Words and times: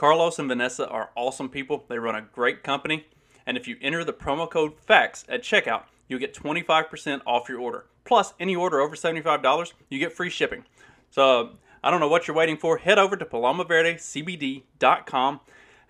Carlos 0.00 0.38
and 0.38 0.48
Vanessa 0.48 0.88
are 0.88 1.10
awesome 1.14 1.50
people. 1.50 1.84
They 1.86 1.98
run 1.98 2.14
a 2.14 2.22
great 2.22 2.62
company. 2.62 3.04
And 3.44 3.58
if 3.58 3.68
you 3.68 3.76
enter 3.82 4.02
the 4.02 4.14
promo 4.14 4.50
code 4.50 4.80
FACTS 4.80 5.26
at 5.28 5.42
checkout, 5.42 5.82
you'll 6.08 6.20
get 6.20 6.32
25% 6.32 7.20
off 7.26 7.50
your 7.50 7.60
order. 7.60 7.84
Plus, 8.06 8.32
any 8.40 8.56
order 8.56 8.80
over 8.80 8.96
$75, 8.96 9.74
you 9.90 9.98
get 9.98 10.14
free 10.14 10.30
shipping. 10.30 10.64
So, 11.10 11.50
I 11.84 11.90
don't 11.90 12.00
know 12.00 12.08
what 12.08 12.26
you're 12.26 12.34
waiting 12.34 12.56
for. 12.56 12.78
Head 12.78 12.98
over 12.98 13.14
to 13.14 13.26
palomaverdecbd.com 13.26 15.40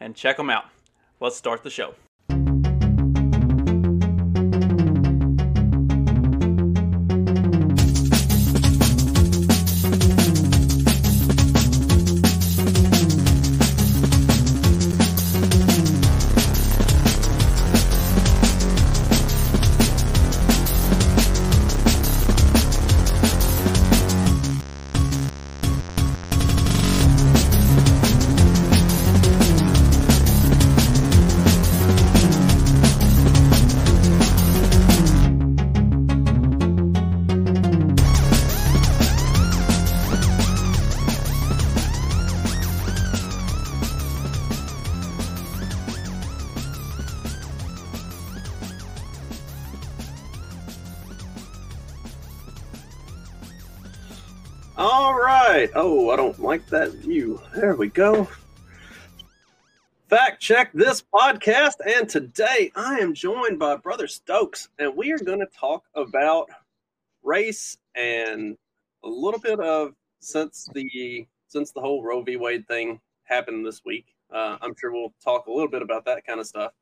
and 0.01 0.17
check 0.17 0.39
them 0.39 0.51
out. 0.51 0.65
Let's 1.21 1.37
start 1.37 1.63
the 1.63 1.71
show. 1.71 1.95
Like 56.51 56.67
that 56.67 56.91
view. 56.95 57.41
There 57.55 57.77
we 57.77 57.91
go. 57.91 58.27
Fact 60.09 60.43
check 60.43 60.73
this 60.73 61.01
podcast, 61.01 61.75
and 61.87 62.09
today 62.09 62.73
I 62.75 62.99
am 62.99 63.15
joined 63.15 63.61
by 63.61 63.77
Brother 63.77 64.09
Stokes, 64.09 64.69
and 64.81 64.97
we 64.97 65.13
are 65.13 65.19
going 65.19 65.39
to 65.39 65.47
talk 65.57 65.85
about 65.95 66.51
race 67.23 67.79
and 67.95 68.59
a 69.05 69.09
little 69.09 69.39
bit 69.39 69.61
of 69.61 69.95
since 70.19 70.69
the 70.75 71.25
since 71.47 71.71
the 71.71 71.81
whole 71.81 72.03
Roe 72.03 72.21
v. 72.21 72.35
Wade 72.35 72.67
thing 72.67 73.01
happened 73.23 73.65
this 73.65 73.85
week. 73.85 74.07
Uh, 74.35 74.57
I'm 74.61 74.75
sure 74.77 74.91
we'll 74.91 75.15
talk 75.23 75.47
a 75.47 75.53
little 75.53 75.71
bit 75.71 75.83
about 75.83 76.05
that 76.07 76.27
kind 76.27 76.41
of 76.41 76.49
stuff. 76.49 76.73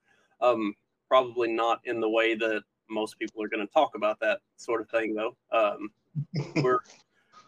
Um, 0.41 0.73
probably 1.09 1.53
not 1.53 1.81
in 1.85 2.01
the 2.01 2.09
way 2.09 2.35
that 2.37 2.63
most 2.89 3.19
people 3.19 3.43
are 3.43 3.49
going 3.49 3.67
to 3.67 3.71
talk 3.75 3.95
about 3.97 4.19
that 4.21 4.41
sort 4.57 4.81
of 4.81 4.89
thing, 4.89 5.15
though. 5.15 5.37
Um, 5.53 5.91
we're 6.63 6.79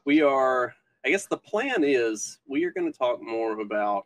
we 0.05 0.21
are 0.21 0.75
i 1.05 1.09
guess 1.09 1.27
the 1.27 1.37
plan 1.37 1.83
is 1.85 2.39
we 2.47 2.65
are 2.65 2.71
going 2.71 2.91
to 2.91 2.97
talk 2.97 3.23
more 3.23 3.61
about 3.61 4.05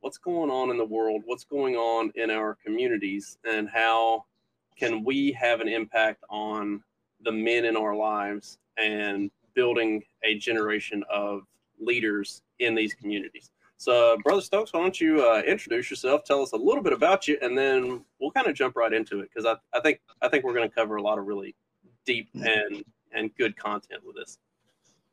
what's 0.00 0.18
going 0.18 0.50
on 0.50 0.70
in 0.70 0.76
the 0.76 0.84
world 0.84 1.22
what's 1.26 1.44
going 1.44 1.76
on 1.76 2.12
in 2.14 2.30
our 2.30 2.56
communities 2.64 3.38
and 3.48 3.68
how 3.68 4.24
can 4.76 5.04
we 5.04 5.32
have 5.32 5.60
an 5.60 5.68
impact 5.68 6.24
on 6.28 6.82
the 7.24 7.32
men 7.32 7.64
in 7.64 7.76
our 7.76 7.94
lives 7.94 8.58
and 8.76 9.30
building 9.54 10.02
a 10.24 10.36
generation 10.36 11.04
of 11.10 11.42
leaders 11.80 12.42
in 12.58 12.74
these 12.74 12.94
communities. 12.94 13.50
So 13.76 14.16
brother 14.24 14.40
stokes 14.40 14.72
why 14.72 14.80
don't 14.80 15.00
you 15.00 15.22
uh, 15.22 15.42
introduce 15.46 15.90
yourself 15.90 16.24
tell 16.24 16.42
us 16.42 16.52
a 16.52 16.56
little 16.56 16.82
bit 16.82 16.92
about 16.92 17.26
you 17.26 17.36
and 17.42 17.58
then 17.58 18.04
we'll 18.20 18.30
kind 18.30 18.46
of 18.46 18.54
jump 18.54 18.76
right 18.76 18.92
into 18.92 19.20
it 19.20 19.28
because 19.32 19.44
I, 19.44 19.76
I 19.76 19.80
think 19.80 20.00
i 20.22 20.28
think 20.28 20.44
we're 20.44 20.54
going 20.54 20.68
to 20.68 20.74
cover 20.74 20.96
a 20.96 21.02
lot 21.02 21.18
of 21.18 21.26
really 21.26 21.54
deep 22.06 22.28
and 22.34 22.84
and 23.12 23.34
good 23.36 23.56
content 23.56 24.00
with 24.06 24.16
this 24.16 24.38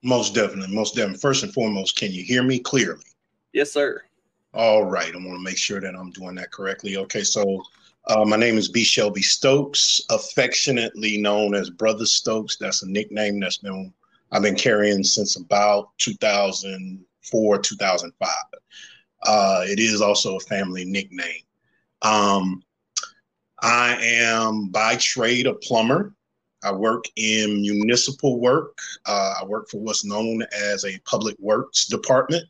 most 0.03 0.34
definitely, 0.34 0.75
most 0.75 0.95
definitely. 0.95 1.19
First 1.19 1.44
and 1.44 1.53
foremost, 1.53 1.97
can 1.97 2.12
you 2.12 2.23
hear 2.23 2.44
me 2.44 2.59
clearly? 2.59 3.03
Yes, 3.53 3.72
sir. 3.72 4.01
All 4.53 4.84
right, 4.84 5.13
I 5.13 5.17
want 5.17 5.38
to 5.38 5.44
make 5.44 5.57
sure 5.57 5.79
that 5.79 5.95
I'm 5.95 6.12
doing 6.12 6.35
that 6.35 6.51
correctly. 6.51 6.97
Okay, 6.97 7.23
so 7.23 7.63
uh, 8.07 8.25
my 8.25 8.35
name 8.35 8.57
is 8.57 8.67
B. 8.67 8.84
Shelby 8.84 9.22
Stokes, 9.22 10.01
affectionately 10.09 11.17
known 11.17 11.56
as 11.56 11.69
Brother 11.69 12.06
Stokes. 12.06 12.57
That's 12.57 12.84
a 12.84 12.89
nickname 12.89 13.39
that's 13.39 13.57
been 13.57 13.94
I've 14.31 14.41
been 14.41 14.56
carrying 14.56 15.03
since 15.03 15.35
about 15.35 15.89
2004, 15.97 17.57
2005. 17.57 18.29
Uh, 19.23 19.63
it 19.68 19.79
is 19.79 20.01
also 20.01 20.38
a 20.38 20.41
family 20.41 20.85
nickname. 20.85 21.44
Um, 22.01 22.63
I 23.62 23.97
am 24.01 24.69
by 24.69 24.95
trade 24.95 25.47
a 25.47 25.53
plumber. 25.53 26.13
I 26.64 26.72
work 26.72 27.06
in 27.16 27.62
municipal 27.62 28.40
work. 28.40 28.78
Uh, 29.06 29.36
I 29.42 29.46
work 29.46 29.70
for 29.70 29.80
what's 29.80 30.06
known 30.06 30.44
as 30.56 30.86
a 30.86 31.00
public 31.06 31.36
works 31.40 31.86
department 31.86 32.46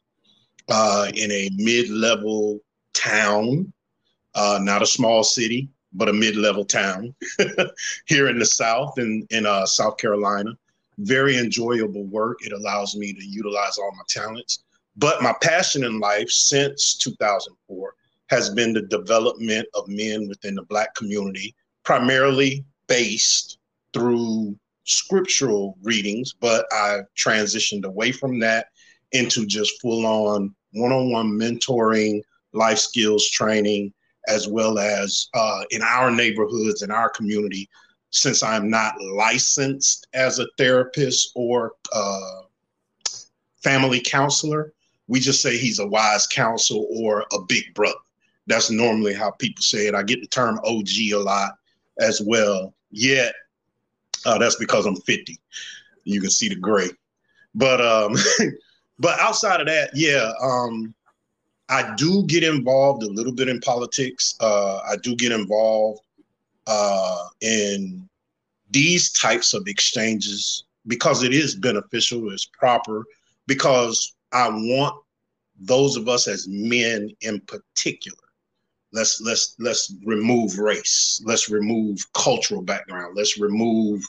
uh, 0.70 1.12
in 1.16 1.32
a 1.32 1.50
mid 1.56 1.90
level 1.90 2.60
town, 2.94 3.72
uh, 4.36 4.60
not 4.62 4.82
a 4.82 4.88
small 4.88 5.24
city, 5.24 5.70
but 5.94 6.10
a 6.10 6.14
mid 6.14 6.36
level 6.36 6.66
town 6.66 7.14
here 8.06 8.28
in 8.28 8.40
the 8.40 8.46
South, 8.46 8.98
in, 8.98 9.26
in 9.30 9.46
uh, 9.46 9.66
South 9.66 9.98
Carolina. 9.98 10.52
Very 11.00 11.38
enjoyable 11.38 12.04
work. 12.06 12.40
It 12.46 12.52
allows 12.52 12.96
me 12.96 13.14
to 13.14 13.26
utilize 13.26 13.78
all 13.78 13.92
my 13.96 14.04
talents. 14.08 14.64
But 14.98 15.24
my 15.24 15.34
passion 15.42 15.84
in 15.84 16.00
life 16.00 16.30
since 16.30 16.96
2004 16.98 17.96
has 18.28 18.50
been 18.50 18.74
the 18.74 18.82
development 18.84 19.68
of 19.74 19.88
men 19.88 20.28
within 20.28 20.56
the 20.56 20.64
Black 20.64 20.94
community, 20.96 21.56
primarily 21.84 22.64
based 22.88 23.58
through 23.94 24.58
scriptural 24.84 25.78
readings, 25.84 26.34
but 26.34 26.66
I 26.72 27.02
transitioned 27.18 27.86
away 27.86 28.12
from 28.12 28.40
that 28.40 28.68
into 29.12 29.46
just 29.46 29.82
full 29.82 30.06
on 30.06 30.54
one 30.74 30.92
on 30.92 31.12
one 31.12 31.32
mentoring, 31.32 32.22
life 32.54 32.80
skills 32.80 33.30
training, 33.30 33.94
as 34.28 34.48
well 34.48 34.80
as 34.80 35.28
uh, 35.34 35.64
in 35.72 35.82
our 35.82 36.12
neighborhoods, 36.12 36.82
in 36.82 36.92
our 36.92 37.10
community. 37.10 37.70
Since 38.14 38.44
I'm 38.44 38.70
not 38.70 39.00
licensed 39.02 40.08
as 40.14 40.40
a 40.40 40.48
therapist 40.58 41.32
or 41.34 41.74
uh, 41.94 42.42
family 43.64 44.02
counselor, 44.02 44.74
we 45.08 45.20
just 45.20 45.42
say 45.42 45.58
he's 45.58 45.80
a 45.80 45.88
wise 45.88 46.28
counsel 46.28 46.88
or 46.92 47.26
a 47.32 47.42
big 47.48 47.74
brother. 47.74 47.96
That's 48.48 48.70
normally 48.70 49.14
how 49.14 49.32
people 49.32 49.62
say 49.62 49.88
it. 49.88 49.96
I 49.96 50.04
get 50.04 50.22
the 50.22 50.28
term 50.28 50.60
OG 50.66 50.90
a 51.14 51.16
lot 51.16 51.54
as 52.00 52.22
well. 52.22 52.74
Yet 52.92 53.34
uh, 54.26 54.38
that's 54.38 54.56
because 54.56 54.86
I'm 54.86 54.96
50. 54.96 55.40
You 56.04 56.22
can 56.22 56.30
see 56.30 56.50
the 56.50 56.56
gray. 56.56 56.90
But 57.56 57.82
um, 57.82 58.16
but 59.00 59.20
outside 59.20 59.62
of 59.62 59.68
that, 59.68 59.92
yeah, 59.94 60.32
um, 60.42 60.94
I 61.70 61.94
do 61.96 62.26
get 62.26 62.44
involved 62.44 63.04
a 63.04 63.08
little 63.08 63.34
bit 63.34 63.50
in 63.50 63.60
politics. 63.60 64.36
Uh, 64.40 64.78
I 64.78 64.96
do 64.98 65.16
get 65.16 65.32
involved 65.32 66.02
uh, 66.68 67.28
in 67.42 68.08
these 68.72 69.12
types 69.14 69.54
of 69.54 69.68
exchanges 69.68 70.66
because 70.88 71.24
it 71.24 71.34
is 71.34 71.56
beneficial, 71.56 72.32
it's 72.32 72.46
proper, 72.46 73.06
because 73.48 74.16
I 74.32 74.50
want 74.50 74.96
those 75.60 75.96
of 75.96 76.08
us 76.08 76.28
as 76.28 76.48
men 76.48 77.10
in 77.22 77.40
particular 77.42 78.18
let's 78.94 79.22
let's 79.22 79.56
let's 79.60 79.94
remove 80.06 80.58
race. 80.58 81.22
Let's 81.26 81.50
remove 81.50 82.00
cultural 82.14 82.62
background. 82.62 83.16
Let's 83.16 83.40
remove 83.40 84.04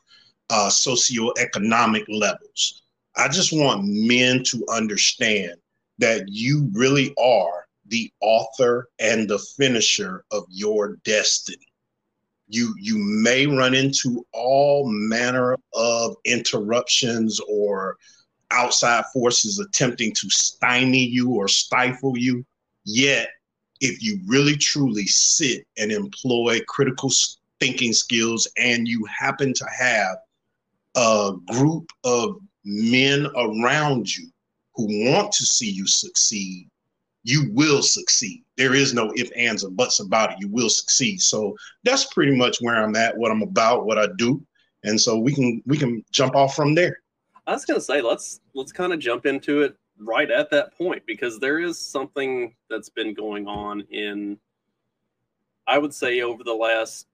uh, 0.50 0.68
socioeconomic 0.68 2.04
levels. 2.08 2.82
I 3.16 3.28
just 3.28 3.52
want 3.52 3.84
men 3.84 4.42
to 4.44 4.64
understand 4.70 5.54
that 5.98 6.24
you 6.28 6.68
really 6.72 7.14
are 7.22 7.66
the 7.86 8.10
author 8.20 8.88
and 8.98 9.28
the 9.28 9.38
finisher 9.38 10.24
of 10.30 10.44
your 10.48 10.96
destiny. 11.04 11.66
You 12.48 12.74
you 12.78 12.96
may 12.98 13.46
run 13.46 13.74
into 13.74 14.26
all 14.32 14.88
manner 14.88 15.56
of 15.74 16.16
interruptions 16.24 17.40
or 17.48 17.96
outside 18.50 19.04
forces 19.12 19.58
attempting 19.58 20.12
to 20.14 20.28
stymie 20.28 21.06
you 21.06 21.30
or 21.30 21.48
stifle 21.48 22.18
you 22.18 22.44
yet 22.84 23.30
if 23.82 24.00
you 24.00 24.20
really 24.26 24.56
truly 24.56 25.06
sit 25.06 25.66
and 25.76 25.90
employ 25.90 26.60
critical 26.68 27.10
thinking 27.60 27.92
skills 27.92 28.48
and 28.56 28.86
you 28.86 29.04
happen 29.06 29.52
to 29.52 29.66
have 29.76 30.16
a 30.96 31.32
group 31.48 31.90
of 32.04 32.36
men 32.64 33.26
around 33.36 34.16
you 34.16 34.28
who 34.76 34.86
want 35.10 35.32
to 35.32 35.44
see 35.44 35.68
you 35.68 35.86
succeed, 35.86 36.68
you 37.24 37.50
will 37.52 37.82
succeed. 37.82 38.44
There 38.56 38.74
is 38.74 38.94
no 38.94 39.12
if, 39.16 39.30
ands, 39.36 39.64
or 39.64 39.70
buts 39.70 39.98
about 39.98 40.32
it. 40.32 40.38
You 40.40 40.48
will 40.48 40.70
succeed. 40.70 41.20
So 41.20 41.56
that's 41.82 42.06
pretty 42.14 42.36
much 42.36 42.58
where 42.60 42.82
I'm 42.82 42.94
at, 42.94 43.16
what 43.16 43.32
I'm 43.32 43.42
about, 43.42 43.84
what 43.84 43.98
I 43.98 44.06
do. 44.16 44.44
And 44.84 45.00
so 45.00 45.18
we 45.18 45.34
can 45.34 45.60
we 45.66 45.76
can 45.76 46.04
jump 46.12 46.36
off 46.36 46.54
from 46.54 46.74
there. 46.74 46.98
I 47.46 47.52
was 47.52 47.64
gonna 47.64 47.80
say 47.80 48.00
let's 48.00 48.40
let's 48.54 48.72
kind 48.72 48.92
of 48.92 49.00
jump 49.00 49.26
into 49.26 49.62
it 49.62 49.76
right 49.98 50.30
at 50.30 50.50
that 50.50 50.76
point 50.76 51.02
because 51.06 51.38
there 51.38 51.58
is 51.58 51.78
something 51.78 52.54
that's 52.68 52.88
been 52.88 53.14
going 53.14 53.46
on 53.46 53.82
in 53.90 54.38
I 55.66 55.78
would 55.78 55.94
say 55.94 56.22
over 56.22 56.42
the 56.42 56.54
last 56.54 57.06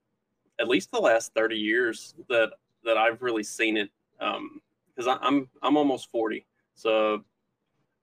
at 0.58 0.68
least 0.68 0.90
the 0.90 0.98
last 0.98 1.34
30 1.34 1.56
years 1.56 2.14
that 2.28 2.50
that 2.84 2.96
I've 2.96 3.22
really 3.22 3.42
seen 3.42 3.76
it 3.76 3.90
because 4.18 5.06
um, 5.06 5.18
I'm 5.20 5.48
I'm 5.62 5.76
almost 5.76 6.10
40 6.10 6.46
so 6.74 7.24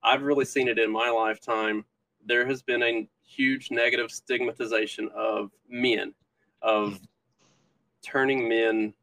I've 0.04 0.22
really 0.22 0.46
seen 0.46 0.68
it 0.68 0.78
in 0.78 0.92
my 0.92 1.10
lifetime. 1.10 1.84
There 2.26 2.46
has 2.46 2.62
been 2.62 2.84
a 2.84 3.08
huge 3.26 3.72
negative 3.72 4.12
stigmatization 4.12 5.10
of 5.16 5.50
men 5.68 6.14
of 6.62 7.00
turning 8.04 8.48
men 8.48 8.94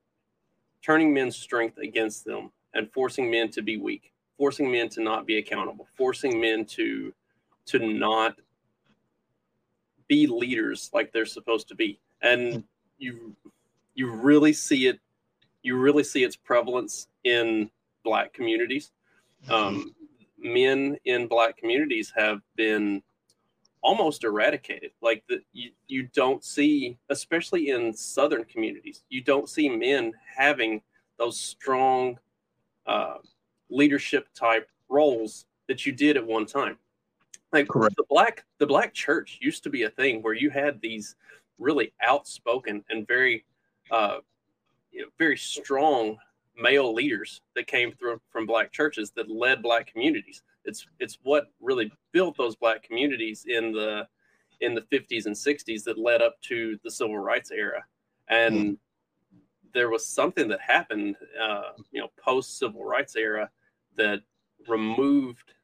turning 0.81 1.13
men's 1.13 1.37
strength 1.37 1.79
against 1.79 2.25
them 2.25 2.51
and 2.75 2.91
forcing 2.93 3.31
men 3.31 3.51
to 3.51 3.63
be 3.63 3.77
weak 3.77 4.12
forcing 4.37 4.71
men 4.71 4.89
to 4.89 5.03
not 5.03 5.27
be 5.27 5.39
accountable 5.39 5.87
forcing 5.97 6.41
men 6.41 6.65
to 6.65 7.13
to 7.67 7.79
not 7.79 8.37
be 10.09 10.27
leaders 10.27 10.91
like 10.93 11.13
they're 11.13 11.25
supposed 11.25 11.69
to 11.69 11.75
be. 11.75 11.99
And 12.21 12.65
you 12.99 13.35
you 13.95 14.11
really 14.11 14.53
see 14.53 14.87
it 14.87 14.99
you 15.63 15.79
really 15.79 16.05
see 16.05 16.25
its 16.25 16.37
prevalence 16.37 17.09
in 17.25 17.71
black 18.05 18.33
communities. 18.33 18.91
Um, 19.49 19.95
men 20.39 20.99
in 21.05 21.29
black 21.29 21.57
communities 21.57 22.13
have 22.17 22.41
been 22.57 23.03
almost 23.81 24.25
eradicated. 24.25 24.91
Like 25.01 25.25
the, 25.29 25.41
you, 25.53 25.71
you 25.89 26.09
don't 26.15 26.45
see 26.45 26.99
especially 27.09 27.71
in 27.71 27.93
southern 27.95 28.45
communities 28.45 29.05
you 29.09 29.23
don't 29.23 29.49
see 29.49 29.69
men 29.69 30.13
having 30.37 30.83
those 31.19 31.39
strong 31.39 32.19
uh, 32.87 33.15
leadership 33.73 34.29
type 34.35 34.69
roles 34.89 35.47
that 35.69 35.87
you 35.87 35.93
did 35.93 36.17
at 36.17 36.27
one 36.27 36.47
time. 36.47 36.77
Like 37.53 37.69
Correct. 37.69 37.97
the 37.97 38.05
black 38.09 38.45
the 38.59 38.67
black 38.67 38.95
church 38.95 39.39
used 39.41 39.63
to 39.65 39.71
be 39.71 39.83
a 39.83 39.91
thing 39.91 40.23
where 40.23 40.35
you 40.35 40.51
had 40.51 40.81
these 40.81 41.17
really 41.59 41.93
outspoken 42.03 42.85
and 42.91 43.07
very 43.07 43.45
uh, 43.91 44.19
you 44.91 45.03
know, 45.03 45.09
very 45.19 45.37
strong 45.37 46.17
male 46.57 46.93
leaders 46.93 47.41
that 47.55 47.67
came 47.67 47.93
through 47.93 48.21
from 48.31 48.47
black 48.47 48.73
churches 48.73 49.11
that 49.17 49.31
led 49.31 49.63
black 49.63 49.87
communities. 49.91 50.43
It's 50.65 50.87
it's 50.99 51.19
what 51.23 51.47
really 51.61 51.91
built 52.13 52.37
those 52.37 52.57
black 52.57 52.83
communities 52.83 53.45
in 53.47 53.73
the 53.73 54.07
in 54.61 54.75
the 54.75 54.83
50s 54.83 55.27
and 55.27 55.35
60s 55.35 55.83
that 55.85 55.99
led 55.99 56.23
up 56.23 56.41
to 56.43 56.79
the 56.85 56.91
civil 56.91 57.19
rights 57.19 57.51
era. 57.51 57.85
And 58.29 58.55
mm. 58.55 58.77
there 59.75 59.91
was 59.91 60.07
something 60.07 60.47
that 60.49 60.61
happened, 60.61 61.17
uh, 61.41 61.73
you 61.91 62.01
know, 62.01 62.09
post 62.23 62.59
civil 62.59 62.85
rights 62.85 63.17
era 63.17 63.51
that 63.97 64.23
removed 64.69 65.55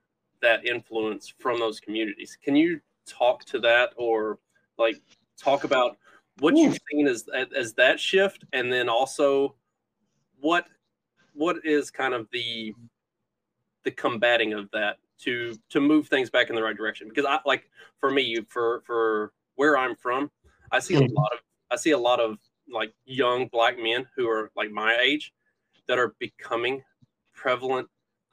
that 0.40 0.66
influence 0.66 1.32
from 1.38 1.58
those 1.58 1.80
communities. 1.80 2.36
Can 2.42 2.56
you 2.56 2.80
talk 3.06 3.44
to 3.46 3.58
that 3.60 3.90
or 3.96 4.38
like 4.76 5.00
talk 5.38 5.64
about 5.64 5.96
what 6.40 6.54
Ooh. 6.54 6.58
you've 6.58 6.78
seen 6.90 7.06
as 7.06 7.28
as 7.56 7.74
that 7.74 7.98
shift 7.98 8.44
and 8.52 8.72
then 8.72 8.88
also 8.88 9.54
what 10.40 10.66
what 11.34 11.56
is 11.64 11.90
kind 11.90 12.14
of 12.14 12.28
the 12.32 12.74
the 13.84 13.90
combating 13.90 14.52
of 14.52 14.70
that 14.72 14.98
to 15.18 15.56
to 15.70 15.80
move 15.80 16.08
things 16.08 16.30
back 16.30 16.50
in 16.50 16.54
the 16.54 16.62
right 16.62 16.76
direction 16.76 17.08
because 17.08 17.24
I 17.24 17.38
like 17.46 17.70
for 17.98 18.10
me 18.10 18.40
for 18.48 18.82
for 18.86 19.32
where 19.56 19.76
I'm 19.76 19.96
from 19.96 20.30
I 20.70 20.78
see 20.78 20.94
a 20.94 21.00
mm-hmm. 21.00 21.14
lot 21.14 21.32
of 21.32 21.38
I 21.70 21.76
see 21.76 21.90
a 21.90 21.98
lot 21.98 22.20
of 22.20 22.38
like 22.70 22.92
young 23.06 23.48
black 23.48 23.78
men 23.78 24.06
who 24.14 24.28
are 24.28 24.50
like 24.56 24.70
my 24.70 24.96
age 25.00 25.32
that 25.86 25.98
are 25.98 26.14
becoming 26.18 26.82
prevalent 27.34 27.88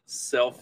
self 0.06 0.62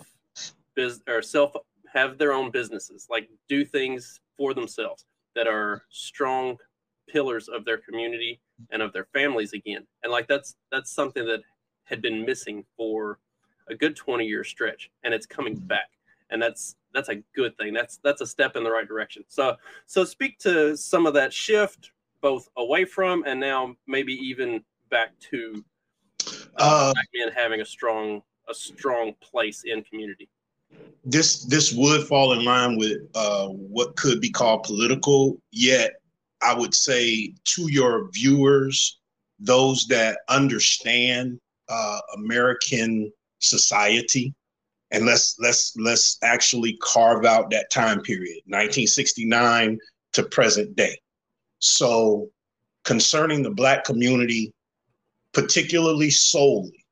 biz 0.75 1.01
or 1.07 1.21
self 1.21 1.53
have 1.93 2.17
their 2.17 2.33
own 2.33 2.51
businesses, 2.51 3.07
like 3.09 3.29
do 3.47 3.63
things 3.63 4.19
for 4.37 4.53
themselves 4.53 5.05
that 5.35 5.47
are 5.47 5.83
strong 5.89 6.57
pillars 7.07 7.47
of 7.47 7.65
their 7.65 7.77
community 7.77 8.39
and 8.71 8.81
of 8.81 8.93
their 8.93 9.05
families 9.13 9.53
again. 9.53 9.85
And 10.03 10.11
like 10.11 10.27
that's 10.27 10.55
that's 10.71 10.91
something 10.91 11.25
that 11.25 11.41
had 11.85 12.01
been 12.01 12.25
missing 12.25 12.63
for 12.77 13.19
a 13.69 13.75
good 13.75 13.95
20 13.95 14.25
year 14.25 14.43
stretch 14.43 14.89
and 15.03 15.13
it's 15.13 15.25
coming 15.25 15.55
back. 15.55 15.89
And 16.29 16.41
that's 16.41 16.75
that's 16.93 17.09
a 17.09 17.15
good 17.35 17.57
thing. 17.57 17.73
That's 17.73 17.99
that's 18.03 18.21
a 18.21 18.27
step 18.27 18.55
in 18.55 18.63
the 18.63 18.71
right 18.71 18.87
direction. 18.87 19.23
So 19.27 19.55
so 19.85 20.03
speak 20.03 20.39
to 20.39 20.75
some 20.75 21.05
of 21.05 21.13
that 21.13 21.33
shift 21.33 21.91
both 22.21 22.47
away 22.57 22.85
from 22.85 23.23
and 23.25 23.39
now 23.39 23.75
maybe 23.85 24.13
even 24.13 24.63
back 24.89 25.11
to 25.19 25.63
uh, 26.57 26.91
uh, 26.91 26.93
men 27.13 27.33
having 27.33 27.61
a 27.61 27.65
strong 27.65 28.21
a 28.49 28.53
strong 28.53 29.13
place 29.21 29.63
in 29.65 29.83
community. 29.83 30.29
This 31.05 31.43
this 31.45 31.73
would 31.73 32.07
fall 32.07 32.33
in 32.33 32.43
line 32.45 32.77
with 32.77 32.97
uh, 33.15 33.47
what 33.47 33.95
could 33.95 34.21
be 34.21 34.29
called 34.29 34.63
political. 34.63 35.37
Yet, 35.51 35.93
I 36.41 36.53
would 36.53 36.73
say 36.73 37.33
to 37.43 37.71
your 37.71 38.09
viewers, 38.11 38.99
those 39.39 39.85
that 39.87 40.19
understand 40.29 41.39
uh, 41.69 41.99
American 42.15 43.11
society, 43.39 44.33
and 44.91 45.05
let's 45.05 45.35
let's 45.39 45.75
let's 45.77 46.17
actually 46.23 46.77
carve 46.81 47.25
out 47.25 47.49
that 47.51 47.69
time 47.71 48.01
period, 48.01 48.41
1969 48.45 49.77
to 50.13 50.23
present 50.23 50.75
day. 50.75 50.99
So, 51.59 52.29
concerning 52.83 53.43
the 53.43 53.51
Black 53.51 53.83
community, 53.83 54.53
particularly 55.33 56.09
solely, 56.09 56.82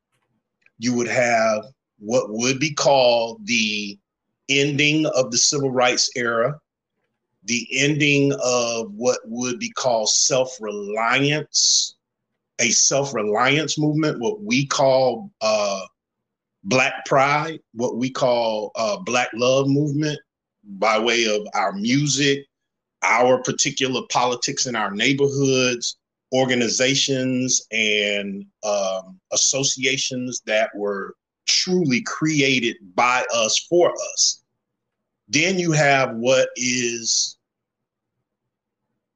you 0.82 0.96
would 0.96 1.08
have 1.08 1.66
what 2.00 2.32
would 2.32 2.60
be 2.60 2.74
called 2.74 3.46
the 3.46 3.98
ending 4.50 5.06
of 5.06 5.30
the 5.30 5.38
civil 5.38 5.70
rights 5.70 6.10
era, 6.16 6.60
the 7.44 7.68
ending 7.72 8.34
of 8.44 8.92
what 8.94 9.20
would 9.26 9.60
be 9.60 9.70
called 9.70 10.10
self 10.10 10.58
reliance, 10.60 11.96
a 12.60 12.72
self 12.72 13.14
reliance 13.14 13.78
movement, 13.78 14.20
what 14.20 14.42
we 14.42 14.66
call 14.66 15.30
uh, 15.42 15.86
Black 16.64 17.06
Pride, 17.06 17.60
what 17.76 17.98
we 17.98 18.10
call 18.10 18.72
uh, 18.76 18.98
Black 18.98 19.30
Love 19.36 19.68
movement, 19.68 20.20
by 20.64 20.98
way 20.98 21.26
of 21.26 21.46
our 21.54 21.74
music, 21.74 22.48
our 23.04 23.42
particular 23.44 24.02
politics 24.10 24.66
in 24.66 24.76
our 24.76 24.90
neighborhoods, 24.90 25.98
organizations 26.34 27.66
and 27.72 28.46
um, 28.64 29.20
associations 29.32 30.42
that 30.46 30.70
were 30.76 31.16
truly 31.48 32.02
created 32.02 32.78
by 32.96 33.26
us 33.34 33.66
for 33.70 33.94
us. 34.14 34.44
Then 35.28 35.60
you 35.60 35.72
have 35.72 36.16
what 36.16 36.50
is 36.56 37.38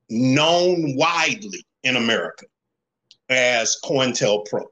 known 0.09 0.95
widely 0.95 1.65
in 1.83 1.95
America 1.95 2.45
as 3.29 3.77
COINTELPRO. 3.83 4.65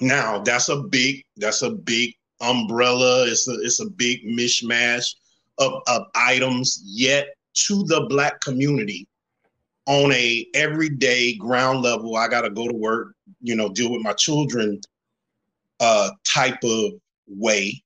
Now 0.00 0.38
that's 0.38 0.68
a 0.68 0.76
big 0.76 1.24
that's 1.36 1.62
a 1.62 1.70
big 1.70 2.14
umbrella. 2.40 3.26
It's 3.26 3.48
a 3.48 3.54
it's 3.60 3.80
a 3.80 3.90
big 3.90 4.24
mishmash 4.24 5.14
of, 5.58 5.82
of 5.88 6.06
items. 6.14 6.82
Yet 6.84 7.28
to 7.66 7.84
the 7.84 8.06
black 8.08 8.40
community, 8.40 9.08
on 9.88 10.12
a 10.12 10.46
everyday 10.54 11.34
ground 11.34 11.82
level 11.82 12.14
i 12.16 12.28
gotta 12.28 12.50
go 12.50 12.68
to 12.68 12.74
work 12.74 13.14
you 13.40 13.56
know 13.56 13.68
deal 13.70 13.90
with 13.90 14.02
my 14.02 14.12
children 14.12 14.80
uh 15.80 16.10
type 16.24 16.62
of 16.62 16.92
way. 17.28 17.82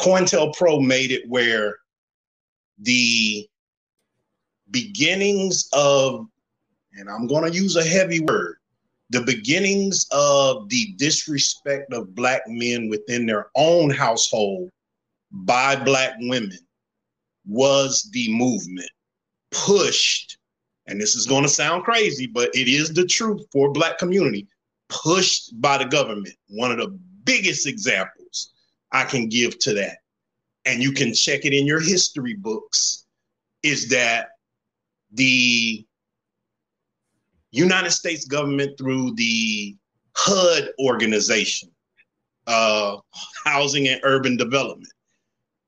Cointelpro 0.00 0.84
made 0.84 1.10
it 1.10 1.28
where 1.28 1.76
the 2.78 3.48
beginnings 4.70 5.68
of 5.72 6.26
and 6.92 7.08
i'm 7.08 7.26
to 7.28 7.50
use 7.50 7.76
a 7.76 7.84
heavy 7.84 8.20
word 8.20 8.56
the 9.10 9.22
beginnings 9.22 10.06
of 10.10 10.68
the 10.68 10.92
disrespect 10.96 11.92
of 11.92 12.14
black 12.14 12.42
men 12.48 12.88
within 12.88 13.24
their 13.24 13.46
own 13.54 13.88
household 13.88 14.68
by 15.30 15.76
black 15.76 16.14
women 16.18 16.58
was 17.46 18.10
the 18.12 18.30
movement 18.36 18.90
pushed 19.52 20.36
and 20.86 21.00
this 21.00 21.14
is 21.14 21.26
going 21.26 21.42
to 21.42 21.48
sound 21.48 21.84
crazy, 21.84 22.26
but 22.26 22.54
it 22.54 22.68
is 22.68 22.92
the 22.92 23.06
truth 23.06 23.42
for 23.52 23.72
black 23.72 23.98
community, 23.98 24.46
pushed 24.88 25.60
by 25.60 25.78
the 25.78 25.84
government. 25.84 26.34
One 26.48 26.70
of 26.70 26.78
the 26.78 26.98
biggest 27.24 27.66
examples 27.66 28.52
I 28.92 29.04
can 29.04 29.28
give 29.28 29.58
to 29.60 29.74
that, 29.74 29.98
and 30.64 30.82
you 30.82 30.92
can 30.92 31.12
check 31.12 31.44
it 31.44 31.52
in 31.52 31.66
your 31.66 31.80
history 31.80 32.34
books, 32.34 33.06
is 33.62 33.88
that 33.88 34.28
the 35.12 35.84
United 37.50 37.90
States 37.90 38.24
government 38.26 38.78
through 38.78 39.14
the 39.14 39.76
HUD 40.14 40.70
organization, 40.78 41.70
uh, 42.46 42.96
Housing 43.44 43.88
and 43.88 44.00
Urban 44.04 44.36
Development, 44.36 44.92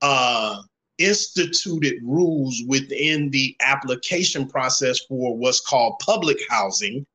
uh, 0.01 0.63
instituted 0.99 2.01
rules 2.03 2.63
within 2.67 3.31
the 3.31 3.57
application 3.61 4.49
process 4.49 5.01
for 5.09 5.37
what's 5.37 5.61
called 5.61 5.99
public 6.01 6.39
housing 6.51 7.07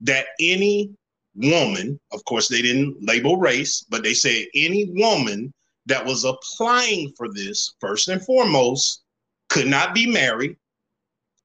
that 0.00 0.26
any 0.40 0.90
woman, 1.34 1.98
of 2.12 2.24
course, 2.24 2.48
they 2.48 2.62
didn't 2.62 2.96
label 3.00 3.36
race, 3.36 3.84
but 3.88 4.02
they 4.02 4.14
said 4.14 4.46
any 4.54 4.90
woman 4.94 5.52
that 5.86 6.04
was 6.04 6.24
applying 6.24 7.12
for 7.16 7.32
this, 7.32 7.74
first 7.80 8.08
and 8.08 8.24
foremost, 8.24 9.02
could 9.48 9.66
not 9.66 9.94
be 9.94 10.06
married. 10.06 10.56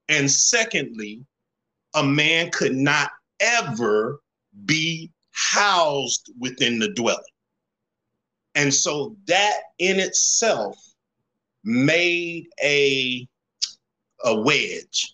And 0.09 0.29
secondly, 0.29 1.25
a 1.95 2.03
man 2.03 2.51
could 2.51 2.75
not 2.75 3.11
ever 3.39 4.19
be 4.65 5.11
housed 5.31 6.31
within 6.39 6.79
the 6.79 6.89
dwelling. 6.93 7.23
And 8.55 8.73
so 8.73 9.15
that 9.27 9.57
in 9.77 9.99
itself 9.99 10.77
made 11.67 12.47
a, 12.63 13.27
a 14.23 14.41
wedge. 14.41 15.13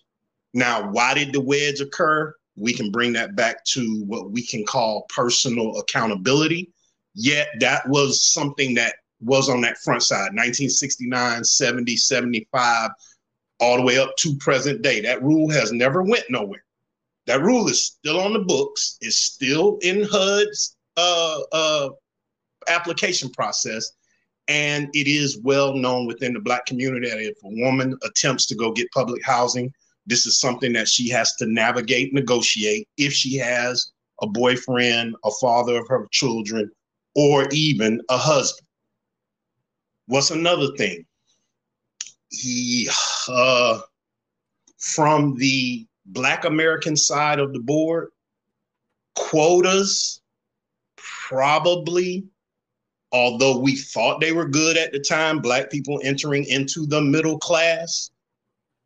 Now, 0.54 0.88
why 0.90 1.14
did 1.14 1.32
the 1.32 1.40
wedge 1.40 1.80
occur? 1.80 2.32
We 2.56 2.72
can 2.72 2.92
bring 2.92 3.12
that 3.14 3.34
back 3.34 3.64
to 3.66 4.04
what 4.04 4.30
we 4.30 4.46
can 4.46 4.64
call 4.64 5.06
personal 5.08 5.78
accountability. 5.80 6.72
Yet 7.14 7.48
that 7.58 7.88
was 7.88 8.24
something 8.32 8.74
that 8.74 8.94
was 9.20 9.48
on 9.48 9.62
that 9.62 9.78
front 9.78 10.04
side 10.04 10.32
1969, 10.34 11.42
70, 11.42 11.96
75, 11.96 12.90
all 13.58 13.76
the 13.76 13.82
way 13.82 13.98
up 13.98 14.16
to 14.18 14.36
present 14.36 14.82
day. 14.82 15.00
That 15.00 15.22
rule 15.22 15.50
has 15.50 15.72
never 15.72 16.02
went 16.02 16.24
nowhere. 16.30 16.64
That 17.26 17.42
rule 17.42 17.68
is 17.68 17.84
still 17.84 18.20
on 18.20 18.32
the 18.32 18.40
books. 18.40 18.98
It's 19.00 19.16
still 19.16 19.78
in 19.82 20.06
HUD's 20.08 20.76
uh, 20.96 21.40
uh, 21.50 21.88
application 22.68 23.30
process. 23.30 23.92
And 24.48 24.88
it 24.92 25.06
is 25.06 25.38
well 25.42 25.74
known 25.74 26.06
within 26.06 26.34
the 26.34 26.40
Black 26.40 26.66
community 26.66 27.08
that 27.08 27.18
if 27.18 27.36
a 27.44 27.62
woman 27.62 27.96
attempts 28.02 28.46
to 28.46 28.54
go 28.54 28.72
get 28.72 28.90
public 28.92 29.24
housing, 29.24 29.72
this 30.06 30.26
is 30.26 30.38
something 30.38 30.72
that 30.74 30.88
she 30.88 31.08
has 31.10 31.34
to 31.36 31.46
navigate, 31.46 32.12
negotiate 32.12 32.86
if 32.98 33.12
she 33.12 33.36
has 33.36 33.92
a 34.20 34.26
boyfriend, 34.26 35.16
a 35.24 35.30
father 35.40 35.78
of 35.78 35.88
her 35.88 36.06
children, 36.12 36.70
or 37.14 37.48
even 37.52 38.00
a 38.10 38.18
husband. 38.18 38.66
What's 40.06 40.30
another 40.30 40.68
thing? 40.76 41.06
He, 42.28 42.88
uh, 43.28 43.80
from 44.78 45.36
the 45.36 45.86
Black 46.06 46.44
American 46.44 46.96
side 46.96 47.38
of 47.38 47.52
the 47.52 47.60
board, 47.60 48.10
quotas 49.14 50.20
probably, 50.96 52.26
although 53.14 53.56
we 53.56 53.76
thought 53.76 54.20
they 54.20 54.32
were 54.32 54.48
good 54.48 54.76
at 54.76 54.92
the 54.92 54.98
time, 54.98 55.38
Black 55.38 55.70
people 55.70 56.00
entering 56.02 56.44
into 56.46 56.84
the 56.84 57.00
middle 57.00 57.38
class, 57.38 58.10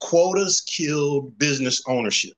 quotas 0.01 0.61
killed 0.61 1.37
business 1.39 1.83
ownership. 1.89 2.35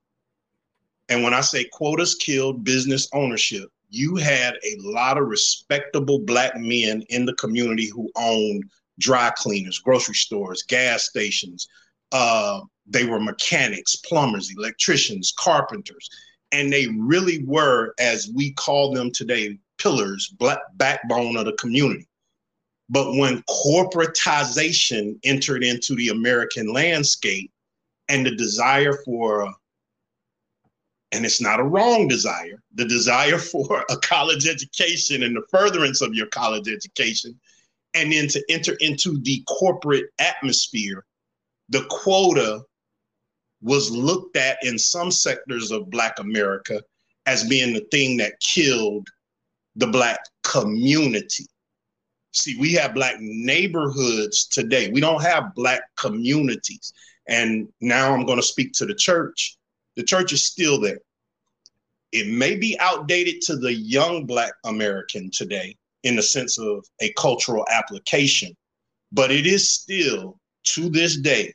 And 1.08 1.24
when 1.24 1.34
I 1.34 1.40
say 1.40 1.64
quotas 1.64 2.14
killed 2.14 2.62
business 2.62 3.08
ownership, 3.12 3.68
you 3.90 4.14
had 4.14 4.54
a 4.64 4.76
lot 4.78 5.18
of 5.18 5.26
respectable 5.26 6.20
Black 6.20 6.56
men 6.56 7.02
in 7.08 7.26
the 7.26 7.34
community 7.34 7.88
who 7.88 8.08
owned 8.14 8.62
dry 9.00 9.32
cleaners, 9.36 9.80
grocery 9.80 10.14
stores, 10.14 10.62
gas 10.62 11.08
stations, 11.08 11.66
uh, 12.12 12.60
they 12.86 13.04
were 13.04 13.18
mechanics, 13.18 13.96
plumbers, 13.96 14.52
electricians, 14.56 15.32
carpenters, 15.36 16.08
and 16.52 16.72
they 16.72 16.86
really 16.98 17.42
were, 17.44 17.94
as 17.98 18.30
we 18.34 18.52
call 18.52 18.92
them 18.92 19.10
today, 19.12 19.58
pillars, 19.80 20.34
backbone 20.74 21.36
of 21.36 21.46
the 21.46 21.52
community. 21.54 22.06
But 22.88 23.14
when 23.14 23.42
corporatization 23.42 25.18
entered 25.22 25.62
into 25.62 25.94
the 25.94 26.08
American 26.08 26.72
landscape 26.72 27.52
and 28.08 28.26
the 28.26 28.34
desire 28.34 28.94
for, 29.04 29.52
and 31.12 31.24
it's 31.24 31.40
not 31.40 31.60
a 31.60 31.64
wrong 31.64 32.08
desire, 32.08 32.60
the 32.74 32.84
desire 32.84 33.38
for 33.52 33.84
a 33.88 33.96
college 33.96 34.48
education 34.48 35.22
and 35.22 35.36
the 35.36 35.46
furtherance 35.50 36.00
of 36.00 36.14
your 36.14 36.26
college 36.26 36.68
education, 36.68 37.38
and 37.94 38.12
then 38.12 38.28
to 38.28 38.44
enter 38.48 38.74
into 38.80 39.18
the 39.22 39.42
corporate 39.48 40.06
atmosphere, 40.18 41.04
the 41.68 41.84
quota 41.90 42.62
was 43.62 43.90
looked 43.90 44.36
at 44.36 44.58
in 44.62 44.78
some 44.78 45.10
sectors 45.10 45.70
of 45.70 45.90
Black 45.90 46.18
America 46.18 46.82
as 47.26 47.44
being 47.44 47.72
the 47.72 47.86
thing 47.92 48.16
that 48.16 48.40
killed 48.40 49.06
the 49.80 49.86
Black 49.86 50.20
community. 50.44 51.46
See, 52.32 52.56
we 52.60 52.74
have 52.74 52.94
Black 52.94 53.16
neighborhoods 53.18 54.46
today. 54.46 54.90
We 54.90 55.00
don't 55.00 55.22
have 55.22 55.54
Black 55.54 55.82
communities. 55.98 56.92
And 57.28 57.68
now 57.80 58.12
I'm 58.12 58.26
going 58.26 58.38
to 58.38 58.46
speak 58.46 58.72
to 58.74 58.86
the 58.86 58.94
church. 58.94 59.56
The 59.96 60.04
church 60.04 60.32
is 60.32 60.44
still 60.44 60.80
there. 60.80 61.00
It 62.12 62.28
may 62.28 62.56
be 62.56 62.78
outdated 62.78 63.40
to 63.42 63.56
the 63.56 63.72
young 63.72 64.26
Black 64.26 64.52
American 64.64 65.30
today 65.30 65.76
in 66.02 66.16
the 66.16 66.22
sense 66.22 66.58
of 66.58 66.84
a 67.00 67.12
cultural 67.14 67.66
application, 67.70 68.56
but 69.12 69.30
it 69.30 69.46
is 69.46 69.70
still 69.70 70.38
to 70.64 70.88
this 70.88 71.16
day 71.16 71.52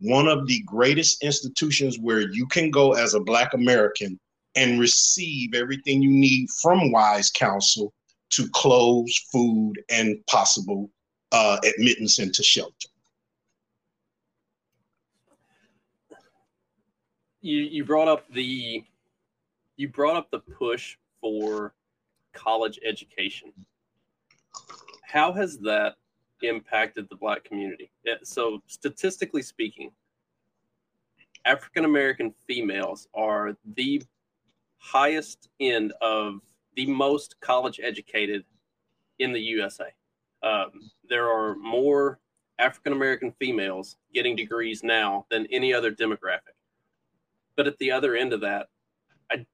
one 0.00 0.28
of 0.28 0.46
the 0.46 0.62
greatest 0.64 1.22
institutions 1.22 1.98
where 1.98 2.20
you 2.20 2.46
can 2.46 2.70
go 2.70 2.92
as 2.92 3.14
a 3.14 3.20
Black 3.20 3.54
American 3.54 4.18
and 4.58 4.80
receive 4.80 5.54
everything 5.54 6.02
you 6.02 6.10
need 6.10 6.48
from 6.60 6.90
Wise 6.90 7.30
Counsel 7.30 7.92
to 8.30 8.48
clothes, 8.50 9.16
food, 9.32 9.74
and 9.88 10.18
possible 10.26 10.90
uh, 11.32 11.58
admittance 11.64 12.18
into 12.18 12.42
shelter. 12.42 12.88
You 17.40 17.58
you 17.58 17.84
brought 17.84 18.08
up 18.08 18.24
the 18.32 18.84
you 19.76 19.88
brought 19.88 20.16
up 20.16 20.30
the 20.30 20.40
push 20.40 20.96
for 21.20 21.72
college 22.32 22.80
education. 22.84 23.52
How 25.02 25.32
has 25.32 25.58
that 25.58 25.94
impacted 26.42 27.08
the 27.08 27.16
black 27.16 27.44
community. 27.44 27.90
So, 28.22 28.62
statistically 28.66 29.42
speaking, 29.42 29.90
African 31.44 31.84
American 31.84 32.34
females 32.46 33.08
are 33.14 33.56
the 33.74 34.02
highest 34.78 35.48
end 35.60 35.92
of 36.00 36.40
the 36.76 36.86
most 36.86 37.36
college 37.40 37.80
educated 37.82 38.44
in 39.18 39.32
the 39.32 39.40
USA. 39.40 39.86
Um, 40.42 40.90
there 41.08 41.28
are 41.28 41.56
more 41.56 42.20
African 42.58 42.92
American 42.92 43.32
females 43.38 43.96
getting 44.14 44.36
degrees 44.36 44.82
now 44.82 45.26
than 45.30 45.46
any 45.50 45.72
other 45.72 45.92
demographic. 45.92 46.54
But 47.56 47.66
at 47.66 47.78
the 47.78 47.90
other 47.90 48.16
end 48.16 48.32
of 48.32 48.40
that, 48.40 48.68
I 49.30 49.44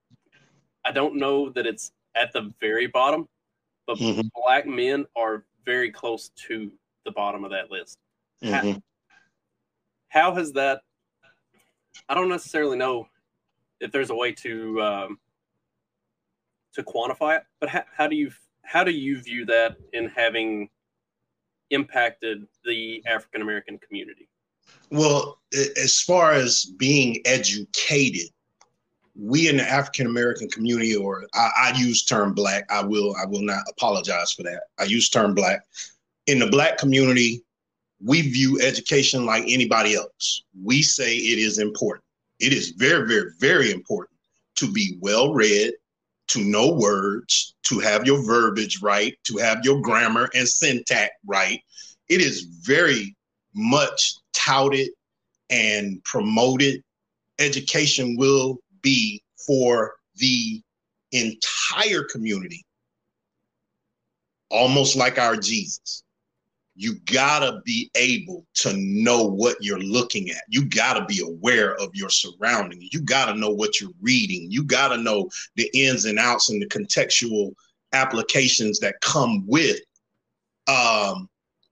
I 0.84 0.92
don't 0.92 1.16
know 1.16 1.50
that 1.50 1.66
it's 1.66 1.92
at 2.14 2.32
the 2.32 2.52
very 2.60 2.86
bottom, 2.86 3.28
but 3.86 3.98
mm-hmm. 3.98 4.28
black 4.34 4.66
men 4.66 5.06
are 5.16 5.44
very 5.64 5.90
close 5.90 6.30
to 6.46 6.70
the 7.04 7.10
bottom 7.12 7.44
of 7.44 7.50
that 7.50 7.70
list. 7.70 7.98
Mm-hmm. 8.42 8.72
How, 8.72 8.82
how, 10.08 10.34
has 10.34 10.52
that? 10.52 10.82
I 12.08 12.14
don't 12.14 12.28
necessarily 12.28 12.76
know 12.76 13.08
if 13.84 13.92
there's 13.92 14.10
a 14.10 14.14
way 14.14 14.32
to 14.32 14.82
um, 14.82 15.18
to 16.72 16.82
quantify 16.82 17.36
it, 17.36 17.44
but 17.60 17.68
how, 17.68 17.84
how 17.96 18.08
do 18.08 18.16
you 18.16 18.30
how 18.62 18.82
do 18.82 18.90
you 18.90 19.20
view 19.20 19.44
that 19.44 19.76
in 19.92 20.08
having 20.08 20.70
impacted 21.70 22.46
the 22.64 23.02
African 23.06 23.42
American 23.42 23.78
community? 23.78 24.28
Well, 24.90 25.38
as 25.52 26.00
far 26.00 26.32
as 26.32 26.64
being 26.64 27.20
educated, 27.26 28.30
we 29.14 29.48
in 29.48 29.58
the 29.58 29.70
African 29.70 30.06
American 30.06 30.48
community, 30.48 30.96
or 30.96 31.26
I, 31.34 31.50
I, 31.56 31.72
use 31.78 32.04
term 32.04 32.32
black. 32.32 32.64
I 32.70 32.82
will 32.82 33.14
I 33.22 33.26
will 33.26 33.42
not 33.42 33.62
apologize 33.68 34.32
for 34.32 34.42
that. 34.44 34.62
I 34.78 34.84
use 34.84 35.10
term 35.10 35.34
black. 35.34 35.62
In 36.26 36.38
the 36.38 36.46
black 36.46 36.78
community, 36.78 37.44
we 38.02 38.22
view 38.22 38.58
education 38.62 39.26
like 39.26 39.44
anybody 39.46 39.94
else. 39.94 40.44
We 40.62 40.80
say 40.80 41.16
it 41.16 41.38
is 41.38 41.58
important. 41.58 42.03
It 42.44 42.52
is 42.52 42.74
very, 42.76 43.08
very, 43.08 43.30
very 43.38 43.70
important 43.72 44.18
to 44.56 44.70
be 44.70 44.98
well 45.00 45.32
read, 45.32 45.72
to 46.28 46.40
know 46.40 46.72
words, 46.74 47.54
to 47.64 47.78
have 47.78 48.06
your 48.06 48.22
verbiage 48.22 48.82
right, 48.82 49.16
to 49.24 49.38
have 49.38 49.64
your 49.64 49.80
grammar 49.80 50.28
and 50.34 50.46
syntax 50.46 51.10
right. 51.26 51.58
It 52.10 52.20
is 52.20 52.42
very 52.42 53.16
much 53.54 54.16
touted 54.34 54.90
and 55.48 56.04
promoted. 56.04 56.82
Education 57.38 58.14
will 58.18 58.58
be 58.82 59.22
for 59.46 59.94
the 60.16 60.60
entire 61.12 62.04
community, 62.04 62.62
almost 64.50 64.96
like 64.96 65.18
our 65.18 65.36
Jesus. 65.36 66.03
You 66.76 66.94
gotta 67.06 67.60
be 67.64 67.90
able 67.94 68.44
to 68.54 68.72
know 68.76 69.24
what 69.24 69.56
you're 69.60 69.78
looking 69.78 70.30
at. 70.30 70.42
You 70.48 70.64
gotta 70.64 71.04
be 71.04 71.20
aware 71.20 71.76
of 71.76 71.90
your 71.94 72.10
surroundings. 72.10 72.88
You 72.92 73.00
gotta 73.00 73.38
know 73.38 73.50
what 73.50 73.80
you're 73.80 73.92
reading. 74.00 74.50
You 74.50 74.64
gotta 74.64 74.96
know 74.96 75.30
the 75.56 75.70
ins 75.72 76.04
and 76.04 76.18
outs 76.18 76.50
and 76.50 76.60
the 76.60 76.66
contextual 76.66 77.52
applications 77.92 78.80
that 78.80 79.00
come 79.00 79.46
with 79.46 79.78
um, 80.66 81.28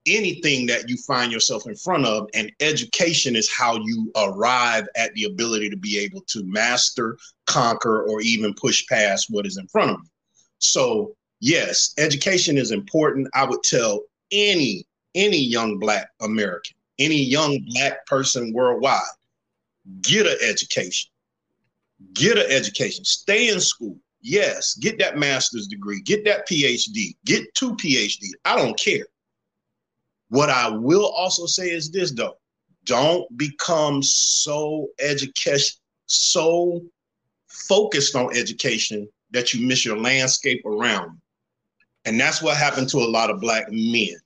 anything 0.06 0.66
that 0.66 0.88
you 0.88 0.96
find 0.98 1.32
yourself 1.32 1.66
in 1.66 1.74
front 1.74 2.06
of. 2.06 2.28
And 2.34 2.52
education 2.60 3.34
is 3.34 3.52
how 3.52 3.76
you 3.78 4.12
arrive 4.16 4.86
at 4.96 5.12
the 5.14 5.24
ability 5.24 5.68
to 5.70 5.76
be 5.76 5.98
able 5.98 6.22
to 6.28 6.44
master, 6.44 7.18
conquer, 7.46 8.04
or 8.04 8.20
even 8.20 8.54
push 8.54 8.86
past 8.86 9.26
what 9.30 9.46
is 9.46 9.58
in 9.58 9.66
front 9.66 9.90
of 9.90 9.96
you. 10.02 10.10
So, 10.58 11.16
yes, 11.40 11.92
education 11.98 12.56
is 12.56 12.70
important. 12.70 13.28
I 13.34 13.44
would 13.44 13.62
tell 13.64 14.02
any 14.30 14.86
any 15.14 15.38
young 15.38 15.78
black 15.78 16.10
American, 16.20 16.76
any 16.98 17.22
young 17.22 17.64
black 17.66 18.06
person 18.06 18.52
worldwide, 18.52 19.00
get 20.02 20.26
an 20.26 20.36
education. 20.42 21.10
Get 22.14 22.38
an 22.38 22.50
education. 22.50 23.04
Stay 23.04 23.48
in 23.48 23.60
school. 23.60 23.96
Yes, 24.20 24.74
get 24.74 24.98
that 25.00 25.18
master's 25.18 25.66
degree, 25.66 26.00
get 26.00 26.24
that 26.24 26.48
PhD, 26.48 27.16
get 27.24 27.52
two 27.54 27.74
PhD. 27.74 28.28
I 28.44 28.56
don't 28.56 28.78
care. 28.78 29.06
What 30.28 30.48
I 30.48 30.68
will 30.68 31.06
also 31.06 31.46
say 31.46 31.70
is 31.70 31.90
this 31.90 32.12
though. 32.12 32.36
Don't 32.84 33.36
become 33.36 34.02
so 34.02 34.88
education 35.00 35.78
so 36.06 36.82
focused 37.48 38.14
on 38.14 38.36
education 38.36 39.08
that 39.30 39.52
you 39.52 39.66
miss 39.66 39.84
your 39.84 39.98
landscape 39.98 40.64
around. 40.66 41.18
And 42.04 42.20
that's 42.20 42.42
what 42.42 42.56
happened 42.56 42.88
to 42.90 42.98
a 42.98 43.08
lot 43.08 43.30
of 43.30 43.40
black 43.40 43.66
men 43.70 44.16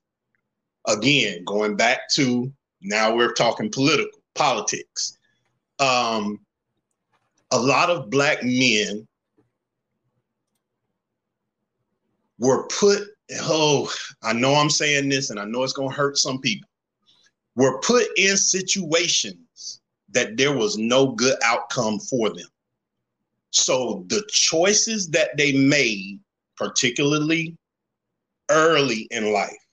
again, 0.87 1.45
going 1.45 1.76
back 1.76 2.09
to 2.11 2.52
now 2.81 3.14
we're 3.14 3.33
talking 3.33 3.71
political 3.71 4.21
politics. 4.35 5.19
Um, 5.78 6.40
a 7.50 7.59
lot 7.59 7.90
of 7.90 8.11
black 8.11 8.43
men 8.43 9.07
were 12.38 12.66
put, 12.69 13.02
oh, 13.40 13.93
I 14.23 14.33
know 14.33 14.55
I'm 14.55 14.71
saying 14.71 15.09
this 15.09 15.31
and 15.31 15.40
I 15.40 15.45
know 15.45 15.62
it's 15.62 15.73
going 15.73 15.90
to 15.90 15.97
hurt 15.97 16.19
some 16.19 16.40
people, 16.40 16.69
were 17.55 17.81
put 17.81 18.07
in 18.16 18.37
situations 18.37 19.81
that 20.11 20.37
there 20.37 20.57
was 20.57 20.78
no 20.78 21.09
good 21.12 21.37
outcome 21.45 21.99
for 21.99 22.28
them. 22.28 22.49
So 23.50 24.05
the 24.09 24.23
choices 24.28 25.09
that 25.11 25.37
they 25.37 25.52
made, 25.52 26.21
particularly 26.57 27.57
early 28.50 29.09
in 29.11 29.33
life, 29.33 29.65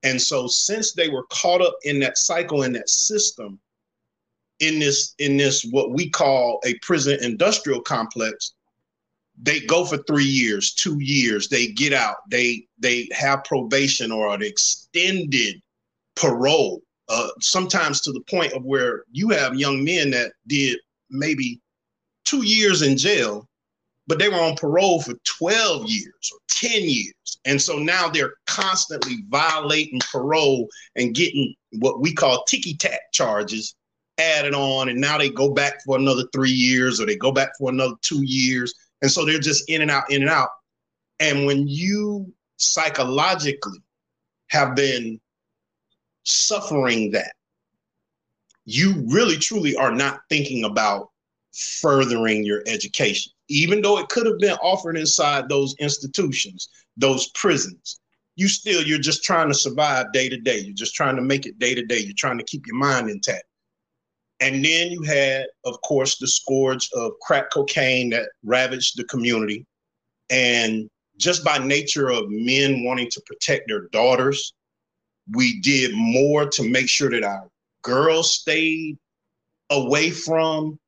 And 0.04 0.22
so 0.22 0.46
since 0.46 0.92
they 0.92 1.08
were 1.08 1.24
caught 1.30 1.60
up 1.60 1.74
in 1.82 1.98
that 2.00 2.16
cycle 2.16 2.62
in 2.62 2.72
that 2.74 2.88
system, 2.88 3.58
in 4.60 4.78
this 4.78 5.14
in 5.18 5.36
this 5.36 5.64
what 5.70 5.90
we 5.90 6.08
call 6.08 6.60
a 6.64 6.74
prison 6.78 7.18
industrial 7.22 7.80
complex, 7.80 8.52
they 9.42 9.60
go 9.60 9.84
for 9.84 9.98
three 10.04 10.24
years, 10.24 10.72
two 10.72 10.98
years, 11.00 11.48
they 11.48 11.66
get 11.66 11.92
out, 11.92 12.16
they 12.30 12.66
they 12.78 13.08
have 13.12 13.44
probation 13.44 14.12
or 14.12 14.32
an 14.32 14.42
extended 14.42 15.60
parole 16.14 16.80
uh, 17.08 17.28
sometimes 17.40 18.00
to 18.00 18.12
the 18.12 18.20
point 18.22 18.52
of 18.52 18.64
where 18.64 19.04
you 19.12 19.28
have 19.30 19.54
young 19.54 19.84
men 19.84 20.10
that 20.10 20.32
did 20.46 20.78
maybe 21.10 21.60
two 22.24 22.44
years 22.44 22.82
in 22.82 22.96
jail, 22.96 23.48
but 24.06 24.18
they 24.18 24.28
were 24.28 24.40
on 24.40 24.56
parole 24.56 25.00
for 25.00 25.14
12 25.24 25.86
years 25.86 26.32
or 26.32 26.38
10 26.48 26.82
years. 26.82 27.38
And 27.44 27.60
so 27.60 27.78
now 27.78 28.08
they're 28.08 28.34
constantly 28.46 29.24
violating 29.28 30.00
parole 30.10 30.68
and 30.96 31.14
getting 31.14 31.54
what 31.78 32.00
we 32.00 32.12
call 32.12 32.44
ticky 32.44 32.74
tack 32.74 33.00
charges 33.12 33.74
added 34.18 34.54
on. 34.54 34.88
And 34.88 35.00
now 35.00 35.18
they 35.18 35.28
go 35.28 35.52
back 35.52 35.82
for 35.84 35.96
another 35.96 36.24
three 36.32 36.50
years 36.50 37.00
or 37.00 37.06
they 37.06 37.16
go 37.16 37.32
back 37.32 37.50
for 37.58 37.70
another 37.70 37.94
two 38.02 38.22
years. 38.24 38.74
And 39.02 39.10
so 39.10 39.24
they're 39.24 39.38
just 39.38 39.68
in 39.68 39.82
and 39.82 39.90
out, 39.90 40.10
in 40.10 40.22
and 40.22 40.30
out. 40.30 40.48
And 41.20 41.46
when 41.46 41.68
you 41.68 42.32
psychologically 42.56 43.80
have 44.48 44.74
been 44.74 45.20
suffering 46.26 47.10
that, 47.12 47.32
you 48.64 49.04
really 49.06 49.36
truly 49.36 49.76
are 49.76 49.92
not 49.92 50.20
thinking 50.28 50.64
about 50.64 51.10
furthering 51.54 52.44
your 52.44 52.62
education, 52.66 53.32
even 53.48 53.80
though 53.80 53.98
it 53.98 54.08
could 54.08 54.26
have 54.26 54.38
been 54.38 54.56
offered 54.62 54.98
inside 54.98 55.48
those 55.48 55.74
institutions, 55.78 56.68
those 56.96 57.28
prisons. 57.30 58.00
You 58.34 58.48
still, 58.48 58.82
you're 58.82 58.98
just 58.98 59.24
trying 59.24 59.48
to 59.48 59.54
survive 59.54 60.12
day 60.12 60.28
to 60.28 60.36
day. 60.36 60.58
You're 60.58 60.74
just 60.74 60.94
trying 60.94 61.16
to 61.16 61.22
make 61.22 61.46
it 61.46 61.58
day 61.58 61.74
to 61.74 61.86
day. 61.86 62.00
You're 62.00 62.12
trying 62.16 62.38
to 62.38 62.44
keep 62.44 62.66
your 62.66 62.76
mind 62.76 63.08
intact. 63.08 63.44
And 64.40 64.62
then 64.62 64.90
you 64.90 65.02
had, 65.02 65.46
of 65.64 65.80
course, 65.80 66.18
the 66.18 66.26
scourge 66.26 66.90
of 66.94 67.12
crack 67.22 67.50
cocaine 67.50 68.10
that 68.10 68.28
ravaged 68.44 68.98
the 68.98 69.04
community. 69.04 69.64
And 70.28 70.90
just 71.16 71.42
by 71.44 71.56
nature 71.56 72.10
of 72.10 72.24
men 72.28 72.84
wanting 72.84 73.08
to 73.12 73.22
protect 73.22 73.68
their 73.68 73.88
daughters, 73.92 74.52
we 75.32 75.60
did 75.60 75.92
more 75.94 76.48
to 76.50 76.68
make 76.68 76.88
sure 76.88 77.10
that 77.10 77.24
our 77.24 77.48
girls 77.82 78.34
stayed 78.34 78.98
away 79.70 80.10
from 80.10 80.78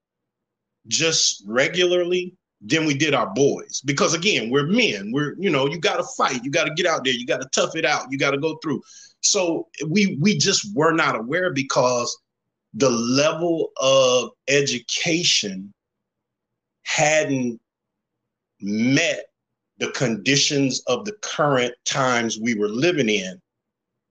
just 0.87 1.43
regularly 1.47 2.35
than 2.61 2.87
we 2.87 2.95
did 2.95 3.15
our 3.15 3.33
boys. 3.35 3.81
Because 3.85 4.15
again, 4.15 4.51
we're 4.51 4.67
men. 4.67 5.13
We're, 5.13 5.35
you 5.39 5.51
know, 5.51 5.67
you 5.67 5.79
gotta 5.79 6.05
fight, 6.17 6.43
you 6.45 6.51
gotta 6.51 6.75
get 6.75 6.87
out 6.87 7.05
there, 7.05 7.13
you 7.13 7.27
gotta 7.27 7.49
tough 7.55 7.77
it 7.77 7.85
out, 7.85 8.07
you 8.11 8.19
gotta 8.19 8.39
go 8.39 8.59
through. 8.63 8.83
So 9.21 9.69
we 9.87 10.19
we 10.21 10.39
just 10.39 10.75
were 10.75 10.93
not 10.93 11.17
aware 11.17 11.53
because 11.53 12.17
the 12.75 12.91
level 12.91 13.71
of 13.81 14.31
education 14.49 15.73
hadn't 16.83 17.61
met 18.61 19.27
the 19.79 19.91
conditions 19.93 20.83
of 20.87 21.05
the 21.05 21.13
current 21.23 21.75
times 21.85 22.39
we 22.41 22.55
were 22.55 22.69
living 22.69 23.09
in 23.09 23.41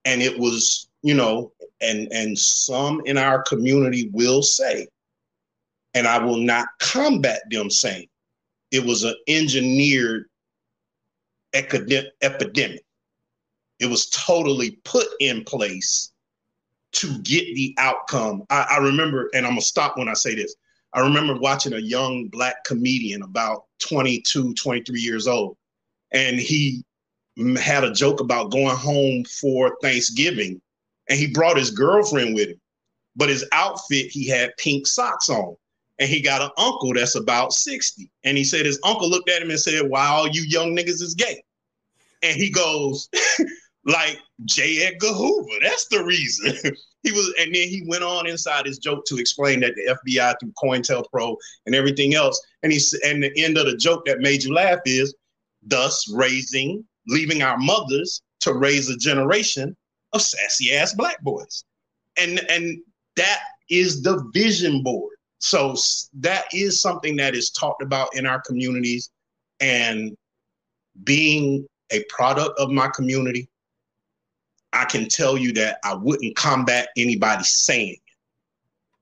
and 0.08 0.22
it 0.22 0.39
was 0.39 0.89
you 1.04 1.13
know 1.13 1.52
and 1.82 2.08
and 2.12 2.38
some 2.38 3.02
in 3.06 3.17
our 3.17 3.43
community 3.43 4.10
will 4.13 4.41
say 4.41 4.88
and 5.93 6.08
i 6.08 6.17
will 6.17 6.38
not 6.38 6.67
combat 6.80 7.41
them 7.52 7.70
saying 7.70 8.08
it 8.72 8.84
was 8.84 9.04
an 9.04 9.15
engineered 9.28 10.26
epidemic. 11.54 12.84
It 13.80 13.88
was 13.88 14.10
totally 14.10 14.80
put 14.84 15.08
in 15.20 15.43
place 15.43 16.12
to 16.93 17.20
get 17.20 17.46
the 17.56 17.76
outcome. 17.78 18.43
I, 18.50 18.67
I 18.72 18.78
remember 18.78 19.30
and 19.34 19.46
i'm 19.46 19.52
gonna 19.52 19.62
stop 19.62 19.98
when 19.98 20.10
i 20.10 20.13
say 20.13 20.36
this. 20.36 20.56
I 20.93 21.02
remember 21.02 21.36
watching 21.36 21.74
a 21.74 21.80
young 21.80 22.28
black 22.28 22.63
comedian 22.63 23.22
about 23.22 23.65
22 23.80 24.54
23 24.56 25.00
years 25.00 25.28
old 25.28 25.58
and 26.12 26.39
he 26.39 26.84
had 27.58 27.84
a 27.84 27.93
joke 27.93 28.19
about 28.19 28.52
going 28.52 28.76
home 28.76 29.23
for 29.26 29.78
Thanksgiving, 29.82 30.62
and 31.10 31.19
he 31.19 31.28
brought 31.28 31.58
his 31.58 31.71
girlfriend 31.71 32.36
with 32.36 32.50
him. 32.50 32.62
But 33.15 33.30
his 33.30 33.45
outfit, 33.52 34.08
he 34.12 34.28
had 34.28 34.56
pink 34.58 34.88
socks 34.88 35.30
on, 35.30 35.56
and 36.00 36.10
he 36.10 36.21
got 36.21 36.41
an 36.41 36.52
uncle 36.58 36.93
that's 36.93 37.15
about 37.15 37.54
60. 37.54 38.10
And 38.23 38.38
he 38.38 38.43
said 38.43 38.65
his 38.65 38.80
uncle 38.84 39.10
looked 39.10 39.30
at 39.30 39.41
him 39.41 39.50
and 39.50 39.60
said, 39.60 39.89
Why 39.89 40.06
all 40.08 40.28
you 40.28 40.43
young 40.43 40.76
niggas 40.76 41.02
is 41.02 41.15
gay? 41.15 41.43
And 42.21 42.36
he 42.36 42.50
goes, 42.50 43.10
like 43.86 44.19
J. 44.45 44.86
Edgar 44.86 45.08
Hoover. 45.08 45.58
That's 45.62 45.88
the 45.88 46.04
reason. 46.04 46.54
he 47.04 47.12
was, 47.12 47.34
and 47.39 47.54
then 47.56 47.67
he 47.67 47.84
went 47.88 48.04
on 48.04 48.28
inside 48.28 48.65
his 48.65 48.78
joke 48.78 49.06
to 49.06 49.17
explain 49.17 49.62
that 49.62 49.73
the 49.76 49.97
FBI 50.06 50.36
through 50.39 50.54
COINTELPRO 50.62 51.36
and 51.65 51.73
everything 51.73 52.13
else. 52.13 52.39
And 52.63 52.71
he 52.71 52.80
and 53.06 53.23
the 53.23 53.32
end 53.43 53.58
of 53.58 53.65
the 53.65 53.78
joke 53.78 54.06
that 54.06 54.19
made 54.19 54.43
you 54.43 54.54
laugh 54.54 54.80
is 54.86 55.15
thus 55.63 56.12
raising 56.13 56.86
leaving 57.08 57.41
our 57.41 57.58
mothers 57.58 58.22
to 58.41 58.54
raise 58.54 58.89
a 58.89 58.98
generation 58.98 59.76
of 60.13 60.22
sassy 60.22 60.74
ass 60.74 60.93
black 60.93 61.22
boys. 61.22 61.65
And 62.17 62.39
and 62.50 62.80
that 63.15 63.39
is 63.70 64.02
the 64.02 64.30
vision 64.34 64.84
board. 64.84 65.13
So 65.39 65.76
that 66.20 66.46
is 66.54 66.82
something 66.82 67.15
that 67.17 67.36
is 67.36 67.50
talked 67.52 67.82
about 67.82 68.15
in 68.15 68.26
our 68.26 68.41
communities. 68.41 69.12
And 69.60 70.15
being 71.04 71.67
a 71.91 72.04
product 72.10 72.60
of 72.60 72.70
my 72.70 72.89
community, 72.89 73.50
I 74.74 74.86
can 74.86 75.08
tell 75.08 75.38
you 75.38 75.54
that 75.54 75.80
I 75.84 75.96
wouldn't 75.96 76.36
combat 76.36 76.89
anybody 76.98 77.43
saying 77.43 77.93
it. 77.93 78.00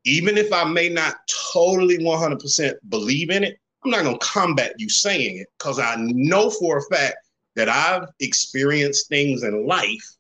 Even 0.06 0.38
if 0.38 0.54
I 0.54 0.64
may 0.64 0.88
not 0.88 1.16
totally 1.52 1.98
100% 1.98 2.74
believe 2.90 3.32
in 3.32 3.44
it, 3.44 3.58
I'm 3.84 3.92
not 3.92 4.04
going 4.04 4.18
to 4.18 4.26
combat 4.26 4.74
you 4.78 4.90
saying 4.90 5.40
it 5.40 5.48
because 5.58 5.80
I 5.80 5.96
know 5.98 6.50
for 6.50 6.78
a 6.78 6.96
fact 6.96 7.18
that 7.56 7.70
I've 7.70 8.10
experienced 8.20 9.08
things 9.08 9.44
in 9.44 9.66
life 9.66 10.16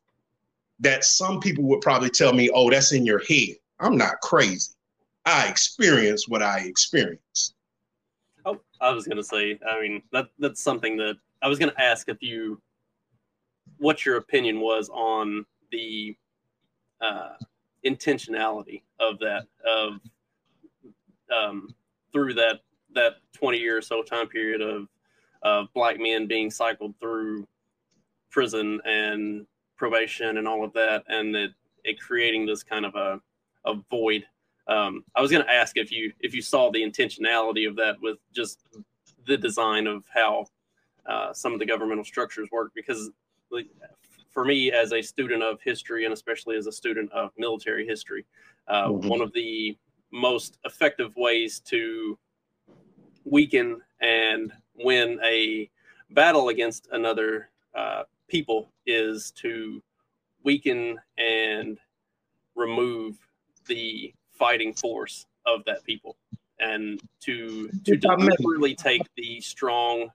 that 0.80 1.04
some 1.04 1.40
people 1.40 1.64
would 1.66 1.82
probably 1.82 2.10
tell 2.10 2.34
me, 2.34 2.50
oh, 2.54 2.70
that's 2.70 2.92
in 2.92 3.06
your 3.06 3.20
head. 3.20 3.56
I'm 3.80 3.98
not 3.98 4.20
crazy. 4.22 4.74
I 5.26 5.48
experienced 5.48 6.30
what 6.30 6.42
I 6.42 6.60
experienced. 6.60 7.56
Oh, 8.46 8.60
I 8.80 8.92
was 8.92 9.06
going 9.06 9.18
to 9.18 9.24
say, 9.24 9.60
I 9.70 9.82
mean, 9.82 10.02
that 10.12 10.28
that's 10.38 10.62
something 10.62 10.98
that 10.98 11.16
I 11.42 11.48
was 11.48 11.60
going 11.60 11.72
to 11.72 11.82
ask 11.82 12.10
if 12.10 12.22
you, 12.22 12.62
what 13.78 14.06
your 14.06 14.18
opinion 14.18 14.60
was 14.60 14.90
on 14.90 15.46
the 15.72 16.16
uh, 17.02 17.34
intentionality 17.86 18.84
of 19.00 19.20
that, 19.20 19.48
of 19.66 20.00
um, 21.36 21.74
through 22.14 22.34
that 22.36 22.62
that 22.94 23.16
20 23.34 23.58
year 23.58 23.78
or 23.78 23.82
so 23.82 24.02
time 24.02 24.28
period 24.28 24.62
of 24.62 24.88
of 25.46 25.72
black 25.74 25.98
men 26.00 26.28
being 26.28 26.50
cycled 26.50 26.96
through 27.00 27.48
prison 28.32 28.82
and 28.84 29.46
probation 29.78 30.38
and 30.38 30.48
all 30.48 30.64
of 30.66 30.74
that, 30.74 31.04
and 31.08 31.36
it, 31.36 31.52
it 31.84 32.02
creating 32.02 32.46
this 32.46 32.64
kind 32.64 32.86
of 32.86 32.96
a, 32.96 33.22
a 33.66 33.76
void. 33.90 34.26
Um, 34.68 35.04
I 35.16 35.22
was 35.22 35.30
going 35.30 35.46
to 35.46 35.54
ask 35.54 35.78
if 35.78 35.92
you 35.92 36.12
if 36.20 36.34
you 36.34 36.42
saw 36.42 36.72
the 36.72 36.82
intentionality 36.82 37.70
of 37.70 37.76
that 37.76 37.96
with 38.02 38.18
just 38.34 38.64
the 39.28 39.38
design 39.38 39.86
of 39.86 40.04
how 40.12 40.48
uh, 41.06 41.32
some 41.32 41.54
of 41.54 41.60
the 41.60 41.66
governmental 41.66 42.04
structures 42.04 42.50
work, 42.52 42.72
because 42.74 43.12
like, 43.52 43.68
for 44.32 44.44
me 44.44 44.72
as 44.72 44.92
a 44.94 45.02
student 45.02 45.44
of 45.44 45.62
history 45.62 46.06
and 46.06 46.14
especially 46.14 46.58
as 46.58 46.66
a 46.66 46.72
student 46.72 47.12
of 47.12 47.30
military 47.38 47.86
history, 47.86 48.26
uh, 48.68 48.88
mm-hmm. 48.88 49.08
one 49.08 49.22
of 49.22 49.32
the 49.34 49.78
most 50.12 50.58
effective 50.66 51.14
ways 51.16 51.60
to 51.60 52.18
weaken 53.26 53.80
and 54.02 54.52
win 54.78 55.20
a 55.24 55.70
battle 56.12 56.50
against 56.50 56.88
another 56.92 57.50
uh, 57.76 58.04
people 58.28 58.72
is 58.86 59.32
to 59.32 59.82
weaken 60.44 60.98
and 61.18 61.80
remove 62.56 63.18
the 63.68 64.14
fighting 64.32 64.74
force 64.74 65.26
of 65.46 65.64
that 65.66 65.84
people 65.84 66.16
and 66.60 67.02
to 67.20 67.70
to 67.84 67.98
deliberately 67.98 68.76
take 68.76 69.02
the 69.16 69.42
strong 69.42 70.10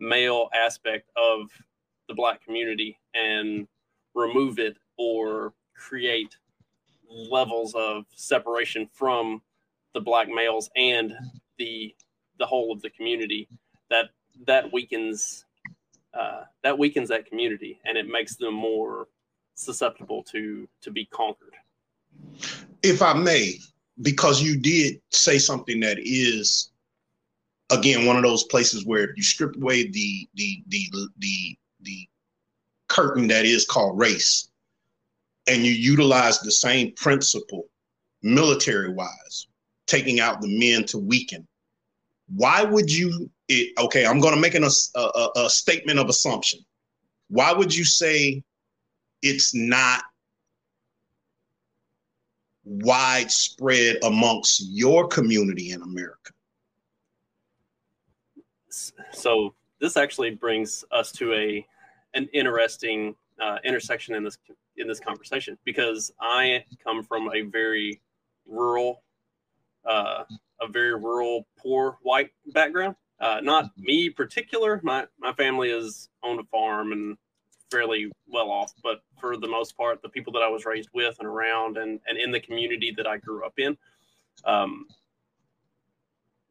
male 0.00 0.48
aspect 0.54 1.08
of 1.16 1.50
the 2.08 2.14
black 2.14 2.44
community 2.44 2.98
and 3.14 3.66
remove 4.14 4.58
it 4.58 4.76
or 4.98 5.52
create 5.74 6.36
levels 7.08 7.74
of 7.74 8.04
separation 8.14 8.88
from 8.92 9.40
the 9.92 10.00
black 10.00 10.28
males 10.28 10.68
and 10.76 11.14
the 11.58 11.94
the 12.38 12.46
whole 12.46 12.72
of 12.72 12.82
the 12.82 12.90
community 12.90 13.48
that 13.94 14.10
that 14.46 14.72
weakens 14.72 15.44
uh, 16.12 16.42
that 16.62 16.78
weakens 16.78 17.08
that 17.08 17.26
community 17.26 17.80
and 17.84 17.96
it 17.96 18.08
makes 18.08 18.36
them 18.36 18.54
more 18.54 19.08
susceptible 19.54 20.22
to 20.24 20.68
to 20.82 20.90
be 20.90 21.06
conquered. 21.06 21.54
If 22.82 23.02
i 23.02 23.14
may 23.14 23.54
because 24.02 24.42
you 24.42 24.58
did 24.58 25.00
say 25.10 25.38
something 25.38 25.80
that 25.80 25.98
is 26.00 26.70
again 27.70 28.06
one 28.06 28.16
of 28.16 28.22
those 28.22 28.44
places 28.44 28.84
where 28.84 29.04
if 29.04 29.16
you 29.16 29.22
strip 29.22 29.56
away 29.56 29.88
the 29.88 30.28
the 30.34 30.62
the 30.68 30.90
the 31.18 31.58
the 31.82 32.08
curtain 32.88 33.28
that 33.28 33.44
is 33.44 33.64
called 33.64 33.98
race 33.98 34.48
and 35.46 35.64
you 35.64 35.72
utilize 35.72 36.40
the 36.40 36.52
same 36.52 36.92
principle 36.92 37.64
military 38.22 38.92
wise 38.92 39.46
taking 39.86 40.20
out 40.20 40.40
the 40.40 40.58
men 40.58 40.84
to 40.84 40.98
weaken 40.98 41.46
why 42.28 42.62
would 42.62 42.90
you 42.90 43.30
it, 43.48 43.72
okay 43.78 44.06
i'm 44.06 44.20
going 44.20 44.34
to 44.34 44.40
make 44.40 44.54
an, 44.54 44.64
a, 44.64 45.00
a, 45.00 45.30
a 45.36 45.50
statement 45.50 45.98
of 45.98 46.08
assumption. 46.08 46.60
Why 47.28 47.52
would 47.52 47.74
you 47.74 47.84
say 47.84 48.42
it's 49.22 49.54
not 49.54 50.02
widespread 52.64 53.98
amongst 54.04 54.62
your 54.70 55.08
community 55.08 55.70
in 55.70 55.82
america? 55.82 56.32
So 59.12 59.54
this 59.80 59.96
actually 59.96 60.30
brings 60.30 60.84
us 60.90 61.12
to 61.12 61.32
a 61.34 61.66
an 62.14 62.28
interesting 62.32 63.14
uh, 63.40 63.58
intersection 63.64 64.14
in 64.14 64.24
this 64.24 64.38
in 64.76 64.88
this 64.88 65.00
conversation 65.00 65.58
because 65.64 66.12
I 66.20 66.64
come 66.82 67.02
from 67.02 67.30
a 67.32 67.42
very 67.42 68.00
rural 68.46 69.02
uh, 69.84 70.24
a 70.64 70.68
very 70.68 70.94
rural, 70.94 71.46
poor 71.58 71.98
white 72.02 72.30
background. 72.52 72.96
Uh, 73.20 73.40
not 73.42 73.64
mm-hmm. 73.64 73.84
me 73.84 74.10
particular. 74.10 74.80
My 74.82 75.06
my 75.18 75.32
family 75.32 75.70
is 75.70 76.08
owned 76.22 76.40
a 76.40 76.44
farm 76.44 76.92
and 76.92 77.16
fairly 77.70 78.10
well 78.26 78.50
off, 78.50 78.72
but 78.82 79.02
for 79.20 79.36
the 79.36 79.48
most 79.48 79.76
part, 79.76 80.02
the 80.02 80.08
people 80.08 80.32
that 80.32 80.42
I 80.42 80.48
was 80.48 80.64
raised 80.64 80.90
with 80.92 81.16
and 81.18 81.28
around 81.28 81.76
and 81.76 82.00
and 82.06 82.18
in 82.18 82.30
the 82.30 82.40
community 82.40 82.92
that 82.96 83.06
I 83.06 83.18
grew 83.18 83.44
up 83.44 83.58
in, 83.58 83.76
um, 84.44 84.86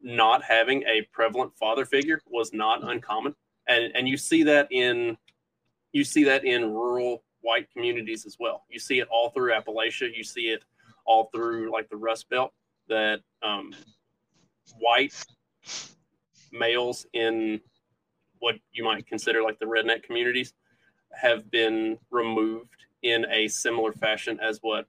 not 0.00 0.42
having 0.42 0.82
a 0.84 1.02
prevalent 1.12 1.56
father 1.58 1.84
figure 1.84 2.20
was 2.26 2.52
not 2.52 2.80
mm-hmm. 2.80 2.90
uncommon, 2.90 3.34
and 3.68 3.94
and 3.94 4.08
you 4.08 4.16
see 4.16 4.42
that 4.44 4.68
in 4.70 5.16
you 5.92 6.04
see 6.04 6.24
that 6.24 6.44
in 6.44 6.72
rural 6.72 7.22
white 7.42 7.70
communities 7.72 8.24
as 8.26 8.36
well. 8.40 8.64
You 8.70 8.80
see 8.80 9.00
it 9.00 9.08
all 9.10 9.30
through 9.30 9.52
Appalachia. 9.52 10.08
You 10.14 10.24
see 10.24 10.48
it 10.48 10.64
all 11.04 11.30
through 11.32 11.70
like 11.70 11.88
the 11.90 11.96
Rust 11.96 12.28
Belt 12.30 12.52
that 12.88 13.20
um, 13.42 13.72
white 14.78 15.14
males 16.52 17.06
in 17.12 17.60
what 18.38 18.56
you 18.72 18.84
might 18.84 19.06
consider 19.06 19.42
like 19.42 19.58
the 19.58 19.64
redneck 19.64 20.02
communities 20.02 20.52
have 21.12 21.50
been 21.50 21.98
removed 22.10 22.86
in 23.02 23.26
a 23.30 23.48
similar 23.48 23.92
fashion 23.92 24.38
as 24.40 24.58
what 24.62 24.86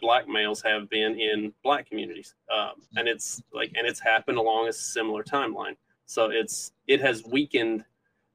black 0.00 0.28
males 0.28 0.62
have 0.62 0.88
been 0.90 1.18
in 1.18 1.52
black 1.62 1.88
communities. 1.88 2.34
Um, 2.54 2.82
and 2.96 3.08
it's 3.08 3.42
like 3.52 3.72
and 3.74 3.86
it's 3.86 4.00
happened 4.00 4.38
along 4.38 4.68
a 4.68 4.72
similar 4.72 5.22
timeline. 5.22 5.76
So 6.06 6.30
it's 6.30 6.72
it 6.86 7.00
has 7.00 7.24
weakened 7.24 7.84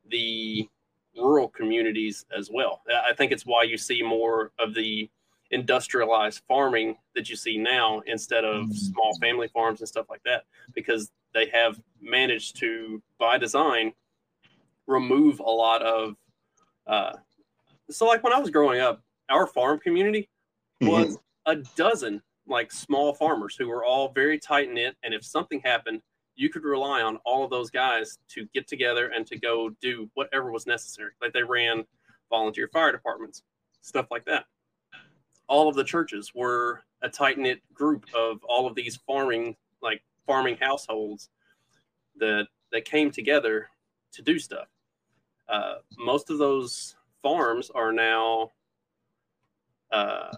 the 0.10 0.67
rural 1.15 1.49
communities 1.49 2.25
as 2.36 2.49
well. 2.52 2.82
I 2.89 3.13
think 3.13 3.32
it's 3.32 3.45
why 3.45 3.63
you 3.63 3.78
see 3.78 4.02
more 4.02 4.52
of 4.60 4.73
the 4.73 5.10
industrialized 5.51 6.41
farming 6.47 6.95
that 7.15 7.29
you 7.29 7.35
see 7.35 7.57
now 7.57 8.01
instead 8.05 8.45
of 8.45 8.65
mm-hmm. 8.65 8.71
small 8.71 9.17
family 9.19 9.47
farms 9.47 9.79
and 9.79 9.89
stuff 9.89 10.05
like 10.09 10.21
that 10.23 10.43
because 10.73 11.12
they 11.33 11.47
have 11.47 11.79
managed 12.01 12.57
to 12.57 13.01
by 13.17 13.38
design 13.38 13.91
remove 14.88 15.39
a 15.39 15.43
lot 15.43 15.81
of 15.81 16.15
uh, 16.88 17.13
so 17.89 18.05
like 18.05 18.23
when 18.23 18.33
i 18.33 18.39
was 18.39 18.49
growing 18.49 18.79
up 18.79 19.01
our 19.29 19.47
farm 19.47 19.79
community 19.79 20.29
mm-hmm. 20.81 20.91
was 20.91 21.17
mm-hmm. 21.17 21.51
a 21.59 21.63
dozen 21.75 22.21
like 22.47 22.71
small 22.71 23.13
farmers 23.13 23.55
who 23.55 23.67
were 23.67 23.83
all 23.83 24.12
very 24.12 24.39
tight 24.39 24.71
knit 24.71 24.95
and 25.03 25.13
if 25.13 25.23
something 25.23 25.62
happened 25.63 26.01
you 26.35 26.49
could 26.49 26.63
rely 26.63 27.01
on 27.01 27.17
all 27.25 27.43
of 27.43 27.49
those 27.49 27.69
guys 27.69 28.17
to 28.29 28.47
get 28.53 28.67
together 28.67 29.12
and 29.13 29.27
to 29.27 29.38
go 29.38 29.69
do 29.81 30.09
whatever 30.13 30.51
was 30.51 30.65
necessary 30.67 31.12
like 31.21 31.33
they 31.33 31.43
ran 31.43 31.83
volunteer 32.29 32.67
fire 32.71 32.91
departments 32.91 33.43
stuff 33.81 34.07
like 34.12 34.25
that 34.25 34.45
all 35.49 35.67
of 35.67 35.75
the 35.75 35.83
churches 35.83 36.31
were 36.33 36.83
a 37.01 37.09
tight 37.09 37.38
knit 37.38 37.62
group 37.73 38.05
of 38.15 38.39
all 38.47 38.67
of 38.67 38.75
these 38.75 38.97
farming 39.07 39.57
like 39.81 40.01
farming 40.25 40.57
households 40.62 41.29
that 42.17 42.47
that 42.71 42.85
came 42.85 43.12
together 43.12 43.67
to 44.13 44.21
do 44.21 44.39
stuff. 44.39 44.67
Uh, 45.49 45.75
most 45.97 46.29
of 46.29 46.38
those 46.38 46.95
farms 47.23 47.71
are 47.73 47.91
now 47.91 48.51
uh, 49.91 50.31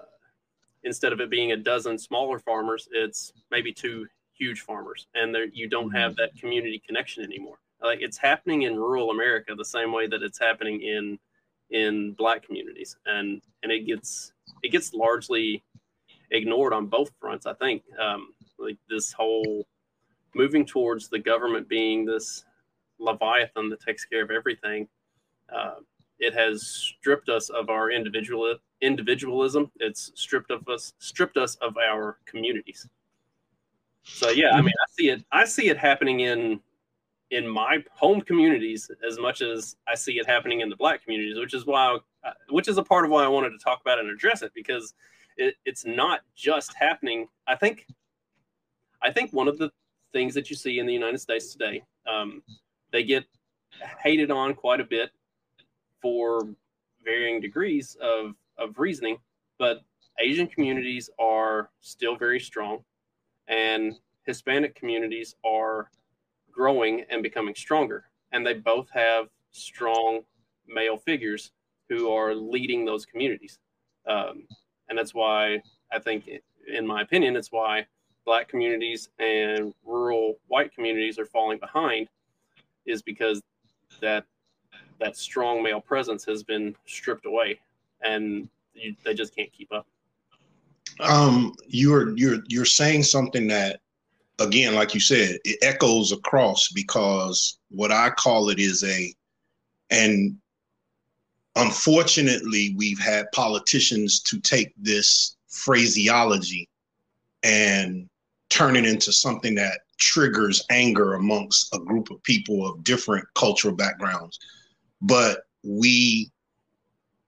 instead 0.84 1.13
of 1.13 1.19
it 1.19 1.30
being 1.30 1.52
a 1.52 1.58
dozen 1.58 1.97
smaller 1.97 2.39
farmers, 2.39 2.88
it's 2.91 3.34
maybe 3.52 3.74
two 3.74 4.08
huge 4.34 4.62
farmers, 4.62 5.08
and 5.13 5.36
there 5.36 5.45
you 5.45 5.67
don't 5.67 5.91
have 5.91 6.13
mm-hmm. 6.13 6.21
that 6.21 6.39
community 6.39 6.82
connection 6.86 7.24
anymore. 7.24 7.60
Like 7.84 8.00
it's 8.02 8.17
happening 8.17 8.63
in 8.63 8.76
rural 8.76 9.12
America 9.12 9.54
the 9.56 9.65
same 9.65 9.91
way 9.91 10.08
that 10.08 10.24
it's 10.24 10.39
happening 10.39 10.82
in 10.82 11.19
in 11.69 12.13
black 12.13 12.45
communities, 12.45 12.97
and 13.06 13.41
and 13.63 13.71
it 13.71 13.86
gets 13.86 14.34
it 14.63 14.71
gets 14.71 14.93
largely 14.93 15.63
ignored 16.32 16.74
on 16.74 16.88
both 16.88 17.12
fronts. 17.19 17.45
I 17.45 17.54
think 17.54 17.84
um, 18.00 18.34
like 18.58 18.78
this 18.89 19.12
whole 19.12 19.67
moving 20.34 20.65
towards 20.65 21.10
the 21.10 21.19
government 21.19 21.67
being 21.67 22.06
this 22.06 22.45
leviathan 23.00 23.69
that 23.69 23.82
takes 23.82 24.06
care 24.06 24.24
of 24.24 24.32
everything. 24.32 24.88
Uh, 25.54 25.76
it 26.19 26.34
has 26.34 26.65
stripped 26.65 27.30
us 27.30 27.50
of 27.50 27.69
our 27.69 27.91
individual 27.91 28.56
individualism. 28.82 29.71
It's 29.80 30.12
stripped 30.15 30.52
of 30.52 30.67
us, 30.67 30.93
stripped 31.00 31.38
us 31.38 31.56
of 31.56 31.76
our 31.78 32.17
communities. 32.26 32.88
So 34.04 34.30
yeah, 34.30 34.52
I 34.52 34.62
mean, 34.62 34.74
I 34.80 34.88
see 34.91 35.10
it. 35.10 35.24
I 35.32 35.45
see 35.45 35.69
it 35.69 35.78
happening 35.78 36.21
in 36.21 36.60
in 37.32 37.47
my 37.47 37.84
home 37.91 38.21
communities 38.21 38.91
as 39.08 39.17
much 39.17 39.41
as 39.41 39.76
I 39.88 39.95
see 39.95 40.13
it 40.19 40.28
happening 40.28 40.62
in 40.62 40.69
the 40.69 40.76
black 40.76 41.04
communities, 41.04 41.38
which 41.39 41.54
is 41.54 41.65
why, 41.65 41.97
which 42.49 42.67
is 42.67 42.77
a 42.77 42.84
part 42.84 43.05
of 43.05 43.12
why 43.12 43.23
I 43.23 43.27
wanted 43.27 43.49
to 43.51 43.57
talk 43.57 43.81
about 43.81 43.99
and 43.99 44.10
address 44.10 44.41
it 44.41 44.51
because 44.53 44.93
it, 45.38 45.55
it's 45.65 45.86
not 45.86 46.21
just 46.36 46.73
happening. 46.75 47.27
I 47.47 47.55
think, 47.55 47.88
I 49.01 49.12
think 49.12 49.31
one 49.31 49.47
of 49.47 49.57
the 49.57 49.71
things 50.13 50.34
that 50.34 50.49
you 50.49 50.55
see 50.55 50.79
in 50.79 50.86
the 50.86 50.93
United 50.93 51.19
States 51.19 51.51
today, 51.51 51.84
um, 52.12 52.43
they 52.91 53.03
get 53.03 53.25
hated 54.03 54.31
on 54.31 54.53
quite 54.53 54.79
a 54.79 54.84
bit 54.84 55.12
for 56.01 56.47
varying 57.03 57.39
degrees 57.39 57.97
of 58.01 58.36
of 58.57 58.77
reasoning, 58.77 59.17
but 59.57 59.81
Asian 60.19 60.45
communities 60.45 61.10
are 61.19 61.69
still 61.79 62.15
very 62.15 62.39
strong, 62.39 62.84
and 63.47 63.95
Hispanic 64.23 64.75
communities 64.75 65.36
are 65.43 65.89
growing 66.51 67.05
and 67.10 67.23
becoming 67.23 67.55
stronger. 67.55 68.05
And 68.31 68.45
they 68.45 68.53
both 68.53 68.89
have 68.91 69.29
strong 69.51 70.21
male 70.67 70.97
figures 70.97 71.51
who 71.91 72.10
are 72.10 72.34
leading 72.34 72.86
those 72.86 73.06
communities. 73.06 73.60
Um, 74.08 74.47
and 74.88 74.97
that's 74.97 75.13
why 75.13 75.62
I 75.91 75.99
think, 75.99 76.30
in 76.73 76.88
my 76.88 77.01
opinion, 77.01 77.36
it's 77.36 77.51
why 77.51 77.86
black 78.25 78.47
communities 78.47 79.10
and 79.19 79.73
rural 79.84 80.39
white 80.47 80.73
communities 80.73 81.19
are 81.19 81.25
falling 81.25 81.60
behind, 81.60 82.08
is 82.86 83.01
because 83.01 83.41
that 83.99 84.23
that 85.01 85.17
strong 85.17 85.62
male 85.62 85.82
presence 85.82 86.23
has 86.23 86.43
been 86.43 86.73
stripped 86.86 87.25
away, 87.25 87.60
and 88.01 88.47
you, 88.73 88.95
they 89.04 89.13
just 89.13 89.36
can't 89.36 89.51
keep 89.51 89.73
up. 89.73 89.86
Um, 91.01 91.54
you're 91.67 92.15
you're 92.17 92.39
you're 92.47 92.63
saying 92.63 93.04
something 93.04 93.47
that 93.47 93.82
again, 94.39 94.75
like 94.75 94.93
you 94.93 95.01
said, 95.01 95.39
it 95.43 95.60
echoes 95.62 96.13
across 96.13 96.69
because 96.69 97.60
what 97.69 97.91
I 97.91 98.12
call 98.12 98.49
it 98.49 98.60
is 98.60 98.82
a, 98.86 99.13
and 99.89 100.38
unfortunately, 101.56 102.74
we've 102.78 103.00
had 103.00 103.32
politicians 103.32 104.22
to 104.22 104.40
take 104.40 104.74
this 104.78 105.36
phraseology 105.48 106.68
and 107.44 108.10
turn 108.50 108.76
it 108.76 108.86
into 108.86 109.12
something 109.12 109.56
that 109.56 109.82
triggers 109.98 110.66
anger 110.70 111.14
amongst 111.14 111.74
a 111.74 111.80
group 111.80 112.10
of 112.10 112.22
people 112.24 112.68
of 112.68 112.84
different 112.84 113.26
cultural 113.36 113.76
backgrounds. 113.76 114.40
But 115.02 115.44
we, 115.64 116.32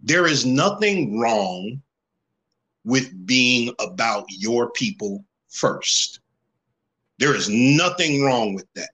there 0.01 0.25
is 0.27 0.45
nothing 0.45 1.19
wrong 1.19 1.81
with 2.83 3.25
being 3.25 3.73
about 3.79 4.25
your 4.29 4.71
people 4.71 5.23
first. 5.49 6.19
There 7.19 7.35
is 7.35 7.47
nothing 7.49 8.23
wrong 8.23 8.53
with 8.53 8.67
that. 8.75 8.89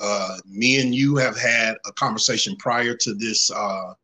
Uh, 0.00 0.38
me 0.46 0.80
and 0.80 0.94
you 0.94 1.16
have 1.16 1.38
had 1.38 1.76
a 1.86 1.92
conversation 1.92 2.56
prior 2.56 2.94
to 2.96 3.14
this 3.14 3.50
uh, 3.50 3.94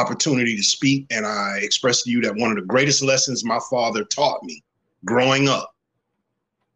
opportunity 0.00 0.56
to 0.56 0.62
speak, 0.62 1.06
and 1.10 1.26
I 1.26 1.58
expressed 1.62 2.04
to 2.04 2.10
you 2.10 2.20
that 2.22 2.36
one 2.36 2.50
of 2.50 2.56
the 2.56 2.62
greatest 2.62 3.02
lessons 3.02 3.44
my 3.44 3.60
father 3.70 4.04
taught 4.04 4.42
me 4.42 4.62
growing 5.04 5.48
up 5.48 5.74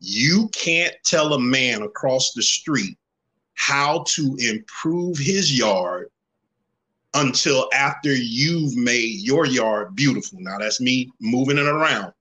you 0.04 0.48
can't 0.48 0.94
tell 1.04 1.32
a 1.32 1.38
man 1.38 1.82
across 1.82 2.32
the 2.32 2.42
street 2.42 2.98
how 3.54 4.04
to 4.08 4.36
improve 4.38 5.16
his 5.16 5.56
yard 5.56 6.10
until 7.14 7.68
after 7.72 8.12
you've 8.12 8.76
made 8.76 9.20
your 9.20 9.46
yard 9.46 9.94
beautiful. 9.94 10.40
Now, 10.40 10.58
that's 10.58 10.80
me 10.80 11.10
moving 11.20 11.58
it 11.58 11.66
around. 11.66 12.12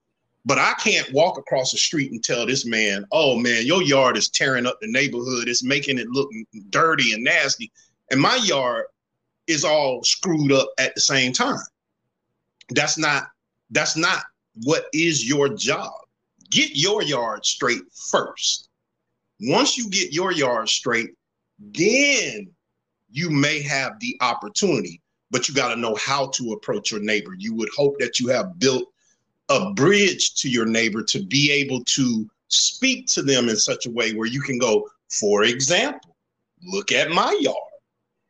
But 0.46 0.60
I 0.60 0.74
can't 0.74 1.12
walk 1.13 1.38
across 1.38 1.72
the 1.72 1.78
street 1.78 2.12
and 2.12 2.24
tell 2.24 2.46
this 2.46 2.66
man, 2.66 3.06
oh 3.12 3.38
man, 3.38 3.66
your 3.66 3.82
yard 3.82 4.18
is 4.18 4.30
tearing 4.30 4.66
up 4.66 4.78
the 4.80 4.92
neighborhood. 4.92 5.48
It's 5.48 5.63
making 5.63 5.98
it 6.00 6.08
look 6.10 6.30
dirty 6.70 7.13
and 7.13 7.24
nasty. 7.24 7.72
And 8.12 8.22
my 8.22 8.36
yard 8.36 8.86
is 9.47 9.63
all 9.63 10.03
screwed 10.03 10.51
up 10.51 10.69
at 10.79 10.95
the 10.95 11.01
same 11.01 11.34
time. 11.34 11.60
That's 12.69 12.97
not 12.97 13.23
that's 13.71 13.97
not 13.97 14.23
what 14.63 14.86
is 14.93 15.27
your 15.27 15.49
job. 15.49 15.91
Get 16.49 16.75
your 16.75 17.01
yard 17.01 17.45
straight 17.45 17.82
first. 18.12 18.69
Once 19.41 19.77
you 19.77 19.89
get 19.89 20.13
your 20.13 20.32
yard 20.32 20.69
straight, 20.69 21.10
then 21.60 22.49
you 23.12 23.29
may 23.29 23.62
have 23.62 23.99
the 23.99 24.15
opportunity, 24.21 25.01
but 25.32 25.47
you 25.47 25.56
got 25.56 25.73
to 25.73 25.79
know 25.79 25.95
how 25.95 26.27
to 26.27 26.53
approach 26.53 26.91
your 26.91 27.01
neighbor. 27.01 27.36
You 27.38 27.56
would 27.56 27.69
hope 27.75 27.97
that 27.99 28.19
you 28.19 28.27
have 28.27 28.60
built 28.60 28.84
a 29.49 29.71
bridge 29.73 30.36
to 30.36 30.49
your 30.49 30.65
neighbor 30.65 31.03
to 31.03 31.23
be 31.23 31.51
able 31.51 31.84
to 31.86 32.29
speak 32.47 33.08
to 33.08 33.21
them 33.21 33.49
in 33.49 33.58
such 33.58 33.86
a 33.86 33.91
way 33.91 34.13
where 34.13 34.27
you 34.27 34.41
can 34.41 34.58
go, 34.58 34.88
for 35.10 35.43
example, 35.43 36.15
look 36.63 36.91
at 36.91 37.10
my 37.10 37.38
yard. 37.39 37.58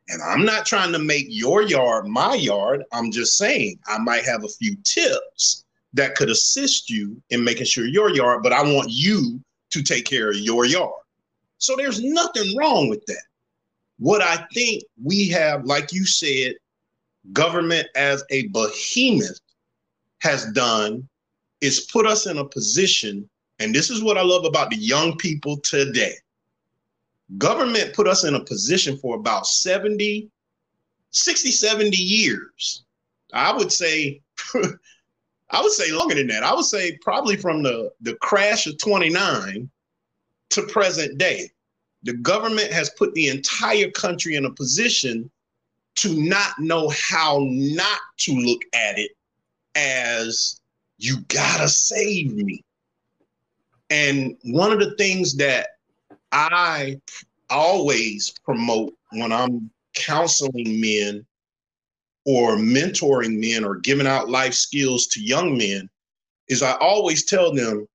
And 0.08 0.22
I'm 0.22 0.44
not 0.44 0.66
trying 0.66 0.92
to 0.92 0.98
make 0.98 1.26
your 1.28 1.62
yard 1.62 2.06
my 2.06 2.34
yard. 2.34 2.84
I'm 2.92 3.10
just 3.10 3.38
saying 3.38 3.78
I 3.86 3.98
might 3.98 4.24
have 4.24 4.44
a 4.44 4.48
few 4.48 4.76
tips 4.84 5.64
that 5.94 6.14
could 6.14 6.28
assist 6.28 6.90
you 6.90 7.20
in 7.30 7.42
making 7.42 7.66
sure 7.66 7.86
your 7.86 8.10
yard, 8.10 8.42
but 8.42 8.52
I 8.52 8.62
want 8.62 8.88
you 8.90 9.40
to 9.70 9.82
take 9.82 10.04
care 10.04 10.30
of 10.30 10.36
your 10.36 10.66
yard. 10.66 10.92
So 11.58 11.74
there's 11.76 12.02
nothing 12.02 12.56
wrong 12.56 12.88
with 12.88 13.04
that. 13.06 13.22
What 13.98 14.20
I 14.20 14.44
think 14.52 14.82
we 15.02 15.28
have, 15.28 15.64
like 15.64 15.92
you 15.92 16.04
said, 16.04 16.54
government 17.32 17.88
as 17.94 18.24
a 18.30 18.48
behemoth 18.48 19.40
has 20.20 20.46
done 20.52 21.08
is 21.60 21.88
put 21.92 22.06
us 22.06 22.26
in 22.26 22.38
a 22.38 22.44
position, 22.44 23.28
and 23.58 23.74
this 23.74 23.88
is 23.88 24.02
what 24.02 24.18
I 24.18 24.22
love 24.22 24.44
about 24.44 24.70
the 24.70 24.76
young 24.76 25.16
people 25.16 25.58
today. 25.58 26.14
Government 27.38 27.94
put 27.94 28.06
us 28.06 28.24
in 28.24 28.34
a 28.34 28.44
position 28.44 28.96
for 28.98 29.16
about 29.16 29.46
70, 29.46 30.28
60, 31.10 31.50
70 31.50 31.96
years. 31.96 32.84
I 33.32 33.52
would 33.52 33.72
say, 33.72 34.20
I 35.50 35.60
would 35.60 35.72
say 35.72 35.92
longer 35.92 36.14
than 36.14 36.28
that. 36.28 36.42
I 36.42 36.54
would 36.54 36.64
say 36.64 36.98
probably 37.00 37.36
from 37.36 37.62
the, 37.62 37.90
the 38.00 38.14
crash 38.16 38.66
of 38.66 38.78
29 38.78 39.70
to 40.50 40.62
present 40.62 41.18
day. 41.18 41.50
The 42.02 42.14
government 42.14 42.70
has 42.72 42.90
put 42.90 43.14
the 43.14 43.28
entire 43.28 43.90
country 43.90 44.34
in 44.34 44.44
a 44.44 44.52
position 44.52 45.30
to 45.96 46.14
not 46.14 46.58
know 46.58 46.90
how 46.90 47.38
not 47.42 48.00
to 48.18 48.32
look 48.32 48.62
at 48.74 48.98
it 48.98 49.12
as 49.74 50.60
you 50.98 51.20
gotta 51.28 51.68
save 51.68 52.34
me. 52.34 52.62
And 53.90 54.36
one 54.44 54.72
of 54.72 54.80
the 54.80 54.94
things 54.96 55.36
that 55.36 55.68
I 56.34 57.00
always 57.48 58.34
promote 58.44 58.92
when 59.12 59.30
I'm 59.30 59.70
counseling 59.94 60.80
men 60.80 61.24
or 62.26 62.56
mentoring 62.56 63.38
men 63.40 63.64
or 63.64 63.76
giving 63.76 64.08
out 64.08 64.28
life 64.28 64.54
skills 64.54 65.06
to 65.08 65.22
young 65.22 65.56
men 65.56 65.88
is 66.48 66.60
I 66.60 66.72
always 66.78 67.24
tell 67.24 67.54
them, 67.54 67.86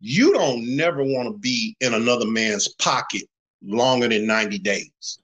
you 0.00 0.32
don't 0.32 0.76
never 0.76 1.04
want 1.04 1.28
to 1.28 1.38
be 1.38 1.76
in 1.80 1.94
another 1.94 2.26
man's 2.26 2.66
pocket 2.66 3.22
longer 3.62 4.08
than 4.08 4.26
90 4.26 4.58
days. 4.58 5.20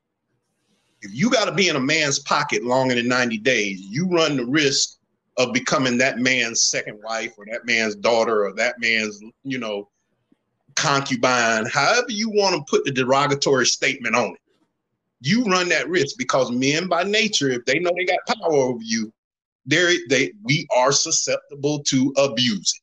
If 1.03 1.13
you 1.13 1.31
got 1.31 1.47
to 1.47 1.53
be 1.53 1.69
in 1.69 1.77
a 1.77 1.81
man's 1.81 2.21
pocket 2.21 2.63
longer 2.63 2.95
than 2.95 3.09
90 3.09 3.39
days, 3.39 3.81
you 3.81 4.09
run 4.09 4.37
the 4.37 4.47
risk 4.47 4.99
of 5.37 5.53
becoming 5.53 5.99
that 5.99 6.19
man's 6.19 6.65
second 6.65 7.01
wife 7.03 7.33
or 7.37 7.45
that 7.51 7.67
man's 7.67 7.97
daughter 7.97 8.45
or 8.47 8.53
that 8.55 8.77
man's, 8.79 9.21
you 9.43 9.59
know, 9.59 9.89
concubine, 10.77 11.67
however 11.67 12.07
you 12.09 12.31
want 12.31 12.55
to 12.55 12.71
put 12.71 12.85
the 12.85 12.93
derogatory 12.93 13.67
statement 13.67 14.15
on 14.15 14.31
it. 14.33 14.41
You 15.21 15.45
run 15.45 15.69
that 15.71 15.89
risk 15.89 16.17
because 16.19 16.51
men 16.53 16.89
by 16.89 17.03
nature, 17.03 17.51
if 17.51 17.65
they 17.65 17.79
know 17.79 17.91
they 17.97 18.05
got 18.05 18.19
power 18.29 18.53
over 18.53 18.83
you, 18.83 19.13
they 19.65 19.99
they 20.09 20.33
we 20.45 20.67
are 20.77 20.93
susceptible 20.93 21.83
to 21.85 22.15
abuse. 22.17 22.81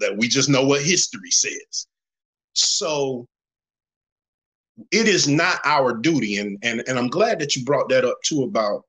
That 0.00 0.16
we 0.16 0.26
just 0.26 0.48
know 0.48 0.64
what 0.64 0.82
history 0.82 1.30
says. 1.30 1.86
So 2.54 3.28
it 4.90 5.06
is 5.06 5.28
not 5.28 5.60
our 5.64 5.94
duty, 5.94 6.38
and 6.38 6.58
and 6.62 6.82
and 6.88 6.98
I'm 6.98 7.08
glad 7.08 7.38
that 7.40 7.54
you 7.54 7.64
brought 7.64 7.88
that 7.90 8.04
up 8.04 8.20
too 8.24 8.42
about 8.42 8.84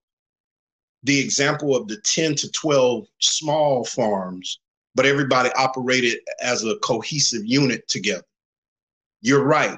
the 1.04 1.20
example 1.20 1.76
of 1.76 1.88
the 1.88 1.98
10 1.98 2.36
to 2.36 2.52
12 2.52 3.06
small 3.20 3.84
farms, 3.84 4.60
but 4.96 5.06
everybody 5.06 5.50
operated 5.58 6.20
as 6.42 6.64
a 6.64 6.78
cohesive 6.78 7.46
unit 7.46 7.88
together. 7.88 8.24
You're 9.22 9.44
right. 9.44 9.78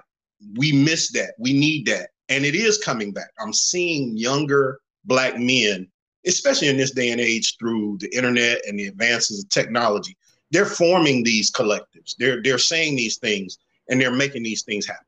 We 0.55 0.71
miss 0.71 1.11
that. 1.11 1.33
We 1.39 1.53
need 1.53 1.85
that. 1.87 2.09
And 2.29 2.45
it 2.45 2.55
is 2.55 2.77
coming 2.77 3.11
back. 3.11 3.31
I'm 3.39 3.53
seeing 3.53 4.17
younger 4.17 4.79
Black 5.05 5.37
men, 5.37 5.87
especially 6.25 6.67
in 6.67 6.77
this 6.77 6.91
day 6.91 7.11
and 7.11 7.21
age 7.21 7.57
through 7.57 7.97
the 7.99 8.13
internet 8.15 8.61
and 8.67 8.77
the 8.77 8.87
advances 8.87 9.43
of 9.43 9.49
technology. 9.49 10.17
They're 10.51 10.65
forming 10.65 11.23
these 11.23 11.51
collectives. 11.51 12.15
They're 12.17 12.41
they're 12.41 12.57
saying 12.57 12.95
these 12.95 13.17
things 13.17 13.57
and 13.89 14.01
they're 14.01 14.11
making 14.11 14.43
these 14.43 14.63
things 14.63 14.87
happen. 14.87 15.05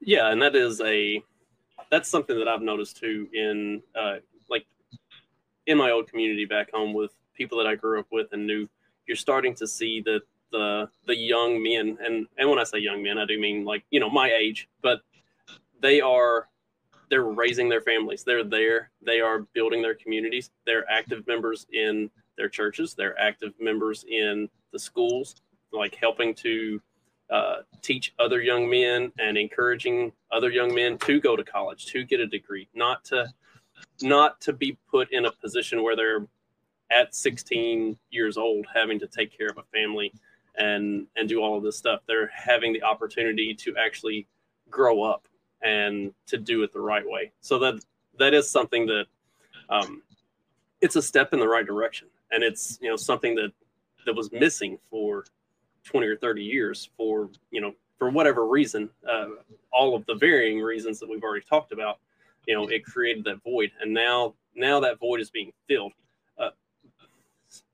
Yeah, 0.00 0.30
and 0.30 0.42
that 0.42 0.54
is 0.54 0.80
a 0.80 1.22
that's 1.90 2.08
something 2.08 2.38
that 2.38 2.48
I've 2.48 2.62
noticed 2.62 2.98
too 2.98 3.28
in 3.32 3.82
uh, 3.94 4.16
like 4.48 4.66
in 5.66 5.78
my 5.78 5.90
old 5.90 6.08
community 6.08 6.44
back 6.44 6.70
home 6.72 6.92
with 6.92 7.12
people 7.34 7.58
that 7.58 7.66
I 7.66 7.74
grew 7.74 8.00
up 8.00 8.06
with 8.10 8.28
and 8.32 8.46
knew, 8.46 8.68
you're 9.06 9.16
starting 9.16 9.54
to 9.56 9.66
see 9.66 10.00
that 10.02 10.20
the 10.50 10.88
the 11.06 11.16
young 11.16 11.62
men 11.62 11.98
and 12.04 12.26
and 12.36 12.48
when 12.48 12.58
I 12.58 12.64
say 12.64 12.78
young 12.78 13.02
men, 13.02 13.18
I 13.18 13.24
do 13.24 13.40
mean 13.40 13.64
like 13.64 13.84
you 13.90 14.00
know 14.00 14.10
my 14.10 14.30
age, 14.32 14.68
but 14.82 15.00
they 15.80 16.00
are 16.00 16.48
they're 17.10 17.24
raising 17.24 17.68
their 17.68 17.82
families. 17.82 18.24
They're 18.24 18.44
there. 18.44 18.90
They 19.04 19.20
are 19.20 19.40
building 19.52 19.82
their 19.82 19.94
communities. 19.94 20.50
They're 20.64 20.90
active 20.90 21.26
members 21.26 21.66
in 21.72 22.10
their 22.38 22.48
churches. 22.48 22.94
They're 22.94 23.18
active 23.20 23.52
members 23.60 24.04
in 24.08 24.48
the 24.72 24.78
schools, 24.78 25.36
like 25.72 25.94
helping 25.94 26.34
to 26.36 26.80
uh, 27.28 27.56
teach 27.82 28.14
other 28.18 28.40
young 28.40 28.68
men 28.68 29.12
and 29.18 29.36
encouraging 29.36 30.12
other 30.30 30.50
young 30.50 30.74
men 30.74 30.96
to 30.98 31.20
go 31.20 31.36
to 31.36 31.44
college, 31.44 31.86
to 31.86 32.04
get 32.04 32.20
a 32.20 32.26
degree, 32.26 32.68
not 32.74 33.04
to 33.04 33.26
not 34.00 34.40
to 34.40 34.52
be 34.52 34.78
put 34.90 35.12
in 35.12 35.26
a 35.26 35.32
position 35.32 35.82
where 35.82 35.96
they're 35.96 36.26
at 36.92 37.14
16 37.14 37.96
years 38.10 38.36
old 38.36 38.66
having 38.72 38.98
to 38.98 39.06
take 39.06 39.36
care 39.36 39.48
of 39.48 39.58
a 39.58 39.62
family 39.72 40.12
and 40.56 41.06
and 41.16 41.28
do 41.28 41.40
all 41.40 41.56
of 41.56 41.62
this 41.62 41.76
stuff. 41.76 42.00
They're 42.06 42.30
having 42.34 42.72
the 42.72 42.82
opportunity 42.82 43.54
to 43.54 43.74
actually 43.76 44.26
grow 44.70 45.02
up 45.02 45.26
and 45.62 46.12
to 46.26 46.36
do 46.36 46.62
it 46.62 46.72
the 46.72 46.80
right 46.80 47.04
way. 47.06 47.32
So 47.40 47.58
that 47.60 47.82
that 48.18 48.34
is 48.34 48.50
something 48.50 48.86
that 48.86 49.06
um, 49.68 50.02
it's 50.80 50.96
a 50.96 51.02
step 51.02 51.32
in 51.32 51.40
the 51.40 51.48
right 51.48 51.66
direction, 51.66 52.08
and 52.30 52.42
it's 52.42 52.78
you 52.82 52.90
know 52.90 52.96
something 52.96 53.34
that 53.36 53.52
that 54.04 54.14
was 54.14 54.30
missing 54.32 54.78
for 54.90 55.24
20 55.84 56.06
or 56.06 56.16
30 56.16 56.42
years 56.42 56.90
for 56.96 57.30
you 57.50 57.60
know 57.60 57.72
for 57.98 58.10
whatever 58.10 58.46
reason, 58.46 58.90
uh, 59.08 59.26
all 59.72 59.94
of 59.94 60.04
the 60.06 60.14
varying 60.16 60.60
reasons 60.60 60.98
that 60.98 61.08
we've 61.08 61.22
already 61.22 61.44
talked 61.48 61.72
about. 61.72 61.98
You 62.46 62.56
know, 62.56 62.66
it 62.66 62.84
created 62.84 63.22
that 63.24 63.42
void, 63.44 63.70
and 63.80 63.94
now 63.94 64.34
now 64.56 64.80
that 64.80 64.98
void 64.98 65.20
is 65.20 65.30
being 65.30 65.52
filled. 65.68 65.92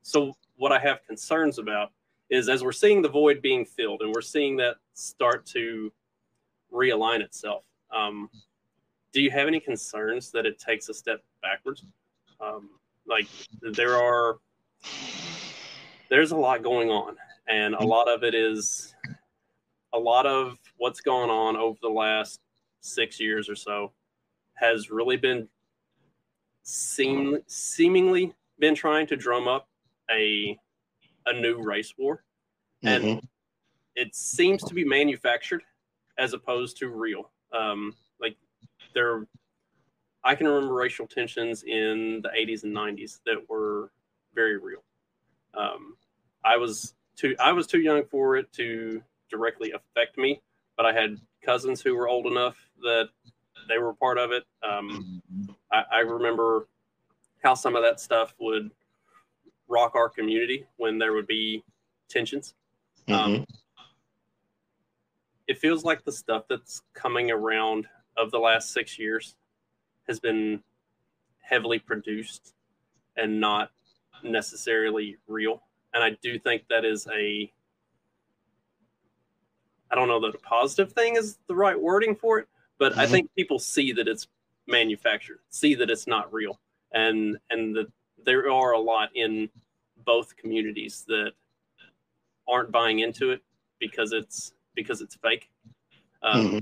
So 0.08 0.34
what 0.56 0.72
I 0.72 0.78
have 0.78 1.04
concerns 1.06 1.58
about 1.58 1.92
is 2.30 2.48
as 2.48 2.64
we're 2.64 2.72
seeing 2.72 3.02
the 3.02 3.08
void 3.10 3.42
being 3.42 3.66
filled, 3.66 4.00
and 4.00 4.10
we're 4.10 4.22
seeing 4.22 4.56
that 4.56 4.76
start 4.94 5.44
to 5.46 5.92
realign 6.72 7.20
itself 7.20 7.64
um, 7.90 8.28
do 9.12 9.22
you 9.22 9.30
have 9.30 9.48
any 9.48 9.60
concerns 9.60 10.30
that 10.30 10.46
it 10.46 10.58
takes 10.58 10.88
a 10.88 10.94
step 10.94 11.22
backwards? 11.42 11.84
Um, 12.40 12.70
like 13.06 13.26
there 13.62 13.96
are, 13.96 14.36
there's 16.10 16.32
a 16.32 16.36
lot 16.36 16.62
going 16.62 16.90
on, 16.90 17.16
and 17.48 17.74
a 17.74 17.84
lot 17.84 18.08
of 18.08 18.22
it 18.22 18.34
is, 18.34 18.94
a 19.94 19.98
lot 19.98 20.26
of 20.26 20.58
what's 20.76 21.00
gone 21.00 21.30
on 21.30 21.56
over 21.56 21.78
the 21.80 21.88
last 21.88 22.40
six 22.80 23.18
years 23.18 23.48
or 23.48 23.56
so 23.56 23.92
has 24.54 24.90
really 24.90 25.16
been 25.16 25.48
seem 26.62 27.38
seemingly 27.46 28.34
been 28.58 28.74
trying 28.74 29.06
to 29.06 29.16
drum 29.16 29.48
up 29.48 29.68
a 30.10 30.58
a 31.26 31.32
new 31.32 31.62
race 31.62 31.94
war, 31.98 32.24
and 32.82 33.04
mm-hmm. 33.04 33.26
it 33.94 34.14
seems 34.14 34.62
to 34.64 34.74
be 34.74 34.84
manufactured 34.84 35.62
as 36.18 36.32
opposed 36.32 36.76
to 36.78 36.88
real. 36.88 37.30
Um, 37.52 37.94
like 38.20 38.36
there, 38.94 39.26
I 40.24 40.34
can 40.34 40.46
remember 40.48 40.74
racial 40.74 41.06
tensions 41.06 41.62
in 41.62 42.20
the 42.22 42.30
80s 42.30 42.64
and 42.64 42.74
90s 42.74 43.20
that 43.26 43.48
were 43.48 43.92
very 44.34 44.58
real. 44.58 44.82
Um, 45.54 45.96
I 46.44 46.56
was 46.56 46.94
too 47.16 47.34
I 47.40 47.52
was 47.52 47.66
too 47.66 47.80
young 47.80 48.04
for 48.04 48.36
it 48.36 48.52
to 48.54 49.02
directly 49.30 49.72
affect 49.72 50.16
me, 50.16 50.40
but 50.76 50.86
I 50.86 50.92
had 50.92 51.20
cousins 51.44 51.80
who 51.80 51.96
were 51.96 52.08
old 52.08 52.26
enough 52.26 52.56
that 52.82 53.08
they 53.68 53.78
were 53.78 53.94
part 53.94 54.18
of 54.18 54.32
it. 54.32 54.44
Um, 54.62 55.22
I, 55.72 55.82
I, 55.96 56.00
remember 56.00 56.68
how 57.42 57.54
some 57.54 57.76
of 57.76 57.82
that 57.82 58.00
stuff 58.00 58.34
would 58.38 58.70
rock 59.68 59.94
our 59.94 60.08
community 60.08 60.66
when 60.76 60.98
there 60.98 61.12
would 61.12 61.26
be 61.26 61.62
tensions. 62.08 62.54
Um, 63.08 63.14
mm-hmm 63.14 63.42
it 65.48 65.58
feels 65.58 65.82
like 65.82 66.04
the 66.04 66.12
stuff 66.12 66.44
that's 66.48 66.82
coming 66.92 67.30
around 67.30 67.86
of 68.16 68.30
the 68.30 68.38
last 68.38 68.72
six 68.72 68.98
years 68.98 69.34
has 70.06 70.20
been 70.20 70.62
heavily 71.40 71.78
produced 71.78 72.54
and 73.16 73.40
not 73.40 73.70
necessarily 74.22 75.16
real. 75.26 75.62
And 75.94 76.04
I 76.04 76.10
do 76.22 76.38
think 76.38 76.64
that 76.68 76.84
is 76.84 77.08
a 77.08 77.50
I 79.90 79.94
don't 79.94 80.08
know 80.08 80.20
that 80.20 80.34
a 80.34 80.38
positive 80.40 80.92
thing 80.92 81.16
is 81.16 81.38
the 81.46 81.54
right 81.54 81.80
wording 81.80 82.14
for 82.14 82.38
it, 82.40 82.48
but 82.78 82.92
mm-hmm. 82.92 83.00
I 83.00 83.06
think 83.06 83.30
people 83.34 83.58
see 83.58 83.92
that 83.92 84.06
it's 84.06 84.28
manufactured, 84.66 85.38
see 85.48 85.74
that 85.76 85.88
it's 85.88 86.06
not 86.06 86.30
real. 86.30 86.60
And 86.92 87.38
and 87.48 87.74
that 87.74 87.86
there 88.24 88.50
are 88.50 88.72
a 88.72 88.80
lot 88.80 89.10
in 89.14 89.48
both 90.04 90.36
communities 90.36 91.04
that 91.08 91.32
aren't 92.48 92.72
buying 92.72 93.00
into 93.00 93.30
it 93.30 93.42
because 93.78 94.12
it's 94.12 94.52
because 94.74 95.00
it's 95.00 95.16
fake. 95.16 95.50
Um, 96.22 96.46
mm-hmm. 96.46 96.58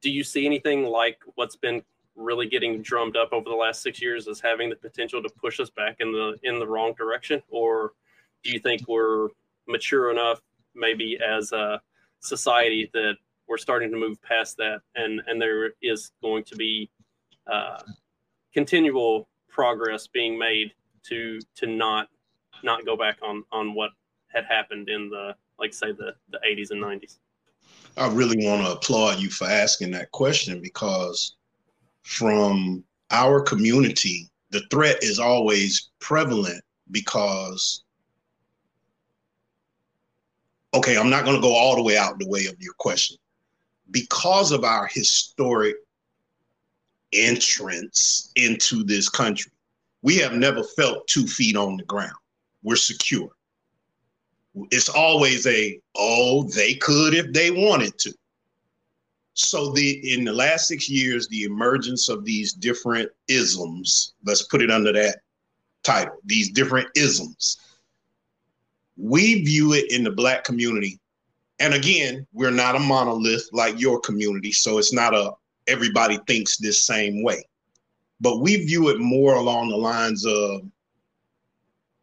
Do 0.00 0.10
you 0.10 0.24
see 0.24 0.46
anything 0.46 0.84
like 0.84 1.18
what's 1.34 1.56
been 1.56 1.82
really 2.16 2.48
getting 2.48 2.82
drummed 2.82 3.16
up 3.16 3.32
over 3.32 3.48
the 3.48 3.54
last 3.54 3.82
six 3.82 4.02
years 4.02 4.26
as 4.28 4.40
having 4.40 4.68
the 4.68 4.76
potential 4.76 5.22
to 5.22 5.28
push 5.28 5.60
us 5.60 5.70
back 5.70 5.96
in 6.00 6.12
the 6.12 6.36
in 6.42 6.58
the 6.58 6.66
wrong 6.66 6.94
direction, 6.96 7.42
or 7.48 7.92
do 8.42 8.50
you 8.50 8.58
think 8.58 8.86
we're 8.88 9.28
mature 9.66 10.10
enough, 10.10 10.40
maybe 10.74 11.18
as 11.24 11.52
a 11.52 11.80
society, 12.20 12.90
that 12.92 13.14
we're 13.48 13.58
starting 13.58 13.90
to 13.90 13.96
move 13.96 14.20
past 14.22 14.56
that, 14.56 14.80
and 14.94 15.20
and 15.26 15.40
there 15.40 15.72
is 15.82 16.12
going 16.22 16.44
to 16.44 16.56
be 16.56 16.90
uh, 17.50 17.82
continual 18.52 19.28
progress 19.48 20.06
being 20.06 20.38
made 20.38 20.72
to 21.08 21.40
to 21.56 21.66
not 21.66 22.08
not 22.62 22.84
go 22.84 22.96
back 22.96 23.18
on 23.22 23.44
on 23.52 23.74
what 23.74 23.90
had 24.28 24.44
happened 24.44 24.88
in 24.88 25.08
the 25.10 25.34
like 25.58 25.72
say 25.72 25.92
the 25.92 26.14
the 26.30 26.38
80s 26.46 26.70
and 26.70 26.82
90s 26.82 27.18
I 27.96 28.08
really 28.08 28.46
want 28.46 28.64
to 28.64 28.72
applaud 28.72 29.18
you 29.18 29.28
for 29.28 29.46
asking 29.46 29.90
that 29.92 30.12
question 30.12 30.60
because 30.62 31.34
from 32.02 32.84
our 33.10 33.40
community, 33.40 34.30
the 34.50 34.62
threat 34.70 35.02
is 35.02 35.18
always 35.18 35.90
prevalent 36.00 36.62
because 36.90 37.82
okay, 40.74 40.96
I'm 40.96 41.10
not 41.10 41.24
going 41.24 41.36
to 41.36 41.42
go 41.42 41.52
all 41.52 41.74
the 41.74 41.82
way 41.82 41.96
out 41.96 42.18
the 42.18 42.28
way 42.28 42.46
of 42.46 42.54
your 42.60 42.74
question. 42.78 43.16
Because 43.90 44.52
of 44.52 44.64
our 44.64 44.86
historic 44.86 45.76
entrance 47.12 48.30
into 48.36 48.84
this 48.84 49.08
country, 49.08 49.50
we 50.02 50.16
have 50.18 50.32
never 50.32 50.62
felt 50.62 51.06
two 51.06 51.26
feet 51.26 51.56
on 51.56 51.76
the 51.76 51.84
ground. 51.84 52.12
We're 52.62 52.76
secure. 52.76 53.30
It's 54.70 54.88
always 54.88 55.46
a 55.46 55.80
oh 55.94 56.44
they 56.44 56.74
could 56.74 57.14
if 57.14 57.32
they 57.32 57.50
wanted 57.50 57.98
to. 57.98 58.14
So 59.34 59.72
the 59.72 60.14
in 60.14 60.24
the 60.24 60.32
last 60.32 60.66
six 60.66 60.88
years 60.88 61.28
the 61.28 61.44
emergence 61.44 62.08
of 62.08 62.24
these 62.24 62.52
different 62.52 63.10
isms 63.28 64.14
let's 64.24 64.42
put 64.42 64.62
it 64.62 64.70
under 64.70 64.92
that 64.92 65.20
title 65.84 66.16
these 66.24 66.50
different 66.50 66.88
isms 66.96 67.58
we 68.96 69.44
view 69.44 69.74
it 69.74 69.92
in 69.92 70.02
the 70.02 70.10
black 70.10 70.42
community. 70.42 70.98
And 71.60 71.72
again 71.72 72.26
we're 72.32 72.50
not 72.50 72.74
a 72.74 72.80
monolith 72.80 73.48
like 73.52 73.78
your 73.78 74.00
community 74.00 74.50
so 74.50 74.78
it's 74.78 74.92
not 74.92 75.14
a 75.14 75.32
everybody 75.68 76.18
thinks 76.26 76.56
this 76.56 76.84
same 76.84 77.22
way 77.22 77.44
but 78.20 78.40
we 78.40 78.64
view 78.64 78.88
it 78.88 78.98
more 78.98 79.34
along 79.34 79.68
the 79.68 79.76
lines 79.76 80.26
of 80.26 80.62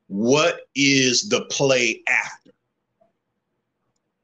what 0.08 0.62
is 0.76 1.30
the 1.30 1.46
play 1.46 2.02
after? 2.08 2.52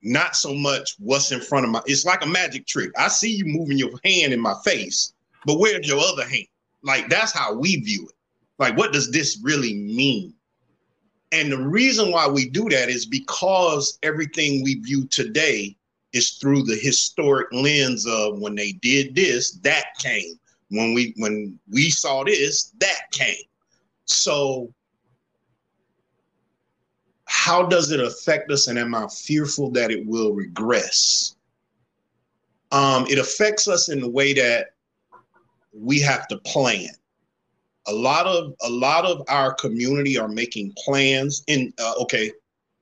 Not 0.03 0.35
so 0.35 0.53
much 0.53 0.95
what's 0.99 1.31
in 1.31 1.41
front 1.41 1.65
of 1.65 1.71
my. 1.71 1.81
It's 1.85 2.05
like 2.05 2.23
a 2.23 2.27
magic 2.27 2.65
trick. 2.65 2.91
I 2.97 3.07
see 3.07 3.31
you 3.31 3.45
moving 3.45 3.77
your 3.77 3.91
hand 4.03 4.33
in 4.33 4.39
my 4.39 4.55
face, 4.63 5.13
but 5.45 5.59
where's 5.59 5.87
your 5.87 5.99
other 5.99 6.27
hand? 6.27 6.47
Like 6.81 7.09
that's 7.09 7.31
how 7.31 7.53
we 7.53 7.77
view 7.81 8.07
it. 8.07 8.15
Like, 8.61 8.77
what 8.77 8.93
does 8.93 9.09
this 9.09 9.39
really 9.41 9.73
mean? 9.73 10.35
And 11.31 11.51
the 11.51 11.57
reason 11.57 12.11
why 12.11 12.27
we 12.27 12.47
do 12.47 12.69
that 12.69 12.89
is 12.89 13.07
because 13.07 13.97
everything 14.03 14.63
we 14.63 14.75
view 14.75 15.07
today 15.07 15.75
is 16.13 16.31
through 16.31 16.63
the 16.63 16.75
historic 16.75 17.51
lens 17.51 18.05
of 18.05 18.39
when 18.39 18.53
they 18.53 18.73
did 18.73 19.15
this, 19.15 19.53
that 19.63 19.85
came. 19.97 20.39
When 20.71 20.93
we 20.93 21.13
when 21.17 21.59
we 21.69 21.89
saw 21.89 22.23
this, 22.23 22.73
that 22.79 23.11
came. 23.11 23.43
So 24.05 24.73
how 27.25 27.63
does 27.63 27.91
it 27.91 27.99
affect 27.99 28.51
us 28.51 28.67
and 28.67 28.77
am 28.77 28.95
i 28.95 29.07
fearful 29.07 29.71
that 29.71 29.91
it 29.91 30.05
will 30.05 30.33
regress? 30.33 31.35
Um, 32.71 33.05
it 33.09 33.19
affects 33.19 33.67
us 33.67 33.89
in 33.89 33.99
the 33.99 34.09
way 34.09 34.33
that 34.33 34.67
we 35.73 35.99
have 35.99 36.27
to 36.29 36.37
plan. 36.39 36.89
A 37.87 37.93
lot 37.93 38.27
of 38.27 38.53
a 38.61 38.69
lot 38.69 39.05
of 39.05 39.23
our 39.27 39.53
community 39.53 40.17
are 40.17 40.27
making 40.27 40.73
plans 40.85 41.43
in 41.47 41.73
uh, 41.79 41.93
okay 41.99 42.31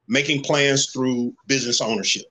making 0.09 0.41
plans 0.41 0.91
through 0.91 1.33
business 1.47 1.79
ownership. 1.79 2.25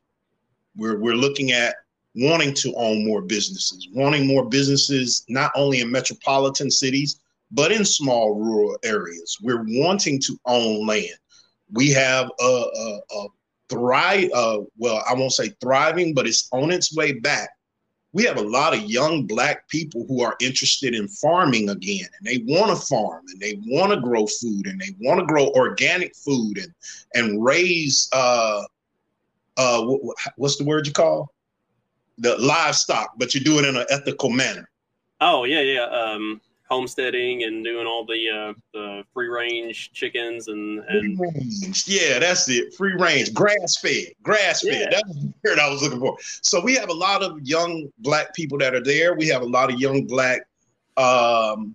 We're, 0.77 0.99
we're 0.99 1.15
looking 1.15 1.53
at 1.53 1.77
wanting 2.15 2.55
to 2.55 2.75
own 2.77 3.07
more 3.07 3.23
businesses 3.23 3.89
wanting 3.93 4.27
more 4.27 4.49
businesses 4.49 5.25
not 5.29 5.51
only 5.55 5.81
in 5.81 5.91
metropolitan 5.91 6.71
cities 6.71 7.21
but 7.51 7.73
in 7.73 7.85
small 7.85 8.35
rural 8.35 8.77
areas. 8.85 9.39
We're 9.43 9.65
wanting 9.67 10.21
to 10.23 10.39
own 10.47 10.87
land. 10.87 11.17
We 11.73 11.91
have 11.91 12.31
a, 12.41 12.45
a, 12.45 13.01
a 13.17 13.27
thrive. 13.69 14.31
Uh, 14.35 14.61
well, 14.77 15.03
I 15.09 15.15
won't 15.15 15.33
say 15.33 15.53
thriving, 15.61 16.15
but 16.15 16.27
it's 16.27 16.49
on 16.53 16.71
its 16.71 16.95
way 16.95 17.13
back. 17.13 17.51
We 18.13 18.25
have 18.25 18.39
a 18.39 18.43
lot 18.43 18.75
of 18.75 18.85
young 18.85 19.27
black 19.27 19.69
people 19.69 20.07
who 20.09 20.23
are 20.23 20.35
interested 20.41 20.95
in 20.95 21.09
farming 21.09 21.69
again, 21.69 22.09
and 22.19 22.27
they 22.27 22.39
want 22.53 22.71
to 22.71 22.87
farm 22.87 23.25
and 23.29 23.39
they 23.39 23.61
want 23.67 23.93
to 23.93 24.01
grow 24.01 24.27
food 24.27 24.67
and 24.67 24.81
they 24.81 24.95
want 25.01 25.21
to 25.21 25.27
grow 25.27 25.51
organic 25.51 26.17
food 26.17 26.57
and 26.59 26.73
and 27.15 27.45
raise 27.45 28.09
uh, 28.15 28.63
uh, 29.59 29.83
what's 30.37 30.57
the 30.57 30.65
word 30.65 30.87
you 30.87 30.93
call 30.93 31.31
the 32.19 32.37
livestock, 32.39 33.15
but 33.17 33.35
you 33.35 33.41
do 33.41 33.59
it 33.59 33.65
in 33.65 33.77
an 33.77 33.87
ethical 33.91 34.31
manner. 34.31 34.69
Oh 35.21 35.45
yeah, 35.45 35.61
yeah. 35.61 35.85
Um, 35.85 36.41
homesteading 36.69 37.45
and 37.45 37.65
doing 37.65 37.87
all 37.87 38.05
the 38.05 38.29
uh, 38.29 38.53
the 38.73 39.03
free 39.15 39.29
range 39.29 39.91
chickens 39.93 40.49
and, 40.49 40.81
and... 40.89 41.19
yeah, 41.87 42.19
that's 42.19 42.49
it. 42.49 42.75
Free 42.75 42.95
range, 42.95 43.33
grass 43.33 43.79
fed, 43.81 44.13
grass 44.23 44.63
fed. 44.63 44.81
Yeah. 44.81 44.91
That's 44.91 45.15
the 45.15 45.33
word 45.45 45.59
I 45.59 45.71
was 45.71 45.83
looking 45.83 46.01
for. 46.01 46.17
So 46.43 46.61
we 46.61 46.75
have 46.75 46.91
a 46.91 46.95
lot 46.95 47.23
of 47.23 47.41
young 47.43 47.91
black 47.99 48.35
people 48.35 48.59
that 48.59 48.75
are 48.75 48.85
there. 48.85 49.15
We 49.15 49.29
have 49.29 49.43
a 49.43 49.47
lot 49.47 49.73
of 49.73 49.81
young 49.81 50.05
black 50.07 50.43
um, 50.97 51.75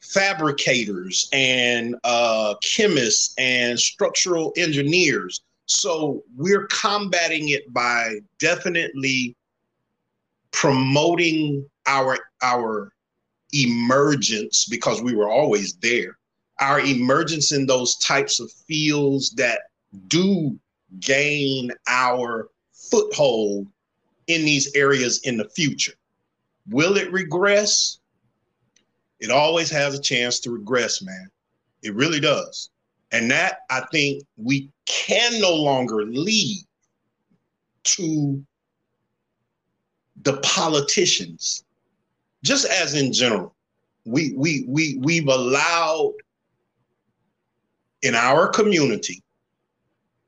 fabricators 0.00 1.28
and 1.32 1.96
uh, 2.04 2.54
chemists 2.62 3.34
and 3.38 3.78
structural 3.78 4.52
engineers. 4.56 5.42
So 5.66 6.24
we're 6.36 6.66
combating 6.66 7.50
it 7.50 7.72
by 7.72 8.20
definitely 8.38 9.36
promoting 10.50 11.68
our 11.86 12.18
our 12.42 12.92
emergence 13.52 14.66
because 14.66 15.02
we 15.02 15.14
were 15.14 15.30
always 15.30 15.74
there. 15.76 16.18
Our 16.60 16.80
emergence 16.80 17.52
in 17.52 17.66
those 17.66 17.96
types 17.96 18.40
of 18.40 18.50
fields 18.52 19.30
that 19.32 19.62
do 20.08 20.58
gain 21.00 21.70
our 21.88 22.48
foothold 22.72 23.66
in 24.26 24.44
these 24.44 24.74
areas 24.74 25.20
in 25.24 25.36
the 25.36 25.48
future. 25.48 25.94
Will 26.68 26.96
it 26.96 27.12
regress? 27.12 27.98
It 29.20 29.30
always 29.30 29.70
has 29.70 29.94
a 29.94 30.02
chance 30.02 30.40
to 30.40 30.50
regress, 30.50 31.02
man. 31.02 31.30
It 31.82 31.94
really 31.94 32.20
does. 32.20 32.70
And 33.12 33.30
that 33.30 33.58
I 33.70 33.82
think 33.92 34.24
we 34.36 34.70
can 34.86 35.40
no 35.40 35.54
longer 35.54 36.04
leave 36.04 36.64
to 37.84 38.42
the 40.22 40.38
politicians 40.38 41.64
just 42.42 42.66
as 42.66 42.94
in 42.94 43.12
general, 43.12 43.54
we 44.04 44.32
we 44.36 44.64
we 44.66 44.98
we've 45.00 45.28
allowed 45.28 46.14
in 48.02 48.14
our 48.14 48.48
community 48.48 49.22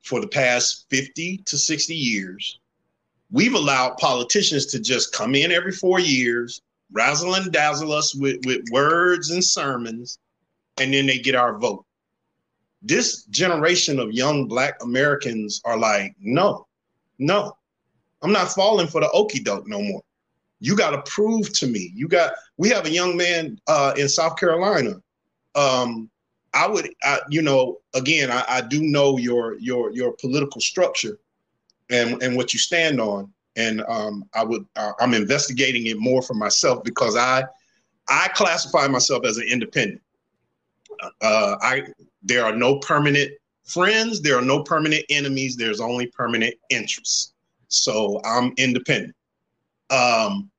for 0.01 0.21
the 0.21 0.27
past 0.27 0.85
50 0.89 1.37
to 1.45 1.57
60 1.57 1.93
years, 1.93 2.59
we've 3.31 3.55
allowed 3.55 3.97
politicians 3.97 4.67
to 4.67 4.79
just 4.79 5.11
come 5.13 5.35
in 5.35 5.51
every 5.51 5.71
four 5.71 5.99
years, 5.99 6.61
razzle 6.91 7.33
and 7.33 7.51
dazzle 7.51 7.91
us 7.91 8.15
with, 8.15 8.45
with 8.45 8.63
words 8.71 9.31
and 9.31 9.43
sermons, 9.43 10.19
and 10.79 10.93
then 10.93 11.07
they 11.07 11.17
get 11.17 11.35
our 11.35 11.57
vote. 11.57 11.85
This 12.87 13.23
generation 13.25 13.99
of 13.99 14.11
young 14.11 14.47
black 14.47 14.75
Americans 14.83 15.59
are 15.65 15.77
like, 15.77 16.15
no, 16.19 16.67
no, 17.17 17.57
I'm 18.21 18.31
not 18.31 18.51
falling 18.51 18.87
for 18.87 19.01
the 19.01 19.09
okey 19.09 19.39
doke 19.39 19.67
no 19.67 19.81
more. 19.81 20.03
You 20.59 20.75
got 20.75 20.91
to 20.91 21.11
prove 21.11 21.51
to 21.53 21.67
me. 21.67 21.91
You 21.95 22.07
got. 22.07 22.33
We 22.57 22.69
have 22.69 22.85
a 22.85 22.91
young 22.91 23.17
man 23.17 23.59
uh, 23.67 23.93
in 23.97 24.07
South 24.07 24.37
Carolina. 24.37 25.01
Um, 25.55 26.09
I 26.53 26.67
would, 26.67 26.93
I, 27.03 27.19
you 27.29 27.41
know, 27.41 27.79
again, 27.93 28.31
I, 28.31 28.43
I 28.47 28.61
do 28.61 28.81
know 28.81 29.17
your 29.17 29.59
your 29.59 29.91
your 29.91 30.13
political 30.13 30.61
structure 30.61 31.19
and 31.89 32.21
and 32.23 32.37
what 32.37 32.53
you 32.53 32.59
stand 32.59 33.01
on, 33.01 33.31
and 33.55 33.83
um, 33.87 34.29
I 34.33 34.43
would 34.43 34.65
uh, 34.75 34.93
I'm 34.99 35.13
investigating 35.13 35.87
it 35.87 35.99
more 35.99 36.21
for 36.21 36.35
myself 36.35 36.83
because 36.83 37.15
I 37.15 37.43
I 38.07 38.29
classify 38.35 38.87
myself 38.87 39.25
as 39.25 39.37
an 39.37 39.47
independent. 39.47 40.01
Uh, 41.21 41.55
I 41.61 41.83
there 42.25 42.43
are 42.43 42.55
no 42.55 42.79
permanent 42.79 43.31
friends, 43.63 44.21
there 44.21 44.37
are 44.37 44.41
no 44.41 44.63
permanent 44.63 45.05
enemies. 45.09 45.55
There's 45.55 45.79
only 45.79 46.07
permanent 46.07 46.55
interests. 46.69 47.33
So 47.67 48.21
I'm 48.25 48.53
independent. 48.57 49.15
Um, 49.89 50.49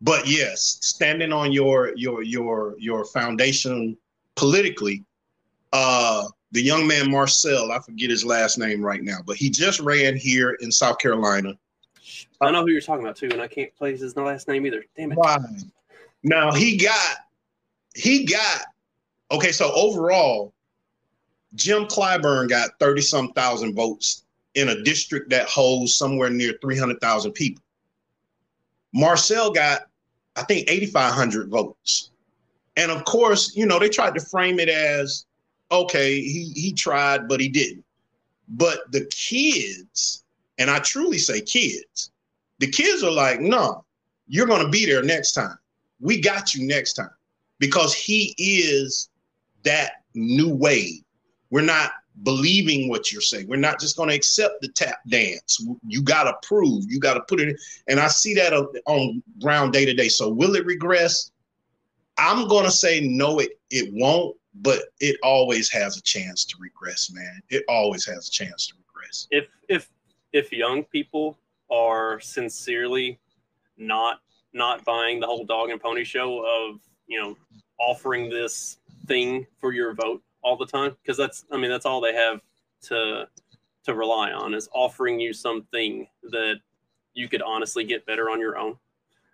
but 0.00 0.26
yes, 0.26 0.78
standing 0.80 1.32
on 1.32 1.52
your 1.52 1.92
your 1.96 2.22
your 2.22 2.74
your 2.78 3.04
foundation 3.04 3.96
politically, 4.36 5.04
uh, 5.72 6.26
the 6.52 6.62
young 6.62 6.86
man 6.86 7.10
Marcel, 7.10 7.70
I 7.70 7.80
forget 7.80 8.10
his 8.10 8.24
last 8.24 8.58
name 8.58 8.82
right 8.82 9.02
now, 9.02 9.18
but 9.26 9.36
he 9.36 9.50
just 9.50 9.80
ran 9.80 10.16
here 10.16 10.56
in 10.60 10.72
South 10.72 10.98
Carolina. 10.98 11.54
I 12.40 12.50
know 12.50 12.62
who 12.62 12.70
you're 12.70 12.80
talking 12.80 13.04
about 13.04 13.16
too, 13.16 13.28
and 13.30 13.42
I 13.42 13.48
can't 13.48 13.74
place 13.76 14.00
his 14.00 14.16
last 14.16 14.48
name 14.48 14.66
either. 14.66 14.84
Damn 14.96 15.12
it. 15.12 15.18
Why? 15.18 15.38
Now 16.22 16.52
he 16.52 16.76
got 16.76 17.16
he 17.94 18.24
got 18.24 18.62
okay. 19.30 19.52
So 19.52 19.72
overall, 19.74 20.54
Jim 21.54 21.84
Clyburn 21.84 22.48
got 22.48 22.78
thirty 22.78 23.00
some 23.00 23.32
thousand 23.32 23.74
votes 23.74 24.24
in 24.54 24.68
a 24.68 24.82
district 24.82 25.30
that 25.30 25.48
holds 25.48 25.94
somewhere 25.94 26.30
near 26.30 26.54
three 26.60 26.78
hundred 26.78 27.00
thousand 27.00 27.32
people. 27.32 27.62
Marcel 28.92 29.52
got, 29.52 29.82
I 30.36 30.42
think, 30.42 30.68
8,500 30.70 31.48
votes. 31.48 32.10
And 32.76 32.90
of 32.90 33.04
course, 33.04 33.54
you 33.54 33.66
know, 33.66 33.78
they 33.78 33.88
tried 33.88 34.14
to 34.14 34.20
frame 34.20 34.58
it 34.58 34.68
as, 34.68 35.26
okay, 35.70 36.20
he, 36.20 36.52
he 36.54 36.72
tried, 36.72 37.28
but 37.28 37.40
he 37.40 37.48
didn't. 37.48 37.84
But 38.48 38.90
the 38.90 39.04
kids, 39.06 40.24
and 40.58 40.70
I 40.70 40.80
truly 40.80 41.18
say 41.18 41.40
kids, 41.40 42.10
the 42.58 42.66
kids 42.66 43.02
are 43.02 43.10
like, 43.10 43.40
no, 43.40 43.84
you're 44.26 44.46
going 44.46 44.64
to 44.64 44.70
be 44.70 44.86
there 44.86 45.02
next 45.02 45.32
time. 45.32 45.56
We 46.00 46.20
got 46.20 46.54
you 46.54 46.66
next 46.66 46.94
time 46.94 47.10
because 47.58 47.94
he 47.94 48.34
is 48.38 49.08
that 49.62 50.02
new 50.14 50.52
wave. 50.52 51.02
We're 51.50 51.62
not 51.62 51.92
believing 52.22 52.88
what 52.88 53.12
you're 53.12 53.20
saying. 53.20 53.48
We're 53.48 53.56
not 53.56 53.80
just 53.80 53.96
going 53.96 54.08
to 54.08 54.14
accept 54.14 54.60
the 54.60 54.68
tap 54.68 54.98
dance. 55.08 55.64
You 55.86 56.02
got 56.02 56.24
to 56.24 56.46
prove. 56.46 56.84
You 56.88 57.00
got 57.00 57.14
to 57.14 57.20
put 57.22 57.40
it 57.40 57.48
in. 57.48 57.56
And 57.88 58.00
I 58.00 58.08
see 58.08 58.34
that 58.34 58.52
on 58.52 59.22
ground 59.40 59.72
day 59.72 59.84
to 59.84 59.94
day. 59.94 60.08
So 60.08 60.28
will 60.28 60.54
it 60.56 60.66
regress? 60.66 61.30
I'm 62.18 62.48
going 62.48 62.64
to 62.64 62.70
say 62.70 63.00
no. 63.00 63.38
It 63.38 63.58
it 63.70 63.92
won't. 63.92 64.36
But 64.62 64.80
it 64.98 65.16
always 65.22 65.70
has 65.70 65.96
a 65.96 66.02
chance 66.02 66.44
to 66.44 66.56
regress, 66.58 67.10
man. 67.12 67.40
It 67.50 67.62
always 67.68 68.04
has 68.06 68.26
a 68.26 68.30
chance 68.30 68.66
to 68.66 68.74
regress. 68.74 69.28
If 69.30 69.46
if 69.68 69.88
if 70.32 70.52
young 70.52 70.82
people 70.84 71.38
are 71.70 72.18
sincerely 72.20 73.20
not 73.76 74.20
not 74.52 74.84
buying 74.84 75.20
the 75.20 75.26
whole 75.26 75.44
dog 75.44 75.70
and 75.70 75.80
pony 75.80 76.02
show 76.02 76.44
of 76.44 76.80
you 77.06 77.20
know 77.20 77.36
offering 77.78 78.28
this 78.28 78.78
thing 79.06 79.46
for 79.60 79.72
your 79.72 79.94
vote 79.94 80.22
all 80.42 80.56
the 80.56 80.66
time 80.66 80.96
because 81.02 81.16
that's 81.16 81.44
I 81.50 81.56
mean 81.56 81.70
that's 81.70 81.86
all 81.86 82.00
they 82.00 82.14
have 82.14 82.40
to 82.82 83.28
to 83.84 83.94
rely 83.94 84.32
on 84.32 84.54
is 84.54 84.68
offering 84.72 85.18
you 85.18 85.32
something 85.32 86.06
that 86.24 86.56
you 87.14 87.28
could 87.28 87.42
honestly 87.42 87.84
get 87.84 88.06
better 88.06 88.30
on 88.30 88.40
your 88.40 88.58
own. 88.58 88.76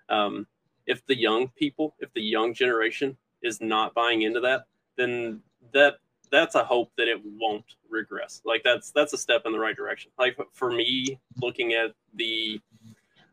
Um, 0.08 0.46
if 0.86 1.04
the 1.06 1.18
young 1.18 1.48
people, 1.48 1.94
if 1.98 2.12
the 2.14 2.22
young 2.22 2.54
generation 2.54 3.16
is 3.42 3.60
not 3.60 3.94
buying 3.94 4.22
into 4.22 4.40
that, 4.40 4.66
then 4.96 5.40
that 5.72 5.96
that's 6.30 6.54
a 6.54 6.64
hope 6.64 6.90
that 6.96 7.08
it 7.08 7.20
won't 7.24 7.76
regress. 7.88 8.42
Like 8.44 8.62
that's 8.64 8.90
that's 8.90 9.12
a 9.12 9.18
step 9.18 9.42
in 9.46 9.52
the 9.52 9.58
right 9.58 9.76
direction. 9.76 10.10
Like 10.18 10.36
for 10.52 10.70
me, 10.70 11.18
looking 11.40 11.74
at 11.74 11.92
the, 12.14 12.60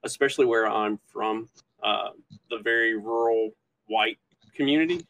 especially 0.03 0.45
where 0.45 0.67
I'm 0.67 0.99
from, 1.11 1.49
uh, 1.83 2.09
the 2.49 2.59
very 2.59 2.95
rural 2.97 3.51
white 3.87 4.17
community, 4.55 5.05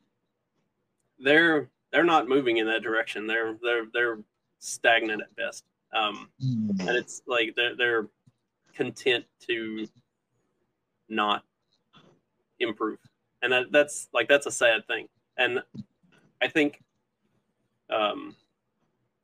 there 1.20 1.70
they're 1.94 2.04
not 2.04 2.28
moving 2.28 2.58
in 2.58 2.66
that 2.66 2.82
direction. 2.82 3.28
They're 3.28 3.56
they're 3.62 3.86
they're 3.94 4.18
stagnant 4.60 5.22
at 5.22 5.34
best. 5.36 5.64
Um, 5.96 6.30
mm. 6.44 6.72
and 6.80 6.89
it's 6.89 7.22
like 7.28 7.54
they're 7.56 7.76
they're 7.76 8.08
content 8.74 9.26
to 9.48 9.88
not 11.08 11.44
improve, 12.60 12.98
and 13.44 13.54
that, 13.54 13.72
that's 13.72 14.10
like 14.12 14.28
that's 14.28 14.48
a 14.48 14.52
sad 14.52 14.86
thing. 14.88 15.08
And 15.38 15.62
I 16.41 16.48
think, 16.48 16.82
um, 17.89 18.36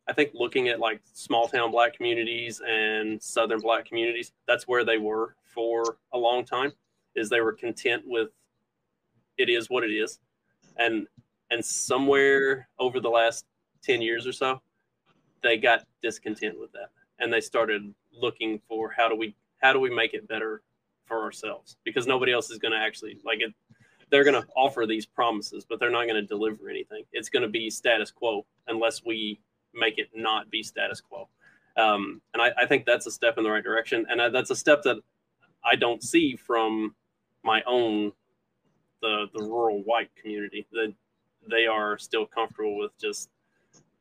I 0.07 0.13
think 0.13 0.31
looking 0.35 0.69
at 0.69 0.79
like 0.79 1.01
small 1.13 1.47
town 1.47 1.71
black 1.71 1.95
communities 1.95 2.61
and 2.67 3.21
southern 3.21 3.61
black 3.61 3.85
communities, 3.85 4.31
that's 4.47 4.67
where 4.67 4.85
they 4.85 4.99
were 4.99 5.35
for 5.43 5.97
a 6.13 6.17
long 6.17 6.45
time. 6.45 6.71
Is 7.15 7.29
they 7.29 7.41
were 7.41 7.53
content 7.53 8.03
with 8.05 8.29
it 9.39 9.49
is 9.49 9.71
what 9.71 9.83
it 9.83 9.91
is, 9.91 10.19
and 10.77 11.07
and 11.51 11.63
somewhere 11.63 12.67
over 12.79 12.99
the 12.99 13.09
last 13.09 13.45
10 13.83 14.01
years 14.01 14.27
or 14.27 14.33
so 14.33 14.61
they 15.41 15.57
got 15.57 15.85
discontent 16.01 16.59
with 16.59 16.71
that 16.73 16.89
and 17.19 17.31
they 17.31 17.41
started 17.41 17.93
looking 18.13 18.59
for 18.67 18.91
how 18.95 19.07
do 19.07 19.15
we 19.15 19.35
how 19.61 19.73
do 19.73 19.79
we 19.79 19.89
make 19.89 20.13
it 20.13 20.27
better 20.27 20.61
for 21.05 21.23
ourselves 21.23 21.77
because 21.83 22.05
nobody 22.07 22.31
else 22.31 22.49
is 22.49 22.57
going 22.59 22.71
to 22.71 22.77
actually 22.77 23.17
like 23.23 23.39
it 23.39 23.53
they're 24.09 24.23
going 24.23 24.41
to 24.41 24.47
offer 24.55 24.85
these 24.85 25.05
promises, 25.05 25.65
but 25.67 25.79
they're 25.79 25.91
not 25.91 26.07
going 26.07 26.15
to 26.15 26.25
deliver 26.25 26.69
anything. 26.69 27.03
It's 27.11 27.29
going 27.29 27.43
to 27.43 27.49
be 27.49 27.69
status 27.69 28.11
quo 28.11 28.45
unless 28.67 29.03
we 29.05 29.39
make 29.73 29.97
it 29.97 30.09
not 30.15 30.49
be 30.49 30.63
status 30.63 31.01
quo. 31.01 31.29
Um, 31.77 32.21
and 32.33 32.41
I, 32.41 32.51
I, 32.57 32.65
think 32.65 32.85
that's 32.85 33.05
a 33.05 33.11
step 33.11 33.37
in 33.37 33.43
the 33.43 33.51
right 33.51 33.63
direction. 33.63 34.05
And 34.09 34.21
I, 34.21 34.29
that's 34.29 34.49
a 34.49 34.55
step 34.55 34.81
that 34.83 34.97
I 35.63 35.75
don't 35.75 36.03
see 36.03 36.35
from 36.35 36.95
my 37.43 37.61
own 37.65 38.11
the 39.01 39.27
the 39.33 39.43
rural 39.43 39.81
white 39.83 40.09
community. 40.15 40.65
That 40.71 40.93
they 41.47 41.67
are 41.67 41.97
still 41.97 42.25
comfortable 42.25 42.77
with 42.77 42.97
just 42.99 43.29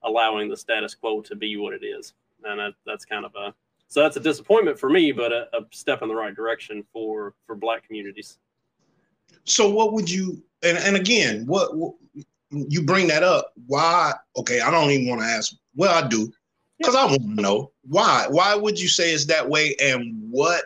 allowing 0.02 0.48
the 0.48 0.56
status 0.56 0.94
quo 0.94 1.20
to 1.22 1.36
be 1.36 1.56
what 1.56 1.74
it 1.74 1.84
is, 1.84 2.14
and 2.44 2.58
that, 2.58 2.74
that's 2.86 3.04
kind 3.04 3.24
of 3.24 3.34
a 3.34 3.54
so 3.88 4.02
that's 4.02 4.16
a 4.16 4.20
disappointment 4.20 4.78
for 4.78 4.90
me, 4.90 5.12
but 5.12 5.32
a, 5.32 5.48
a 5.56 5.66
step 5.72 6.02
in 6.02 6.08
the 6.08 6.14
right 6.14 6.34
direction 6.34 6.84
for 6.92 7.34
for 7.46 7.56
Black 7.56 7.86
communities. 7.86 8.38
So, 9.44 9.68
what 9.68 9.94
would 9.94 10.10
you? 10.10 10.42
And, 10.62 10.76
and 10.78 10.96
again, 10.96 11.46
what, 11.46 11.76
what 11.76 11.94
you 12.50 12.82
bring 12.82 13.08
that 13.08 13.22
up? 13.22 13.52
Why? 13.66 14.12
Okay, 14.36 14.60
I 14.60 14.70
don't 14.70 14.90
even 14.90 15.08
want 15.08 15.22
to 15.22 15.26
ask. 15.26 15.54
Well, 15.74 15.92
I 15.92 16.06
do 16.06 16.30
because 16.78 16.94
I 16.94 17.06
want 17.06 17.22
to 17.22 17.42
know 17.42 17.72
why. 17.88 18.26
Why 18.28 18.54
would 18.54 18.78
you 18.78 18.88
say 18.88 19.12
it's 19.12 19.24
that 19.26 19.48
way, 19.48 19.74
and 19.80 20.30
what 20.30 20.64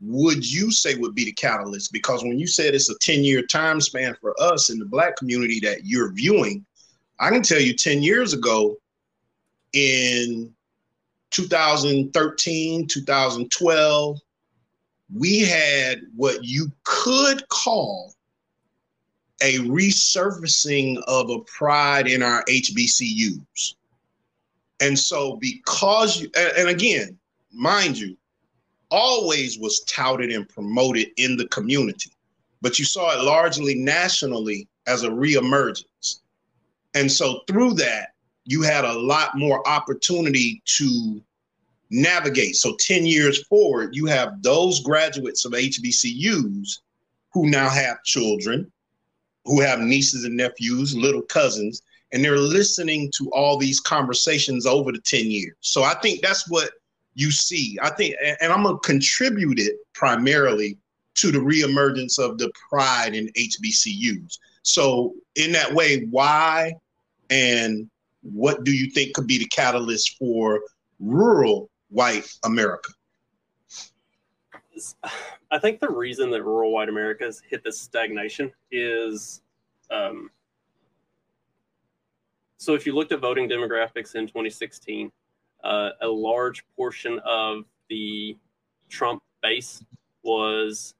would 0.00 0.50
you 0.50 0.72
say 0.72 0.94
would 0.94 1.14
be 1.14 1.24
the 1.24 1.32
catalyst? 1.32 1.92
Because 1.92 2.22
when 2.22 2.38
you 2.38 2.46
said 2.46 2.74
it's 2.74 2.90
a 2.90 2.98
10 2.98 3.22
year 3.22 3.42
time 3.42 3.80
span 3.80 4.16
for 4.20 4.34
us 4.40 4.70
in 4.70 4.78
the 4.78 4.86
black 4.86 5.16
community 5.16 5.60
that 5.60 5.84
you're 5.84 6.12
viewing, 6.12 6.64
I 7.18 7.30
can 7.30 7.42
tell 7.42 7.60
you 7.60 7.74
10 7.74 8.02
years 8.02 8.32
ago 8.32 8.76
in 9.72 10.52
2013, 11.30 12.86
2012, 12.86 14.18
we 15.14 15.40
had 15.40 16.00
what 16.16 16.42
you 16.44 16.70
could 16.84 17.46
call 17.48 18.14
a 19.42 19.58
resurfacing 19.58 21.02
of 21.06 21.30
a 21.30 21.40
pride 21.40 22.06
in 22.06 22.22
our 22.22 22.44
HBCUs. 22.44 23.74
And 24.80 24.98
so, 24.98 25.36
because 25.36 26.20
you, 26.20 26.30
and, 26.36 26.52
and 26.58 26.68
again, 26.68 27.18
mind 27.52 27.98
you, 27.98 28.16
always 28.90 29.58
was 29.58 29.80
touted 29.84 30.30
and 30.30 30.48
promoted 30.48 31.08
in 31.16 31.36
the 31.36 31.48
community, 31.48 32.12
but 32.60 32.78
you 32.78 32.84
saw 32.84 33.18
it 33.18 33.24
largely 33.24 33.74
nationally 33.74 34.68
as 34.86 35.02
a 35.02 35.08
reemergence. 35.08 36.20
And 36.94 37.10
so 37.10 37.40
through 37.46 37.74
that, 37.74 38.10
you 38.44 38.62
had 38.62 38.84
a 38.84 38.98
lot 38.98 39.36
more 39.36 39.66
opportunity 39.68 40.62
to 40.64 41.22
navigate. 41.90 42.56
So 42.56 42.76
10 42.78 43.06
years 43.06 43.44
forward, 43.46 43.94
you 43.94 44.06
have 44.06 44.42
those 44.42 44.80
graduates 44.80 45.44
of 45.44 45.52
HBCUs 45.52 46.78
who 47.32 47.48
now 47.48 47.68
have 47.68 48.02
children, 48.04 48.70
who 49.44 49.60
have 49.60 49.80
nieces 49.80 50.24
and 50.24 50.36
nephews, 50.36 50.96
little 50.96 51.22
cousins, 51.22 51.82
and 52.12 52.24
they're 52.24 52.38
listening 52.38 53.10
to 53.16 53.30
all 53.30 53.56
these 53.56 53.80
conversations 53.80 54.66
over 54.66 54.90
the 54.90 55.00
10 55.00 55.30
years. 55.30 55.54
So 55.60 55.84
I 55.84 55.94
think 55.94 56.22
that's 56.22 56.48
what 56.50 56.72
you 57.14 57.30
see. 57.30 57.78
I 57.82 57.90
think, 57.90 58.14
and 58.40 58.52
I'm 58.52 58.62
gonna 58.62 58.78
contribute 58.78 59.58
it 59.58 59.76
primarily 59.94 60.78
to 61.16 61.30
the 61.30 61.38
reemergence 61.38 62.18
of 62.18 62.38
the 62.38 62.50
pride 62.68 63.14
in 63.14 63.28
HBCUs. 63.36 64.38
So, 64.62 65.14
in 65.36 65.52
that 65.52 65.74
way, 65.74 66.06
why 66.10 66.74
and 67.30 67.90
what 68.22 68.64
do 68.64 68.72
you 68.72 68.90
think 68.90 69.14
could 69.14 69.26
be 69.26 69.38
the 69.38 69.46
catalyst 69.46 70.16
for 70.18 70.60
rural 70.98 71.70
white 71.88 72.30
America? 72.44 72.92
I 75.50 75.58
think 75.58 75.80
the 75.80 75.90
reason 75.90 76.30
that 76.30 76.42
rural 76.44 76.72
white 76.72 76.88
America 76.88 77.24
has 77.24 77.42
hit 77.48 77.64
this 77.64 77.78
stagnation 77.78 78.52
is 78.70 79.42
um, 79.90 80.30
so 82.60 82.74
if 82.74 82.84
you 82.84 82.94
looked 82.94 83.10
at 83.12 83.20
voting 83.20 83.48
demographics 83.48 84.14
in 84.14 84.26
2016, 84.26 85.10
uh, 85.64 85.90
a 86.00 86.08
large 86.08 86.64
portion 86.76 87.20
of 87.24 87.64
the 87.88 88.36
Trump 88.88 89.22
base 89.42 89.82
was 90.22 90.94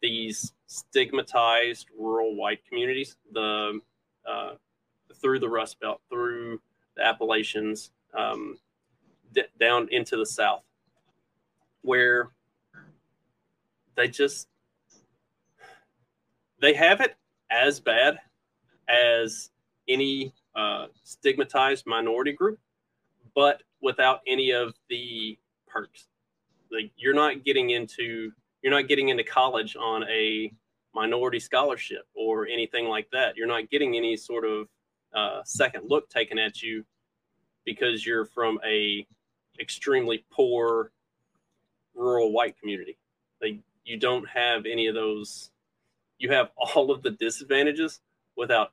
these 0.00 0.52
stigmatized 0.66 1.88
rural 1.98 2.34
white 2.36 2.64
communities, 2.68 3.16
the 3.32 3.80
uh, 4.28 4.52
through 5.20 5.38
the 5.38 5.48
Rust 5.48 5.78
Belt, 5.80 6.00
through 6.10 6.60
the 6.96 7.04
Appalachians, 7.04 7.90
um, 8.16 8.58
d- 9.32 9.42
down 9.60 9.88
into 9.90 10.16
the 10.16 10.26
South, 10.26 10.62
where 11.82 12.30
they 13.96 14.08
just 14.08 14.48
they 16.60 16.74
have 16.74 17.00
it 17.00 17.16
as 17.50 17.80
bad 17.80 18.18
as 18.88 19.50
any 19.88 20.32
uh, 20.54 20.86
stigmatized 21.02 21.86
minority 21.86 22.32
group, 22.32 22.58
but 23.34 23.62
without 23.80 24.20
any 24.26 24.50
of 24.50 24.74
the 24.88 25.38
perks. 25.66 26.06
Like 26.70 26.90
you're 26.96 27.14
not 27.14 27.44
getting 27.44 27.70
into 27.70 28.32
you're 28.62 28.72
not 28.72 28.88
getting 28.88 29.08
into 29.08 29.24
college 29.24 29.76
on 29.76 30.04
a 30.04 30.52
minority 30.94 31.40
scholarship 31.40 32.06
or 32.14 32.46
anything 32.46 32.86
like 32.86 33.10
that. 33.10 33.36
You're 33.36 33.48
not 33.48 33.70
getting 33.70 33.96
any 33.96 34.16
sort 34.16 34.44
of 34.44 34.68
uh, 35.14 35.40
second 35.44 35.88
look 35.88 36.08
taken 36.08 36.38
at 36.38 36.62
you 36.62 36.84
because 37.64 38.06
you're 38.06 38.24
from 38.26 38.58
a 38.64 39.06
extremely 39.60 40.24
poor 40.30 40.92
rural 41.94 42.32
white 42.32 42.58
community. 42.58 42.96
Like 43.40 43.58
you 43.84 43.96
don't 43.98 44.28
have 44.28 44.64
any 44.64 44.86
of 44.86 44.94
those. 44.94 45.50
You 46.18 46.30
have 46.30 46.50
all 46.56 46.90
of 46.90 47.02
the 47.02 47.10
disadvantages 47.10 48.00
without 48.36 48.72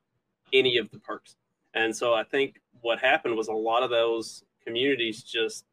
any 0.54 0.78
of 0.78 0.90
the 0.92 1.00
perks. 1.00 1.36
And 1.74 1.96
so 1.96 2.14
I 2.14 2.24
think 2.24 2.62
what 2.82 3.00
happened 3.00 3.36
was 3.36 3.48
a 3.48 3.54
lot 3.54 3.84
of 3.84 3.90
those 3.90 4.44
communities 4.66 5.24
just 5.24 5.66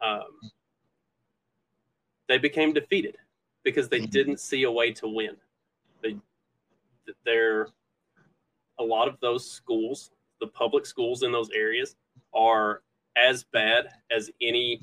um, 0.00 0.50
they 2.28 2.38
became 2.38 2.72
defeated 2.72 3.16
because 3.64 3.88
they 3.88 4.00
mm-hmm. 4.00 4.10
didn't 4.10 4.40
see 4.40 4.62
a 4.64 4.70
way 4.70 4.92
to 4.92 5.08
win. 5.08 5.36
They 6.02 6.16
they're 7.24 7.68
a 8.78 8.84
lot 8.84 9.08
of 9.08 9.18
those 9.20 9.50
schools, 9.50 10.10
the 10.40 10.46
public 10.46 10.86
schools 10.86 11.22
in 11.22 11.32
those 11.32 11.50
areas, 11.50 11.96
are 12.34 12.82
as 13.16 13.44
bad 13.44 13.88
as 14.10 14.30
any 14.40 14.80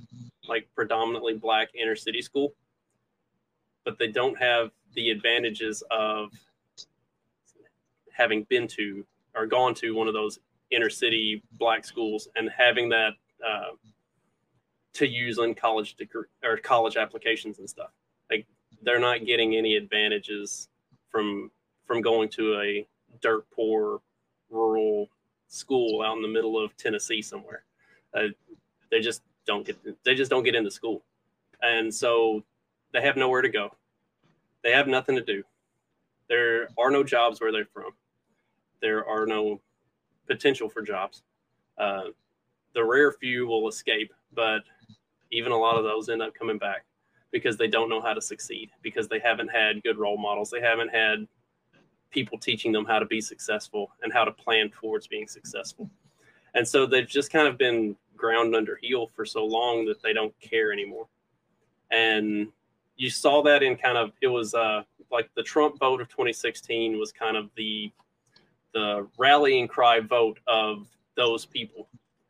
like 0.47 0.67
predominantly 0.75 1.33
black 1.33 1.69
inner 1.73 1.95
city 1.95 2.21
school, 2.21 2.53
but 3.85 3.97
they 3.97 4.07
don't 4.07 4.37
have 4.37 4.71
the 4.93 5.09
advantages 5.11 5.83
of 5.91 6.31
having 8.11 8.43
been 8.43 8.67
to 8.67 9.05
or 9.35 9.45
gone 9.45 9.73
to 9.75 9.91
one 9.95 10.07
of 10.07 10.13
those 10.13 10.39
inner 10.71 10.89
city 10.89 11.43
black 11.53 11.85
schools 11.85 12.27
and 12.35 12.49
having 12.49 12.89
that 12.89 13.13
uh, 13.45 13.71
to 14.93 15.07
use 15.07 15.37
in 15.37 15.53
college 15.53 15.95
degree 15.95 16.25
or 16.43 16.57
college 16.57 16.97
applications 16.97 17.59
and 17.59 17.69
stuff. 17.69 17.91
Like 18.29 18.47
they're 18.81 18.99
not 18.99 19.25
getting 19.25 19.55
any 19.55 19.75
advantages 19.75 20.69
from 21.09 21.51
from 21.85 22.01
going 22.01 22.29
to 22.29 22.59
a 22.59 22.87
dirt 23.21 23.45
poor 23.51 24.01
rural 24.49 25.09
school 25.47 26.01
out 26.01 26.15
in 26.15 26.21
the 26.21 26.27
middle 26.27 26.61
of 26.61 26.75
Tennessee 26.77 27.21
somewhere. 27.21 27.63
Uh, 28.13 28.27
they 28.89 28.99
just 28.99 29.21
don't 29.45 29.65
get 29.65 29.77
they 30.03 30.15
just 30.15 30.31
don't 30.31 30.43
get 30.43 30.55
into 30.55 30.71
school, 30.71 31.03
and 31.61 31.93
so 31.93 32.43
they 32.93 33.01
have 33.01 33.17
nowhere 33.17 33.41
to 33.41 33.49
go. 33.49 33.75
They 34.63 34.71
have 34.71 34.87
nothing 34.87 35.15
to 35.15 35.21
do. 35.21 35.43
There 36.27 36.69
are 36.77 36.89
no 36.89 37.03
jobs 37.03 37.39
where 37.39 37.51
they're 37.51 37.65
from. 37.65 37.91
There 38.81 39.05
are 39.05 39.25
no 39.25 39.61
potential 40.27 40.69
for 40.69 40.81
jobs. 40.81 41.23
Uh, 41.77 42.05
the 42.73 42.83
rare 42.83 43.11
few 43.11 43.47
will 43.47 43.67
escape, 43.67 44.13
but 44.33 44.63
even 45.31 45.51
a 45.51 45.57
lot 45.57 45.77
of 45.77 45.83
those 45.83 46.09
end 46.09 46.21
up 46.21 46.33
coming 46.33 46.57
back 46.57 46.85
because 47.31 47.57
they 47.57 47.67
don't 47.67 47.89
know 47.89 48.01
how 48.01 48.13
to 48.13 48.21
succeed 48.21 48.69
because 48.81 49.07
they 49.07 49.19
haven't 49.19 49.49
had 49.49 49.83
good 49.83 49.97
role 49.97 50.17
models. 50.17 50.49
They 50.49 50.61
haven't 50.61 50.89
had 50.89 51.27
people 52.11 52.37
teaching 52.37 52.71
them 52.71 52.85
how 52.85 52.99
to 52.99 53.05
be 53.05 53.19
successful 53.19 53.91
and 54.01 54.13
how 54.13 54.23
to 54.23 54.31
plan 54.31 54.69
towards 54.69 55.07
being 55.07 55.27
successful. 55.27 55.89
And 56.53 56.65
so 56.65 56.85
they've 56.85 57.07
just 57.07 57.31
kind 57.31 57.47
of 57.47 57.57
been 57.57 57.95
ground 58.15 58.55
under 58.55 58.77
heel 58.77 59.11
for 59.13 59.25
so 59.25 59.45
long 59.45 59.85
that 59.85 60.01
they 60.01 60.13
don't 60.13 60.33
care 60.39 60.71
anymore. 60.71 61.07
And 61.91 62.47
you 62.95 63.09
saw 63.09 63.43
that 63.43 63.61
in 63.61 63.75
kind 63.75 63.97
of 63.97 64.11
it 64.21 64.27
was 64.27 64.53
uh, 64.53 64.83
like 65.11 65.29
the 65.35 65.43
Trump 65.43 65.77
vote 65.79 66.01
of 66.01 66.07
2016 66.07 66.97
was 66.97 67.11
kind 67.11 67.35
of 67.35 67.49
the 67.57 67.91
the 68.75 69.07
rallying 69.17 69.67
cry 69.67 70.01
vote 70.01 70.37
of 70.47 70.85
those 71.15 71.45
people 71.45 71.87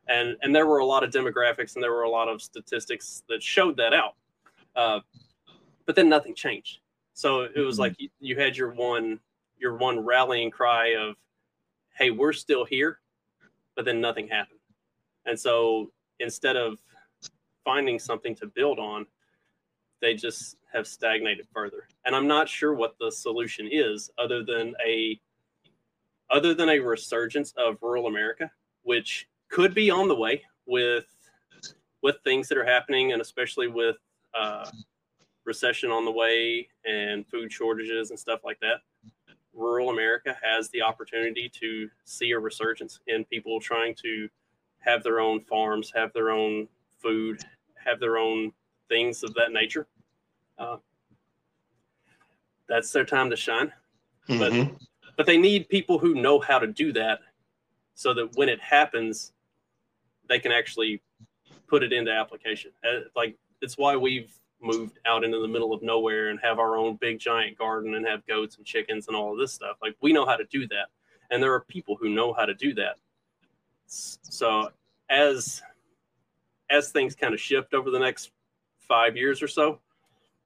and 0.08 0.38
and 0.44 0.56
there 0.56 0.68
were 0.68 0.78
a 0.78 0.86
lot 0.86 1.04
of 1.04 1.10
demographics 1.10 1.74
and 1.74 1.84
there 1.84 1.92
were 1.92 2.04
a 2.04 2.10
lot 2.10 2.30
of 2.30 2.42
statistics 2.42 3.24
that 3.28 3.42
showed 3.42 3.76
that 3.76 3.94
out 3.94 4.14
uh, 4.76 5.00
but 5.86 5.96
then 5.96 6.08
nothing 6.08 6.36
changed 6.36 6.80
so 7.14 7.42
it 7.42 7.58
was 7.58 7.76
mm-hmm. 7.76 7.82
like 7.82 7.96
you, 8.00 8.10
you, 8.20 8.36
had 8.38 8.56
your 8.56 8.72
one 8.72 9.20
your 9.58 9.76
one 9.76 10.00
rallying 10.00 10.52
cry 10.52 10.96
of 10.96 11.16
hey 11.98 12.12
we're 12.12 12.32
still 12.32 12.64
here 12.64 13.00
but 13.76 13.84
then 13.84 14.00
nothing 14.00 14.28
happened 14.28 14.60
and 15.26 15.38
so 15.38 15.92
instead 16.20 16.56
of 16.56 16.78
finding 17.64 17.98
something 17.98 18.36
to 18.36 18.46
build 18.46 18.78
on 18.78 19.08
they 20.02 20.14
just 20.14 20.58
have 20.72 20.86
stagnated 20.86 21.48
further. 21.54 21.88
And 22.06 22.16
I'm 22.16 22.28
not 22.28 22.48
sure 22.48 22.74
what 22.74 22.96
the 23.00 23.12
solution 23.12 23.68
is 23.72 24.12
other 24.18 24.44
than 24.44 24.76
a 24.86 25.20
other 26.32 26.54
than 26.54 26.70
a 26.70 26.80
resurgence 26.80 27.54
of 27.58 27.78
rural 27.82 28.08
America, 28.08 28.52
which 28.84 29.28
could 29.50 29.74
be 29.74 29.90
on 29.90 30.08
the 30.08 30.16
way 30.16 30.42
with 30.66 31.06
with 32.02 32.18
things 32.24 32.48
that 32.50 32.58
are 32.58 32.66
happening, 32.66 33.14
and 33.14 33.22
especially 33.22 33.68
with 33.68 33.98
uh, 34.38 34.70
recession 35.44 35.92
on 35.92 36.06
the 36.06 36.12
way 36.12 36.68
and 36.86 37.26
food 37.28 37.52
shortages 37.52 38.10
and 38.10 38.20
stuff 38.20 38.42
like 38.44 38.60
that. 38.60 38.82
Rural 39.54 39.90
America 39.90 40.36
has 40.44 40.70
the 40.70 40.82
opportunity 40.82 41.50
to 41.62 41.90
see 42.04 42.32
a 42.32 42.40
resurgence 42.40 43.00
in 43.08 43.24
people 43.26 43.60
trying 43.60 43.96
to 43.96 44.28
have 44.80 45.02
their 45.02 45.20
own 45.20 45.40
farms, 45.42 45.92
have 45.96 46.12
their 46.14 46.30
own 46.30 46.68
food, 46.98 47.42
have 47.76 48.00
their 48.00 48.18
own 48.18 48.52
things 48.90 49.24
of 49.24 49.34
that 49.36 49.52
nature. 49.52 49.88
Uh, 50.58 50.78
that's 52.68 52.92
their 52.92 53.06
time 53.06 53.30
to 53.30 53.36
shine. 53.36 53.72
Mm-hmm. 54.28 54.40
But 54.40 54.80
but 55.16 55.26
they 55.26 55.38
need 55.38 55.70
people 55.70 55.98
who 56.00 56.14
know 56.16 56.40
how 56.40 56.60
to 56.60 56.68
do 56.68 56.94
that, 56.94 57.20
so 57.94 58.14
that 58.14 58.36
when 58.36 58.50
it 58.50 58.60
happens, 58.60 59.34
they 60.28 60.40
can 60.40 60.52
actually 60.52 61.02
put 61.68 61.84
it 61.84 61.94
into 61.94 62.12
application. 62.12 62.72
Uh, 62.88 63.02
like 63.16 63.38
it's 63.62 63.78
why 63.78 63.96
we've 63.96 64.32
moved 64.62 65.00
out 65.06 65.24
into 65.24 65.40
the 65.40 65.48
middle 65.48 65.74
of 65.74 65.82
nowhere 65.82 66.30
and 66.30 66.40
have 66.42 66.60
our 66.60 66.78
own 66.78 66.96
big 66.96 67.20
giant 67.20 67.58
garden 67.58 67.96
and 67.96 68.06
have 68.06 68.26
goats 68.26 68.58
and 68.58 68.66
chickens 68.66 69.08
and 69.08 69.16
all 69.16 69.32
of 69.32 69.38
this 69.38 69.54
stuff. 69.54 69.78
Like 69.82 69.96
we 70.02 70.14
know 70.14 70.26
how 70.26 70.36
to 70.36 70.46
do 70.46 70.68
that, 70.68 70.88
and 71.32 71.42
there 71.42 71.54
are 71.54 71.62
people 71.62 71.96
who 71.96 72.10
know 72.10 72.34
how 72.34 72.46
to 72.46 72.54
do 72.54 72.74
that. 72.76 72.98
So 73.88 74.70
as 75.10 75.62
as 76.70 76.90
things 76.90 77.16
kind 77.16 77.34
of 77.34 77.40
shift 77.40 77.74
over 77.74 77.92
the 77.92 78.00
next 78.00 78.32
five 78.80 79.16
years 79.16 79.42
or 79.42 79.48
so, 79.48 79.80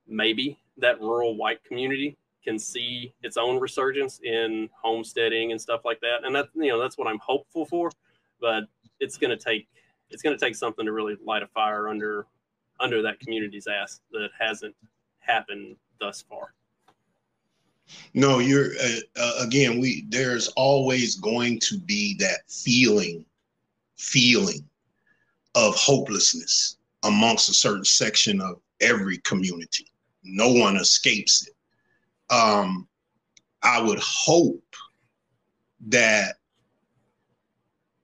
maybe 0.08 0.60
that 0.78 1.00
rural 1.00 1.36
white 1.36 1.64
community 1.64 2.18
can 2.44 2.58
see 2.58 3.14
its 3.22 3.38
own 3.38 3.60
resurgence 3.60 4.20
in 4.24 4.70
homesteading 4.72 5.52
and 5.52 5.60
stuff 5.60 5.82
like 5.86 6.00
that. 6.02 6.24
And 6.24 6.36
that 6.36 6.50
you 6.56 6.70
know 6.70 6.80
that's 6.80 6.98
what 6.98 7.08
I'm 7.08 7.20
hopeful 7.20 7.66
for, 7.66 7.92
but 8.40 8.64
it's 9.00 9.18
going 9.18 9.38
to 9.38 9.44
take 9.44 9.68
it's 10.10 10.22
going 10.22 10.38
to 10.38 10.44
take 10.44 10.56
something 10.56 10.86
to 10.86 10.92
really 10.92 11.18
light 11.24 11.44
a 11.44 11.48
fire 11.48 11.88
under 11.88 12.26
under 12.80 13.02
that 13.02 13.20
community's 13.20 13.68
ass 13.68 14.02
that 14.12 14.30
hasn't 14.38 14.76
happened 15.20 15.76
thus 16.00 16.22
far. 16.22 16.54
No, 18.14 18.40
you're 18.40 18.72
uh, 18.82 19.00
uh, 19.18 19.34
again. 19.42 19.80
We 19.80 20.06
there's 20.10 20.48
always 20.50 21.16
going 21.16 21.60
to 21.62 21.80
be 21.80 22.16
that 22.20 22.50
feeling, 22.50 23.26
feeling 23.98 24.64
of 25.56 25.76
hopelessness 25.76 26.78
amongst 27.04 27.50
a 27.50 27.54
certain 27.54 27.86
section 27.86 28.42
of 28.42 28.62
every 28.82 29.18
community. 29.20 29.88
No 30.24 30.52
one 30.52 30.78
escapes 30.78 31.48
it. 31.48 31.54
Um, 32.30 32.88
I 33.64 33.82
would 33.82 34.00
hope 34.00 34.64
that 35.88 36.36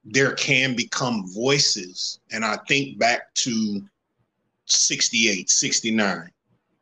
there 0.04 0.34
can 0.34 0.76
become 0.76 1.26
voices, 1.32 2.20
and 2.30 2.44
I 2.44 2.58
think 2.68 2.98
back 2.98 3.32
to 3.34 3.82
68, 4.66 5.50
69, 5.50 6.30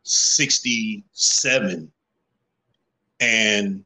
67. 0.03 1.93
And 3.21 3.85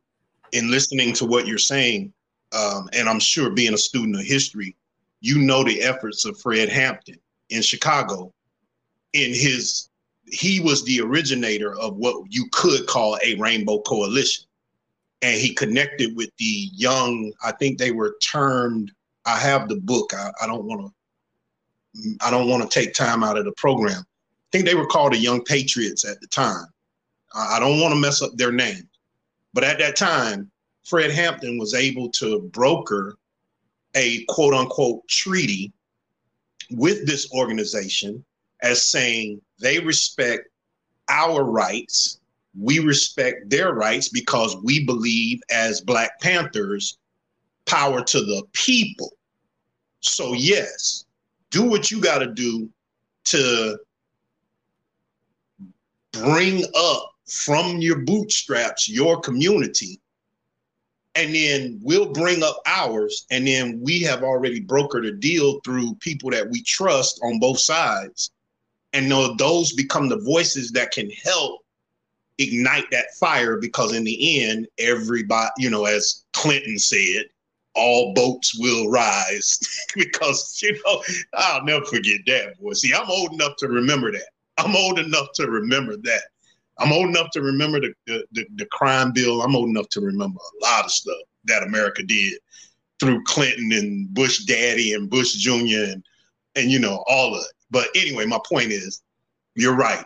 in 0.53 0.71
listening 0.71 1.13
to 1.15 1.25
what 1.25 1.47
you're 1.47 1.59
saying, 1.59 2.13
um, 2.53 2.89
and 2.93 3.09
I'm 3.09 3.21
sure 3.21 3.51
being 3.51 3.75
a 3.75 3.79
student 3.79 4.17
of 4.19 4.25
history, 4.25 4.75
you 5.21 5.39
know 5.39 5.63
the 5.65 5.83
efforts 5.83 6.25
of 6.25 6.41
Fred 6.41 6.69
Hampton 6.69 7.19
in 7.51 7.63
Chicago 7.63 8.33
in 9.13 9.31
his 9.31 9.89
he 10.33 10.61
was 10.61 10.85
the 10.85 11.01
originator 11.01 11.79
of 11.79 11.97
what 11.97 12.25
you 12.29 12.47
could 12.53 12.87
call 12.87 13.19
a 13.25 13.35
rainbow 13.37 13.81
coalition 13.81 14.45
and 15.23 15.41
he 15.41 15.55
connected 15.55 16.17
with 16.17 16.31
the 16.39 16.71
young 16.75 17.33
i 17.45 17.53
think 17.53 17.79
they 17.79 17.91
were 17.91 18.17
termed 18.23 18.93
i 19.27 19.37
have 19.37 19.69
the 19.69 19.77
book 19.77 20.13
i, 20.15 20.31
I 20.43 20.47
don't 20.47 20.65
want 20.65 20.81
to 20.81 20.93
I 22.21 22.31
don't 22.31 22.49
want 22.49 22.63
to 22.63 22.81
take 22.81 22.95
time 22.95 23.25
out 23.25 23.39
of 23.39 23.45
the 23.45 23.53
program. 23.53 24.01
I 24.01 24.49
think 24.53 24.65
they 24.65 24.75
were 24.75 24.87
called 24.87 25.13
the 25.13 25.19
Young 25.19 25.43
Patriots 25.45 26.05
at 26.05 26.21
the 26.21 26.27
time. 26.27 26.67
I 27.35 27.59
don't 27.61 27.81
want 27.81 27.93
to 27.93 28.01
mess 28.01 28.23
up 28.23 28.37
their 28.37 28.53
name, 28.53 28.89
but 29.53 29.65
at 29.65 29.79
that 29.79 29.97
time, 29.97 30.51
Fred 30.85 31.11
Hampton 31.11 31.59
was 31.59 31.75
able 31.75 32.09
to 32.13 32.41
broker 32.41 33.19
a 33.95 34.25
quote 34.25 34.55
unquote 34.55 35.07
treaty 35.09 35.73
with 36.71 37.07
this 37.07 37.31
organization 37.33 38.25
as 38.63 38.83
saying 38.83 39.41
they 39.61 39.79
respect 39.79 40.49
our 41.09 41.45
rights, 41.45 42.21
we 42.59 42.79
respect 42.81 43.51
their 43.51 43.73
rights 43.73 44.09
because 44.09 44.57
we 44.63 44.85
believe 44.85 45.41
as 45.51 45.81
Black 45.81 46.21
Panthers, 46.21 46.99
power 47.67 48.03
to 48.03 48.21
the 48.21 48.43
people. 48.53 49.13
So, 50.01 50.33
yes, 50.33 51.05
do 51.51 51.65
what 51.65 51.91
you 51.91 52.01
got 52.01 52.19
to 52.19 52.27
do 52.27 52.69
to 53.25 53.79
bring 56.13 56.65
up 56.77 57.11
from 57.27 57.79
your 57.79 57.99
bootstraps 57.99 58.89
your 58.89 59.21
community 59.21 60.01
and 61.15 61.35
then 61.35 61.79
we'll 61.83 62.13
bring 62.13 62.43
up 62.43 62.61
ours 62.67 63.27
and 63.31 63.47
then 63.47 63.79
we 63.83 64.01
have 64.01 64.23
already 64.23 64.65
brokered 64.65 65.07
a 65.07 65.13
deal 65.13 65.61
through 65.65 65.95
people 65.97 66.31
that 66.31 66.49
we 66.49 66.63
trust 66.63 67.21
on 67.23 67.39
both 67.39 67.59
sides 67.59 68.31
and 68.93 69.11
those 69.39 69.73
become 69.73 70.09
the 70.09 70.21
voices 70.21 70.71
that 70.73 70.91
can 70.93 71.11
help 71.11 71.61
ignite 72.39 72.91
that 72.91 73.07
fire 73.19 73.59
because 73.59 73.95
in 73.95 74.05
the 74.05 74.41
end 74.41 74.67
everybody 74.79 75.51
you 75.59 75.69
know 75.69 75.85
as 75.85 76.25
clinton 76.33 76.79
said 76.79 77.25
all 77.79 78.13
boats 78.13 78.59
will 78.59 78.91
rise 78.91 79.59
because 79.95 80.59
you 80.63 80.79
know 80.85 81.03
I'll 81.35 81.65
never 81.65 81.85
forget 81.85 82.21
that 82.27 82.61
boy. 82.61 82.73
See, 82.73 82.93
I'm 82.93 83.09
old 83.09 83.33
enough 83.33 83.55
to 83.59 83.69
remember 83.69 84.11
that. 84.13 84.29
I'm 84.59 84.75
old 84.75 84.99
enough 84.99 85.29
to 85.37 85.49
remember 85.49 85.97
that. 85.97 86.23
I'm 86.79 86.93
old 86.93 87.09
enough 87.09 87.31
to 87.33 87.43
remember 87.43 87.81
the, 87.81 87.93
the, 88.07 88.25
the, 88.33 88.47
the 88.57 88.67
crime 88.67 89.13
bill. 89.13 89.43
I'm 89.43 89.57
old 89.57 89.69
enough 89.69 89.89
to 89.91 90.01
remember 90.01 90.39
a 90.39 90.65
lot 90.65 90.85
of 90.85 90.91
stuff 90.91 91.17
that 91.45 91.63
America 91.63 92.03
did 92.03 92.35
through 93.01 93.23
Clinton 93.25 93.71
and 93.73 94.13
Bush 94.13 94.45
Daddy 94.45 94.95
and 94.95 95.09
Bush 95.09 95.35
Jr. 95.35 95.93
and 95.93 96.05
and 96.57 96.71
you 96.71 96.79
know 96.79 97.05
all 97.07 97.35
of 97.35 97.43
it. 97.43 97.53
But 97.71 97.89
anyway, 97.95 98.27
my 98.27 98.39
point 98.49 98.73
is, 98.73 99.03
you're 99.55 99.77
right. 99.77 100.05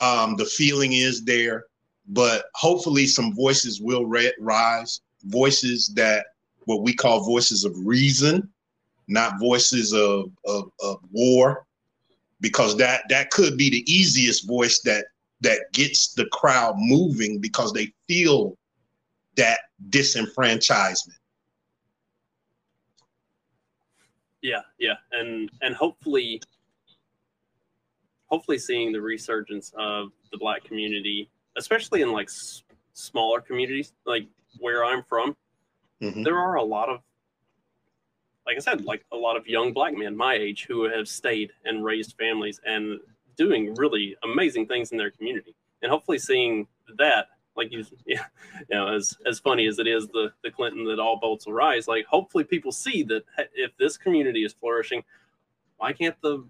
Um, 0.00 0.36
the 0.36 0.44
feeling 0.44 0.92
is 0.92 1.24
there, 1.24 1.64
but 2.08 2.44
hopefully 2.54 3.06
some 3.06 3.34
voices 3.34 3.80
will 3.80 4.06
rise. 4.06 5.00
Voices 5.24 5.88
that 5.94 6.26
what 6.66 6.82
we 6.82 6.94
call 6.94 7.24
voices 7.24 7.64
of 7.64 7.72
reason, 7.84 8.48
not 9.08 9.40
voices 9.40 9.92
of, 9.92 10.30
of, 10.44 10.70
of 10.80 11.00
war, 11.10 11.66
because 12.40 12.76
that 12.76 13.02
that 13.08 13.30
could 13.30 13.56
be 13.56 13.70
the 13.70 13.90
easiest 13.90 14.46
voice 14.46 14.80
that 14.80 15.06
that 15.40 15.72
gets 15.72 16.14
the 16.14 16.26
crowd 16.26 16.74
moving 16.78 17.38
because 17.40 17.72
they 17.72 17.92
feel 18.08 18.56
that 19.36 19.60
disenfranchisement. 19.90 21.18
Yeah, 24.42 24.60
yeah, 24.78 24.94
and 25.12 25.50
and 25.62 25.74
hopefully, 25.74 26.40
hopefully, 28.26 28.58
seeing 28.58 28.92
the 28.92 29.00
resurgence 29.00 29.72
of 29.78 30.10
the 30.32 30.38
black 30.38 30.64
community, 30.64 31.28
especially 31.56 32.02
in 32.02 32.12
like 32.12 32.28
s- 32.28 32.62
smaller 32.92 33.40
communities, 33.40 33.92
like 34.04 34.26
where 34.58 34.84
I'm 34.84 35.02
from, 35.02 35.36
mm-hmm. 36.02 36.22
there 36.22 36.38
are 36.38 36.56
a 36.56 36.62
lot 36.62 36.88
of 36.88 37.00
like 38.46 38.56
I 38.56 38.60
said, 38.60 38.84
like 38.84 39.04
a 39.12 39.16
lot 39.16 39.36
of 39.36 39.46
young 39.46 39.72
black 39.72 39.96
men 39.96 40.16
my 40.16 40.34
age 40.34 40.66
who 40.66 40.84
have 40.84 41.08
stayed 41.08 41.50
and 41.64 41.84
raised 41.84 42.14
families 42.16 42.60
and 42.64 43.00
doing 43.36 43.74
really 43.74 44.16
amazing 44.22 44.66
things 44.66 44.92
in 44.92 44.98
their 44.98 45.10
community. 45.10 45.54
And 45.82 45.90
hopefully 45.90 46.18
seeing 46.18 46.66
that, 46.96 47.26
like 47.56 47.72
you, 47.72 47.84
yeah, 48.06 48.24
you 48.68 48.76
know, 48.76 48.94
as 48.94 49.16
as 49.26 49.40
funny 49.40 49.66
as 49.66 49.78
it 49.78 49.86
is 49.86 50.06
the 50.08 50.32
the 50.44 50.50
Clinton 50.50 50.84
that 50.84 51.00
all 51.00 51.18
boats 51.18 51.46
will 51.46 51.54
rise, 51.54 51.88
like 51.88 52.06
hopefully 52.06 52.44
people 52.44 52.70
see 52.72 53.02
that 53.04 53.24
if 53.54 53.76
this 53.78 53.96
community 53.96 54.44
is 54.44 54.52
flourishing, 54.52 55.02
why 55.76 55.92
can't 55.92 56.16
the 56.22 56.44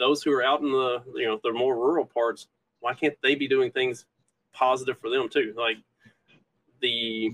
those 0.00 0.22
who 0.22 0.32
are 0.32 0.42
out 0.42 0.62
in 0.62 0.72
the 0.72 1.02
you 1.14 1.26
know 1.26 1.38
the 1.44 1.52
more 1.52 1.76
rural 1.76 2.06
parts, 2.06 2.48
why 2.80 2.94
can't 2.94 3.14
they 3.22 3.36
be 3.36 3.46
doing 3.46 3.70
things 3.70 4.06
positive 4.52 4.98
for 4.98 5.10
them 5.10 5.28
too? 5.28 5.54
Like 5.56 5.76
the 6.80 7.30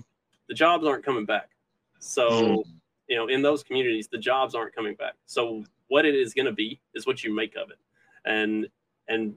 the 0.49 0.55
jobs 0.55 0.85
aren't 0.85 1.05
coming 1.05 1.25
back. 1.25 1.51
So, 1.99 2.29
mm-hmm. 2.29 2.71
you 3.09 3.17
know, 3.17 3.29
in 3.29 3.41
those 3.41 3.63
communities, 3.63 4.09
the 4.09 4.19
jobs 4.19 4.55
aren't 4.55 4.75
coming 4.75 4.95
back. 4.97 5.15
So 5.25 5.65
what 5.89 6.05
it 6.05 6.15
is 6.15 6.35
going 6.35 6.47
to 6.47 6.53
be 6.53 6.81
is 6.95 7.07
what 7.07 7.25
you 7.25 7.35
make 7.35 7.57
of 7.57 7.71
it. 7.71 7.79
And 8.27 8.69
and 9.09 9.35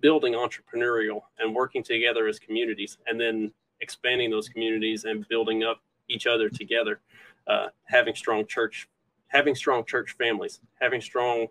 building 0.00 0.32
entrepreneurial 0.32 1.22
and 1.38 1.54
working 1.54 1.82
together 1.82 2.26
as 2.26 2.38
communities 2.38 2.98
and 3.06 3.20
then 3.20 3.52
expanding 3.80 4.30
those 4.30 4.48
communities 4.48 5.04
and 5.04 5.28
building 5.28 5.62
up 5.62 5.82
each 6.08 6.26
other 6.26 6.48
together, 6.48 7.00
uh, 7.46 7.68
having 7.84 8.14
strong 8.14 8.46
church, 8.46 8.88
having 9.28 9.54
strong 9.54 9.84
church 9.84 10.16
families, 10.18 10.60
having 10.80 11.00
strong 11.00 11.46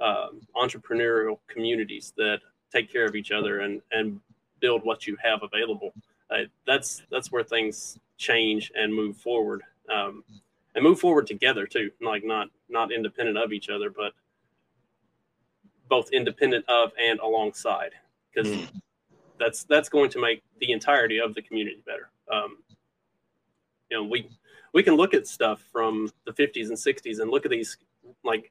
uh, 0.00 0.28
entrepreneurial 0.56 1.38
communities 1.48 2.12
that 2.16 2.40
take 2.72 2.92
care 2.92 3.04
of 3.04 3.14
each 3.14 3.30
other 3.30 3.60
and 3.60 3.80
and 3.92 4.20
build 4.60 4.82
what 4.84 5.06
you 5.06 5.16
have 5.22 5.40
available. 5.42 5.92
Uh, 6.30 6.44
that's 6.66 7.02
that's 7.10 7.30
where 7.30 7.44
things 7.44 7.98
change 8.16 8.72
and 8.74 8.94
move 8.94 9.16
forward, 9.16 9.62
um, 9.92 10.24
and 10.74 10.82
move 10.82 10.98
forward 10.98 11.26
together 11.26 11.66
too. 11.66 11.90
Like 12.00 12.24
not 12.24 12.48
not 12.68 12.92
independent 12.92 13.38
of 13.38 13.52
each 13.52 13.68
other, 13.68 13.90
but 13.90 14.12
both 15.88 16.10
independent 16.12 16.64
of 16.68 16.92
and 17.00 17.20
alongside, 17.20 17.92
because 18.32 18.50
mm. 18.50 18.68
that's 19.38 19.64
that's 19.64 19.88
going 19.88 20.10
to 20.10 20.20
make 20.20 20.42
the 20.60 20.72
entirety 20.72 21.18
of 21.18 21.34
the 21.34 21.42
community 21.42 21.82
better. 21.86 22.10
Um, 22.32 22.58
you 23.90 23.96
know, 23.96 24.04
we 24.04 24.28
we 24.72 24.82
can 24.82 24.94
look 24.94 25.14
at 25.14 25.26
stuff 25.26 25.62
from 25.72 26.10
the 26.26 26.32
50s 26.32 26.68
and 26.68 26.76
60s 26.76 27.20
and 27.20 27.30
look 27.30 27.44
at 27.44 27.50
these 27.50 27.76
like 28.24 28.50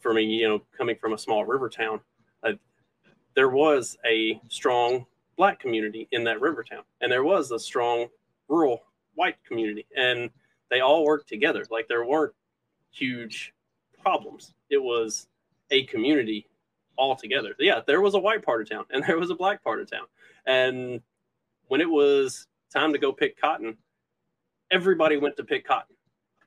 for 0.00 0.12
me, 0.12 0.24
you 0.24 0.48
know, 0.48 0.62
coming 0.76 0.96
from 0.96 1.12
a 1.12 1.18
small 1.18 1.44
river 1.44 1.68
town, 1.68 2.00
uh, 2.42 2.52
there 3.34 3.50
was 3.50 3.96
a 4.04 4.40
strong 4.48 5.06
black 5.36 5.60
community 5.60 6.08
in 6.12 6.24
that 6.24 6.40
river 6.40 6.64
town, 6.64 6.82
and 7.00 7.10
there 7.10 7.24
was 7.24 7.50
a 7.50 7.58
strong 7.58 8.06
rural 8.48 8.82
white 9.14 9.36
community, 9.46 9.86
and 9.96 10.30
they 10.70 10.80
all 10.80 11.04
worked 11.04 11.28
together. 11.28 11.64
Like 11.70 11.88
there 11.88 12.04
weren't 12.04 12.34
huge 12.90 13.52
problems. 14.02 14.54
It 14.70 14.82
was 14.82 15.26
a 15.70 15.84
community 15.86 16.48
all 16.96 17.16
together. 17.16 17.54
Yeah, 17.58 17.80
there 17.86 18.00
was 18.00 18.14
a 18.14 18.18
white 18.18 18.42
part 18.42 18.62
of 18.62 18.70
town 18.70 18.84
and 18.90 19.04
there 19.04 19.18
was 19.18 19.30
a 19.30 19.34
black 19.34 19.62
part 19.62 19.80
of 19.80 19.90
town. 19.90 20.06
And 20.46 21.00
when 21.68 21.80
it 21.80 21.90
was 21.90 22.46
time 22.72 22.92
to 22.92 22.98
go 22.98 23.12
pick 23.12 23.40
cotton, 23.40 23.76
everybody 24.70 25.16
went 25.16 25.36
to 25.36 25.44
pick 25.44 25.66
cotton. 25.66 25.96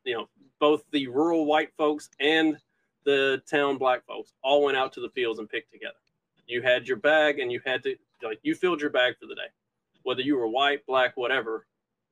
You 0.04 0.14
know, 0.16 0.30
both 0.60 0.84
the 0.92 1.08
rural 1.08 1.46
white 1.46 1.72
folks 1.78 2.10
and 2.20 2.58
the 3.06 3.42
town 3.50 3.78
black 3.78 4.06
folks 4.06 4.34
all 4.44 4.64
went 4.64 4.78
out 4.78 4.94
to 4.94 5.02
the 5.02 5.10
fields 5.10 5.40
and 5.40 5.50
picked 5.50 5.72
together. 5.72 5.94
You 6.48 6.62
had 6.62 6.88
your 6.88 6.98
bag 6.98 7.40
and 7.40 7.52
you 7.52 7.62
had 7.66 7.84
to 7.84 7.96
like 8.24 8.40
you 8.44 8.56
filled 8.56 8.82
your 8.82 8.90
bag 8.90 9.16
for 9.20 9.28
the 9.28 9.36
day. 9.36 9.50
Whether 10.04 10.22
you 10.22 10.36
were 10.38 10.48
white, 10.48 10.86
black, 10.86 11.16
whatever, 11.16 11.68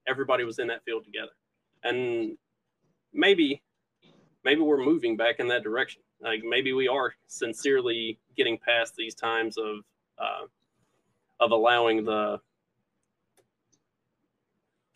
everybody 0.08 0.44
was 0.44 0.60
in 0.60 0.68
that 0.68 0.84
field 0.86 1.04
together. 1.06 1.32
And 1.84 2.38
maybe 3.14 3.62
maybe 4.44 4.62
we're 4.62 4.84
moving 4.84 5.18
back 5.18 5.40
in 5.40 5.48
that 5.50 5.64
direction. 5.64 6.02
Like 6.22 6.44
maybe 6.44 6.74
we 6.74 6.88
are 6.88 7.14
sincerely 7.28 8.20
getting 8.36 8.58
past 8.58 8.96
these 8.96 9.16
times 9.16 9.58
of 9.58 9.80
uh, 10.18 10.46
of 11.40 11.52
allowing 11.52 12.06
the 12.06 12.40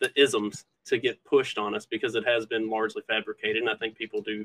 the 0.00 0.10
isms 0.20 0.64
to 0.84 0.98
get 0.98 1.22
pushed 1.24 1.58
on 1.58 1.74
us 1.74 1.86
because 1.86 2.16
it 2.16 2.26
has 2.26 2.44
been 2.44 2.68
largely 2.68 3.02
fabricated, 3.06 3.62
and 3.62 3.70
I 3.70 3.76
think 3.76 3.96
people 3.96 4.20
do 4.20 4.44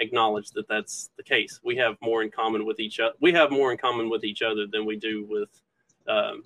acknowledge 0.00 0.50
that 0.50 0.68
that's 0.68 1.10
the 1.16 1.22
case. 1.22 1.60
We 1.62 1.76
have 1.76 1.96
more 2.00 2.22
in 2.22 2.30
common 2.30 2.64
with 2.66 2.80
each 2.80 2.98
other. 3.00 3.14
We 3.20 3.32
have 3.32 3.50
more 3.50 3.70
in 3.70 3.78
common 3.78 4.10
with 4.10 4.24
each 4.24 4.42
other 4.42 4.66
than 4.66 4.84
we 4.84 4.96
do 4.96 5.26
with. 5.28 5.48
Um, 6.08 6.42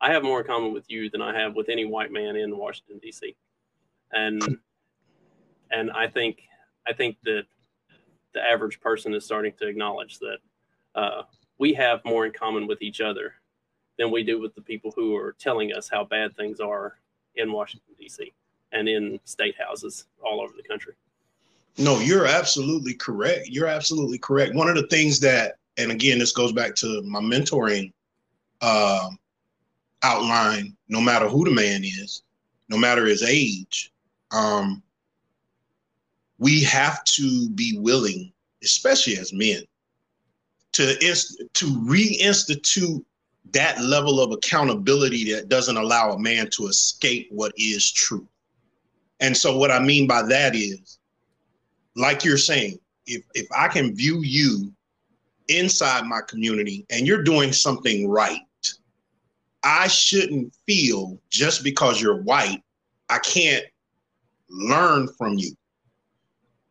I 0.00 0.12
have 0.12 0.22
more 0.22 0.40
in 0.40 0.46
common 0.46 0.72
with 0.72 0.84
you 0.88 1.08
than 1.10 1.22
I 1.22 1.38
have 1.38 1.54
with 1.54 1.68
any 1.68 1.84
white 1.84 2.12
man 2.12 2.36
in 2.36 2.56
Washington 2.56 2.98
D.C. 2.98 3.36
And 4.12 4.58
and 5.70 5.90
I 5.92 6.08
think 6.08 6.42
I 6.86 6.92
think 6.92 7.16
that 7.24 7.44
the 8.32 8.42
average 8.42 8.80
person 8.80 9.14
is 9.14 9.24
starting 9.24 9.52
to 9.60 9.68
acknowledge 9.68 10.18
that 10.18 10.38
uh, 10.94 11.22
we 11.58 11.72
have 11.74 12.04
more 12.04 12.26
in 12.26 12.32
common 12.32 12.66
with 12.66 12.82
each 12.82 13.00
other 13.00 13.34
than 13.98 14.10
we 14.10 14.24
do 14.24 14.40
with 14.40 14.54
the 14.54 14.60
people 14.60 14.92
who 14.96 15.14
are 15.16 15.36
telling 15.38 15.72
us 15.72 15.88
how 15.88 16.04
bad 16.04 16.36
things 16.36 16.60
are 16.60 16.98
in 17.36 17.52
Washington 17.52 17.94
D.C. 17.98 18.32
and 18.72 18.88
in 18.88 19.20
state 19.24 19.54
houses 19.58 20.06
all 20.24 20.40
over 20.40 20.52
the 20.56 20.68
country. 20.68 20.94
No, 21.76 21.98
you're 21.98 22.26
absolutely 22.26 22.94
correct. 22.94 23.48
You're 23.48 23.66
absolutely 23.66 24.18
correct. 24.18 24.54
One 24.54 24.68
of 24.68 24.76
the 24.76 24.86
things 24.86 25.18
that, 25.20 25.56
and 25.76 25.90
again, 25.90 26.18
this 26.18 26.32
goes 26.32 26.52
back 26.52 26.74
to 26.76 27.02
my 27.02 27.20
mentoring 27.20 27.92
uh, 28.60 29.10
outline. 30.02 30.76
No 30.88 31.00
matter 31.00 31.28
who 31.28 31.44
the 31.44 31.50
man 31.50 31.82
is, 31.82 32.22
no 32.68 32.76
matter 32.76 33.06
his 33.06 33.22
age, 33.22 33.92
um, 34.30 34.82
we 36.38 36.62
have 36.62 37.02
to 37.04 37.48
be 37.50 37.78
willing, 37.78 38.32
especially 38.62 39.16
as 39.18 39.32
men, 39.32 39.62
to 40.72 40.96
inst- 41.04 41.42
to 41.54 41.66
reinstitute 41.66 43.04
that 43.52 43.80
level 43.80 44.20
of 44.20 44.32
accountability 44.32 45.32
that 45.32 45.48
doesn't 45.48 45.76
allow 45.76 46.12
a 46.12 46.18
man 46.18 46.48
to 46.50 46.66
escape 46.66 47.28
what 47.30 47.52
is 47.56 47.90
true. 47.90 48.26
And 49.20 49.36
so, 49.36 49.56
what 49.56 49.70
I 49.70 49.78
mean 49.78 50.06
by 50.06 50.22
that 50.22 50.54
is, 50.54 50.98
like 51.96 52.24
you're 52.24 52.38
saying, 52.38 52.78
if 53.06 53.22
if 53.34 53.46
I 53.56 53.68
can 53.68 53.94
view 53.94 54.20
you 54.22 54.72
inside 55.48 56.06
my 56.06 56.20
community 56.26 56.86
and 56.90 57.06
you're 57.06 57.22
doing 57.22 57.52
something 57.52 58.08
right, 58.08 58.40
I 59.62 59.88
shouldn't 59.88 60.54
feel 60.66 61.18
just 61.30 61.62
because 61.62 62.00
you're 62.00 62.22
white, 62.22 62.62
I 63.08 63.18
can't 63.18 63.64
learn 64.48 65.08
from 65.18 65.38
you. 65.38 65.56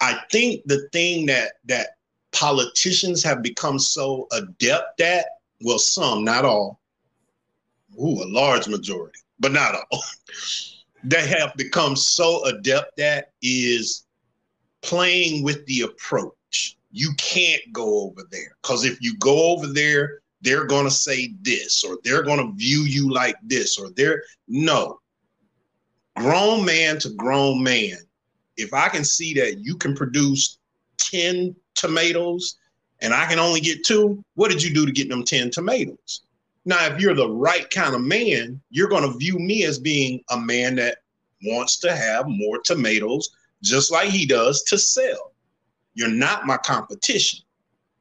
I 0.02 0.20
think 0.32 0.62
the 0.66 0.88
thing 0.92 1.26
that 1.28 1.54
that 1.66 1.98
politicians 2.32 3.24
have 3.24 3.42
become 3.42 3.80
so 3.80 4.28
adept 4.32 5.00
at, 5.02 5.26
well, 5.62 5.80
some, 5.80 6.24
not 6.24 6.44
all, 6.44 6.82
ooh, 8.02 8.24
a 8.24 8.28
large 8.28 8.68
majority, 8.68 9.20
but 9.40 9.52
not 9.52 9.76
all, 9.76 10.04
they 11.04 11.26
have 11.28 11.54
become 11.56 11.96
so 11.96 12.44
adept 12.46 13.00
at 13.00 13.32
is 13.42 14.06
playing 14.84 15.44
with 15.44 15.66
the 15.66 15.82
approach. 15.82 16.78
You 16.92 17.12
can't 17.18 17.62
go 17.72 18.02
over 18.02 18.22
there 18.30 18.56
because 18.62 18.86
if 18.86 19.02
you 19.02 19.18
go 19.18 19.52
over 19.52 19.68
there, 19.68 20.20
they're 20.42 20.66
going 20.66 20.86
to 20.86 20.92
say 20.92 21.34
this 21.42 21.84
or 21.84 21.98
they're 22.04 22.22
going 22.22 22.40
to 22.40 22.56
view 22.56 22.82
you 22.82 23.12
like 23.12 23.38
this 23.44 23.80
or 23.80 23.90
they're 23.92 24.24
no. 24.48 25.00
Grown 26.18 26.64
man 26.64 27.00
to 27.00 27.10
grown 27.12 27.64
man, 27.64 27.98
if 28.58 28.74
I 28.74 28.90
can 28.90 29.04
see 29.04 29.34
that 29.36 29.60
you 29.60 29.76
can 29.76 29.96
produce 29.96 30.60
10 31.00 31.56
tomatoes 31.74 32.58
and 33.02 33.14
I 33.14 33.26
can 33.26 33.40
only 33.40 33.62
get 33.62 33.84
two, 33.84 34.24
what 34.36 34.52
did 34.52 34.62
you 34.62 34.74
do 34.74 34.86
to 34.86 34.92
get 34.92 35.10
them 35.10 35.24
10 35.24 35.50
tomatoes? 35.50 36.22
Now, 36.66 36.86
if 36.86 37.00
you're 37.00 37.16
the 37.16 37.30
right 37.30 37.70
kind 37.72 37.96
of 37.96 38.02
man, 38.02 38.62
you're 38.70 38.90
going 38.90 39.10
to 39.10 39.18
view 39.18 39.40
me 39.40 39.66
as 39.66 39.80
being 39.80 40.24
a 40.30 40.38
man 40.38 40.76
that 40.76 41.00
wants 41.44 41.78
to 41.80 41.96
have 41.96 42.26
more 42.28 42.60
tomatoes 42.60 43.30
just 43.64 43.92
like 43.92 44.10
he 44.10 44.26
does 44.26 44.62
to 44.64 44.78
sell. 44.78 45.34
You're 45.96 46.10
not 46.10 46.46
my 46.46 46.58
competition 46.58 47.40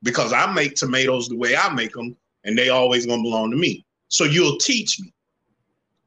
because 0.02 0.32
I 0.32 0.52
make 0.52 0.74
tomatoes 0.74 1.28
the 1.28 1.36
way 1.36 1.56
I 1.56 1.72
make 1.72 1.92
them 1.92 2.16
and 2.44 2.58
they 2.58 2.68
always 2.68 3.06
to 3.20 3.22
belong 3.22 3.50
to 3.52 3.56
me. 3.56 3.84
So 4.08 4.24
you'll 4.24 4.58
teach 4.58 5.00
me. 5.00 5.12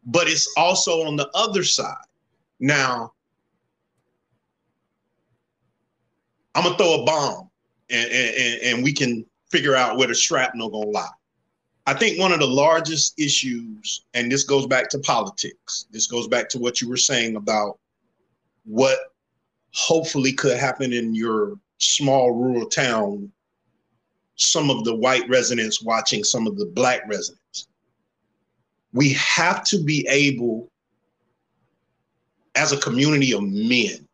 But 0.06 0.28
it's 0.28 0.54
also 0.58 1.04
on 1.04 1.16
the 1.16 1.30
other 1.34 1.64
side. 1.64 1.96
Now, 2.60 3.14
I'm 6.54 6.64
to 6.64 6.78
throw 6.78 7.02
a 7.02 7.06
bomb 7.06 7.50
and, 7.90 8.12
and, 8.12 8.62
and 8.62 8.84
we 8.84 8.94
can 8.94 9.26
figure 9.50 9.76
out 9.76 9.98
where 9.98 10.08
the 10.08 10.14
shrapnel 10.14 10.70
to 10.70 10.78
lie. 10.90 11.08
I 11.88 11.94
think 11.94 12.20
one 12.20 12.32
of 12.32 12.40
the 12.40 12.48
largest 12.48 13.20
issues, 13.20 14.06
and 14.14 14.32
this 14.32 14.44
goes 14.44 14.66
back 14.66 14.90
to 14.90 15.00
politics, 15.00 15.86
this 15.92 16.08
goes 16.08 16.28
back 16.28 16.50
to 16.50 16.60
what 16.60 16.82
you 16.82 16.90
were 16.90 16.98
saying 16.98 17.36
about 17.36 17.80
what 18.66 18.98
hopefully 19.76 20.32
could 20.32 20.58
happen 20.58 20.94
in 20.94 21.14
your 21.14 21.60
small 21.80 22.32
rural 22.32 22.68
town 22.68 23.30
some 24.38 24.70
of 24.70 24.84
the 24.86 24.96
white 24.96 25.28
residents 25.30 25.84
watching 25.84 26.24
some 26.24 26.48
of 26.48 26.58
the 26.58 26.66
black 26.66 27.02
residents. 27.08 27.68
We 28.94 29.14
have 29.14 29.64
to 29.66 29.84
be 29.84 30.08
able 30.10 30.72
as 32.56 32.72
a 32.72 32.78
community 32.78 33.34
of 33.34 33.44
men 33.44 34.08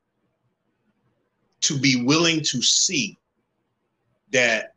to 1.62 1.78
be 1.78 2.03
willing 2.03 2.41
to 2.41 2.62
see 2.64 3.20
that 4.32 4.74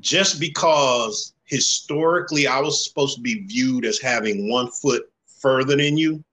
just 0.00 0.40
because 0.40 1.32
historically 1.44 2.48
I 2.48 2.58
was 2.58 2.84
supposed 2.84 3.14
to 3.16 3.22
be 3.22 3.46
viewed 3.46 3.84
as 3.84 4.00
having 4.00 4.50
one 4.50 4.68
foot 4.72 5.04
further 5.40 5.76
than 5.76 5.96
you, 5.96 6.24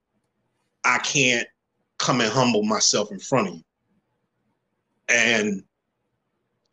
I 0.84 0.98
can't 1.00 1.48
come 2.02 2.20
and 2.20 2.32
humble 2.32 2.64
myself 2.64 3.12
in 3.12 3.20
front 3.20 3.48
of 3.48 3.54
you. 3.56 3.64
And 5.08 5.64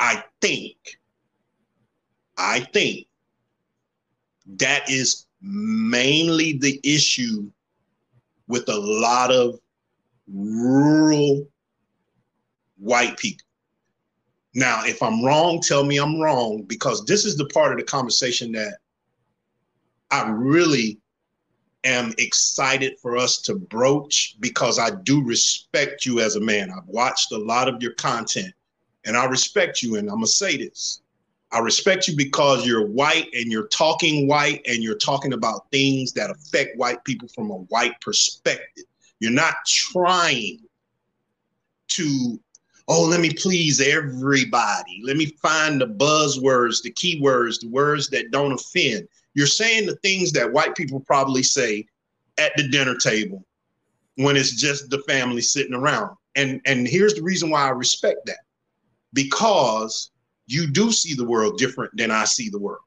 I 0.00 0.24
think, 0.40 0.76
I 2.38 2.60
think 2.60 3.06
that 4.56 4.88
is 4.88 5.26
mainly 5.42 6.58
the 6.58 6.80
issue 6.82 7.50
with 8.46 8.68
a 8.68 8.78
lot 8.78 9.30
of 9.30 9.58
rural 10.26 11.46
white 12.78 13.18
people. 13.18 13.44
Now, 14.54 14.82
if 14.84 15.02
I'm 15.02 15.22
wrong, 15.22 15.60
tell 15.60 15.84
me 15.84 15.98
I'm 15.98 16.18
wrong 16.18 16.62
because 16.62 17.04
this 17.04 17.24
is 17.24 17.36
the 17.36 17.46
part 17.46 17.72
of 17.72 17.78
the 17.78 17.84
conversation 17.84 18.50
that 18.52 18.78
I 20.10 20.28
really 20.30 20.98
am 21.88 22.12
excited 22.18 22.98
for 23.00 23.16
us 23.16 23.38
to 23.42 23.54
broach 23.54 24.36
because 24.40 24.78
I 24.78 24.90
do 24.90 25.22
respect 25.22 26.04
you 26.06 26.20
as 26.20 26.36
a 26.36 26.40
man. 26.40 26.70
I've 26.70 26.86
watched 26.86 27.32
a 27.32 27.38
lot 27.38 27.68
of 27.68 27.82
your 27.82 27.92
content 27.92 28.52
and 29.04 29.16
I 29.16 29.24
respect 29.24 29.82
you. 29.82 29.96
And 29.96 30.08
I'm 30.08 30.16
going 30.16 30.26
to 30.26 30.32
say 30.32 30.56
this 30.56 31.00
I 31.50 31.60
respect 31.60 32.06
you 32.08 32.16
because 32.16 32.66
you're 32.66 32.86
white 32.86 33.30
and 33.34 33.50
you're 33.50 33.68
talking 33.68 34.28
white 34.28 34.60
and 34.66 34.82
you're 34.82 34.98
talking 34.98 35.32
about 35.32 35.70
things 35.70 36.12
that 36.12 36.30
affect 36.30 36.76
white 36.76 37.02
people 37.04 37.28
from 37.28 37.50
a 37.50 37.56
white 37.56 37.98
perspective. 38.02 38.84
You're 39.20 39.32
not 39.32 39.54
trying 39.66 40.60
to, 41.88 42.38
oh, 42.86 43.04
let 43.04 43.20
me 43.20 43.32
please 43.32 43.80
everybody. 43.80 45.00
Let 45.02 45.16
me 45.16 45.34
find 45.42 45.80
the 45.80 45.86
buzzwords, 45.86 46.82
the 46.82 46.92
keywords, 46.92 47.60
the 47.60 47.68
words 47.68 48.08
that 48.10 48.30
don't 48.30 48.52
offend. 48.52 49.08
You're 49.34 49.46
saying 49.46 49.86
the 49.86 49.96
things 49.96 50.32
that 50.32 50.52
white 50.52 50.74
people 50.74 51.00
probably 51.00 51.42
say 51.42 51.86
at 52.38 52.52
the 52.56 52.68
dinner 52.68 52.96
table 52.96 53.44
when 54.16 54.36
it's 54.36 54.56
just 54.56 54.90
the 54.90 55.02
family 55.02 55.40
sitting 55.40 55.74
around. 55.74 56.16
And 56.34 56.60
and 56.64 56.86
here's 56.86 57.14
the 57.14 57.22
reason 57.22 57.50
why 57.50 57.62
I 57.62 57.70
respect 57.70 58.26
that. 58.26 58.40
Because 59.12 60.10
you 60.46 60.66
do 60.66 60.92
see 60.92 61.14
the 61.14 61.24
world 61.24 61.58
different 61.58 61.96
than 61.96 62.10
I 62.10 62.24
see 62.24 62.48
the 62.48 62.58
world. 62.58 62.82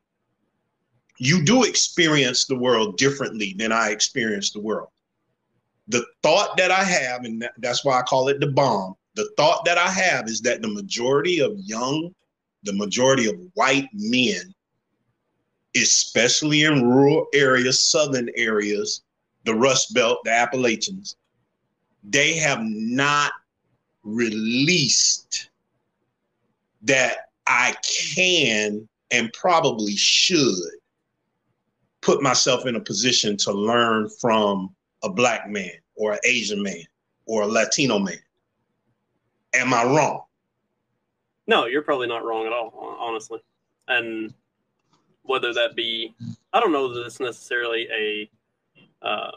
You 1.20 1.44
do 1.44 1.64
experience 1.64 2.46
the 2.46 2.58
world 2.58 2.98
differently 2.98 3.56
than 3.58 3.72
I 3.72 3.92
experience 3.92 4.52
the 4.52 4.60
world. 4.60 4.90
The 5.88 6.06
thought 6.24 6.58
that 6.58 6.72
I 6.72 6.84
have, 6.84 7.26
and 7.26 7.48
that's 7.60 7.86
why 7.86 8.00
I 8.00 8.02
call 8.04 8.28
it 8.30 8.40
the 8.40 8.48
bomb, 8.48 8.96
the 9.16 9.30
thought 9.38 9.66
that 9.66 9.78
I 9.78 9.90
have 9.90 10.28
is 10.28 10.42
that 10.42 10.62
the 10.62 10.68
majority 10.68 11.40
of 11.40 11.52
young, 11.58 12.14
the 12.64 12.74
majority 12.74 13.28
of 13.28 13.36
white 13.54 13.90
men, 13.94 14.54
especially 15.76 16.64
in 16.64 16.88
rural 16.88 17.28
areas, 17.34 17.82
southern 17.82 18.30
areas, 18.36 19.04
the 19.46 19.54
Rust 19.56 19.94
Belt, 19.94 20.20
the 20.24 20.32
Appalachians, 20.32 21.16
they 22.04 22.36
have 22.36 22.60
not 22.62 23.32
released 24.04 25.50
that 26.82 27.30
I 27.48 27.76
can 28.16 28.88
and 29.12 29.32
probably 29.34 29.96
should 29.96 30.56
put 32.02 32.22
myself 32.22 32.66
in 32.66 32.76
a 32.76 32.80
position 32.80 33.38
to 33.38 33.52
learn 33.52 34.10
from 34.10 34.74
a 35.04 35.10
black 35.10 35.50
man 35.50 35.72
or 35.96 36.14
an 36.14 36.20
Asian 36.24 36.62
man 36.62 36.84
or 37.26 37.44
a 37.44 37.48
Latino 37.48 38.00
man. 38.00 38.18
Am 39.54 39.74
I 39.74 39.84
wrong? 39.84 40.24
No, 41.48 41.66
you're 41.66 41.82
probably 41.82 42.08
not 42.08 42.24
wrong 42.24 42.46
at 42.46 42.54
all, 42.54 42.98
honestly. 43.00 43.40
And 43.88 44.34
whether 45.24 45.54
that 45.54 45.76
be, 45.76 46.14
I 46.54 46.60
don't 46.60 46.72
know 46.72 46.94
that 46.94 47.06
it's 47.06 47.20
necessarily 47.20 47.88
a 47.92 48.30
uh, 49.06 49.32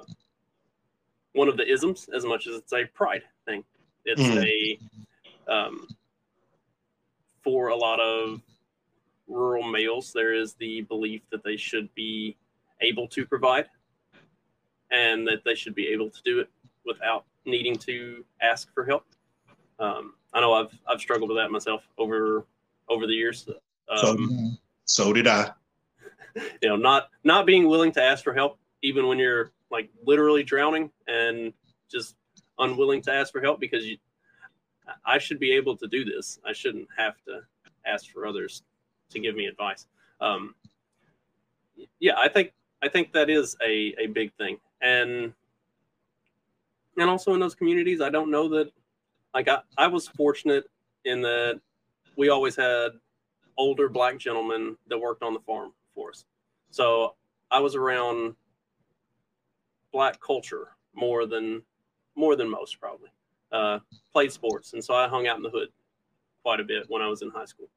one 1.32 1.48
of 1.48 1.56
the 1.56 1.70
isms 1.70 2.08
as 2.14 2.24
much 2.24 2.46
as 2.46 2.56
it's 2.56 2.72
a 2.72 2.84
pride 2.94 3.22
thing. 3.44 3.64
It's 4.04 4.20
mm. 4.20 4.78
a 5.48 5.52
um, 5.52 5.88
for 7.42 7.68
a 7.68 7.76
lot 7.76 8.00
of 8.00 8.40
rural 9.28 9.62
males, 9.70 10.12
there 10.12 10.34
is 10.34 10.54
the 10.54 10.82
belief 10.82 11.22
that 11.30 11.44
they 11.44 11.56
should 11.56 11.92
be 11.94 12.36
able 12.80 13.08
to 13.08 13.26
provide 13.26 13.66
and 14.90 15.26
that 15.26 15.42
they 15.44 15.54
should 15.54 15.74
be 15.74 15.88
able 15.88 16.10
to 16.10 16.22
do 16.24 16.40
it 16.40 16.48
without 16.86 17.24
needing 17.44 17.76
to 17.76 18.24
ask 18.40 18.72
for 18.74 18.84
help. 18.84 19.04
Um, 19.78 20.14
I 20.32 20.40
know 20.40 20.52
I've 20.52 20.76
I've 20.88 21.00
struggled 21.00 21.30
with 21.30 21.38
that 21.38 21.50
myself 21.50 21.82
over 21.98 22.46
over 22.88 23.06
the 23.06 23.12
years. 23.12 23.48
Um, 23.88 24.58
so, 24.86 25.04
so 25.04 25.12
did 25.12 25.26
I. 25.26 25.50
You 26.62 26.68
know, 26.68 26.76
not 26.76 27.10
not 27.22 27.46
being 27.46 27.68
willing 27.68 27.92
to 27.92 28.02
ask 28.02 28.24
for 28.24 28.34
help 28.34 28.58
even 28.82 29.06
when 29.06 29.18
you're 29.18 29.52
like 29.70 29.88
literally 30.04 30.42
drowning 30.42 30.90
and 31.06 31.52
just 31.90 32.16
unwilling 32.58 33.02
to 33.02 33.12
ask 33.12 33.32
for 33.32 33.40
help 33.40 33.60
because 33.60 33.86
you 33.86 33.98
I 35.04 35.18
should 35.18 35.38
be 35.38 35.52
able 35.52 35.76
to 35.76 35.86
do 35.86 36.04
this. 36.04 36.38
I 36.46 36.52
shouldn't 36.52 36.88
have 36.96 37.14
to 37.26 37.40
ask 37.86 38.10
for 38.12 38.26
others 38.26 38.62
to 39.10 39.20
give 39.20 39.34
me 39.34 39.46
advice. 39.46 39.86
Um, 40.20 40.54
yeah, 42.00 42.14
I 42.16 42.28
think 42.28 42.52
I 42.82 42.88
think 42.88 43.12
that 43.12 43.30
is 43.30 43.56
a, 43.64 43.94
a 43.98 44.06
big 44.06 44.32
thing, 44.34 44.58
and 44.80 45.32
and 46.96 47.10
also 47.10 47.34
in 47.34 47.40
those 47.40 47.54
communities, 47.54 48.00
I 48.00 48.10
don't 48.10 48.30
know 48.30 48.48
that 48.50 48.70
like 49.34 49.48
I, 49.48 49.58
I 49.76 49.86
was 49.86 50.08
fortunate 50.08 50.64
in 51.04 51.22
that 51.22 51.60
we 52.16 52.28
always 52.28 52.56
had 52.56 52.92
older 53.56 53.88
black 53.88 54.18
gentlemen 54.18 54.76
that 54.88 54.98
worked 54.98 55.22
on 55.22 55.32
the 55.32 55.40
farm 55.40 55.72
for 55.94 56.10
us, 56.10 56.24
so 56.70 57.14
I 57.50 57.60
was 57.60 57.74
around 57.74 58.34
black 59.92 60.20
culture 60.20 60.68
more 60.94 61.26
than 61.26 61.62
more 62.16 62.36
than 62.36 62.48
most 62.48 62.80
probably 62.80 63.10
uh, 63.52 63.78
played 64.12 64.32
sports, 64.32 64.72
and 64.72 64.84
so 64.84 64.94
I 64.94 65.08
hung 65.08 65.26
out 65.26 65.36
in 65.36 65.42
the 65.42 65.50
hood 65.50 65.68
quite 66.42 66.60
a 66.60 66.64
bit 66.64 66.84
when 66.88 67.02
I 67.02 67.08
was 67.08 67.22
in 67.22 67.30
high 67.30 67.46
school. 67.46 67.68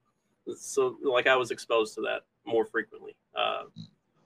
So, 0.55 0.97
like, 1.03 1.28
I 1.28 1.36
was 1.36 1.51
exposed 1.51 1.95
to 1.95 2.01
that 2.01 2.22
more 2.45 2.65
frequently. 2.65 3.15
Uh, 3.36 3.63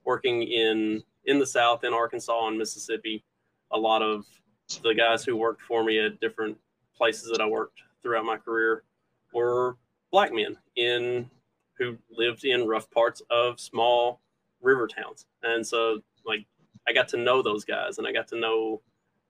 working 0.03 0.43
in 0.43 1.03
in 1.25 1.39
the 1.39 1.45
South, 1.45 1.83
in 1.83 1.93
Arkansas 1.93 2.47
and 2.47 2.57
Mississippi, 2.57 3.23
a 3.71 3.77
lot 3.77 4.01
of 4.01 4.25
the 4.83 4.93
guys 4.93 5.23
who 5.23 5.35
worked 5.35 5.61
for 5.61 5.83
me 5.83 5.99
at 5.99 6.19
different 6.19 6.57
places 6.95 7.29
that 7.31 7.41
I 7.41 7.45
worked 7.45 7.79
throughout 8.01 8.25
my 8.25 8.37
career 8.37 8.83
were 9.33 9.77
black 10.11 10.33
men 10.33 10.57
in 10.75 11.29
who 11.81 11.97
lived 12.15 12.45
in 12.45 12.67
rough 12.67 12.89
parts 12.91 13.21
of 13.31 13.59
small 13.59 14.21
river 14.61 14.87
towns, 14.87 15.25
and 15.41 15.65
so 15.65 15.99
like 16.25 16.45
I 16.87 16.93
got 16.93 17.07
to 17.09 17.17
know 17.17 17.41
those 17.41 17.65
guys, 17.65 17.97
and 17.97 18.05
I 18.07 18.11
got 18.11 18.27
to 18.29 18.39
know 18.39 18.81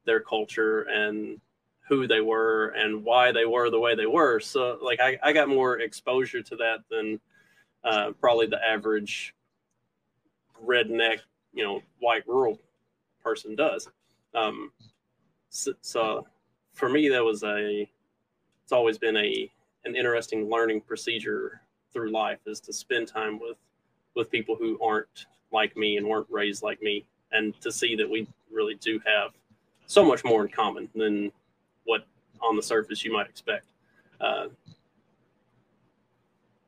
their 0.05 0.19
culture 0.19 0.81
and 0.83 1.39
who 1.87 2.07
they 2.07 2.21
were 2.21 2.69
and 2.77 3.03
why 3.03 3.31
they 3.31 3.45
were 3.45 3.69
the 3.69 3.79
way 3.79 3.95
they 3.95 4.05
were. 4.05 4.39
So 4.39 4.77
like 4.81 4.99
I, 4.99 5.17
I 5.21 5.33
got 5.33 5.49
more 5.49 5.79
exposure 5.79 6.41
to 6.41 6.55
that 6.57 6.79
than 6.89 7.19
uh, 7.83 8.11
probably 8.19 8.47
the 8.47 8.63
average 8.65 9.35
redneck, 10.65 11.19
you 11.53 11.63
know, 11.63 11.81
white 11.99 12.27
rural 12.27 12.59
person 13.23 13.55
does. 13.55 13.89
Um, 14.33 14.71
so, 15.49 15.73
so 15.81 16.27
for 16.73 16.89
me, 16.89 17.09
that 17.09 17.23
was 17.23 17.43
a, 17.43 17.89
it's 18.63 18.71
always 18.71 18.97
been 18.97 19.17
a, 19.17 19.51
an 19.85 19.95
interesting 19.95 20.49
learning 20.49 20.81
procedure 20.81 21.60
through 21.93 22.11
life 22.11 22.39
is 22.45 22.59
to 22.61 22.73
spend 22.73 23.07
time 23.07 23.39
with, 23.39 23.57
with 24.15 24.31
people 24.31 24.55
who 24.55 24.79
aren't 24.81 25.25
like 25.51 25.75
me 25.75 25.97
and 25.97 26.07
weren't 26.07 26.27
raised 26.29 26.63
like 26.63 26.81
me 26.81 27.05
and 27.31 27.59
to 27.61 27.71
see 27.71 27.95
that 27.95 28.09
we 28.09 28.27
really 28.51 28.75
do 28.75 28.99
have 29.05 29.31
so 29.85 30.03
much 30.03 30.23
more 30.23 30.43
in 30.45 30.51
common 30.51 30.89
than 30.95 31.31
what 31.85 32.05
on 32.41 32.55
the 32.55 32.63
surface 32.63 33.03
you 33.03 33.11
might 33.11 33.27
expect. 33.27 33.65
Uh, 34.19 34.47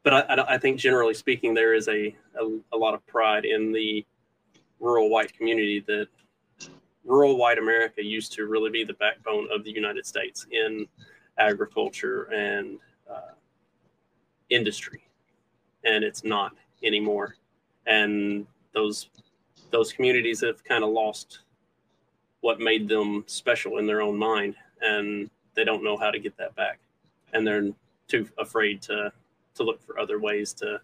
but 0.04 0.14
I, 0.30 0.56
I, 0.56 0.58
think 0.58 0.78
generally 0.78 1.14
speaking, 1.14 1.54
there 1.54 1.74
is 1.74 1.88
a, 1.88 2.14
a, 2.40 2.60
a, 2.74 2.78
lot 2.78 2.94
of 2.94 3.06
pride 3.08 3.46
in 3.46 3.72
the 3.72 4.06
rural 4.80 5.10
white 5.10 5.34
community 5.34 5.80
that 5.88 6.08
rural 7.06 7.38
white 7.38 7.58
America 7.58 8.04
used 8.04 8.34
to 8.34 8.46
really 8.46 8.70
be 8.70 8.84
the 8.84 8.94
backbone 8.96 9.48
of 9.54 9.64
the 9.64 9.72
United 9.72 10.06
States 10.06 10.46
in 10.52 10.88
agriculture 11.38 12.24
and 12.34 12.80
uh, 13.10 13.34
industry, 14.50 15.04
and 15.86 16.04
it's 16.04 16.24
not 16.24 16.54
anymore. 16.84 17.36
And 17.86 18.46
those 18.74 19.10
those 19.72 19.92
communities 19.92 20.42
have 20.42 20.64
kind 20.64 20.84
of 20.84 20.92
lost 20.92 21.40
what 22.42 22.60
made 22.60 22.88
them 22.88 23.24
special 23.28 23.78
in 23.78 23.88
their 23.88 24.02
own 24.02 24.18
mind 24.18 24.56
and 24.82 25.30
they 25.56 25.64
don't 25.64 25.84
know 25.84 25.98
how 25.98 26.12
to 26.12 26.20
get 26.20 26.38
that 26.38 26.56
back, 26.56 26.80
and 27.34 27.46
they're 27.46 27.70
too 28.08 28.28
afraid 28.38 28.82
to 28.84 29.12
to 29.56 29.64
look 29.64 29.82
for 29.82 30.00
other 30.00 30.20
ways 30.20 30.54
to 30.54 30.80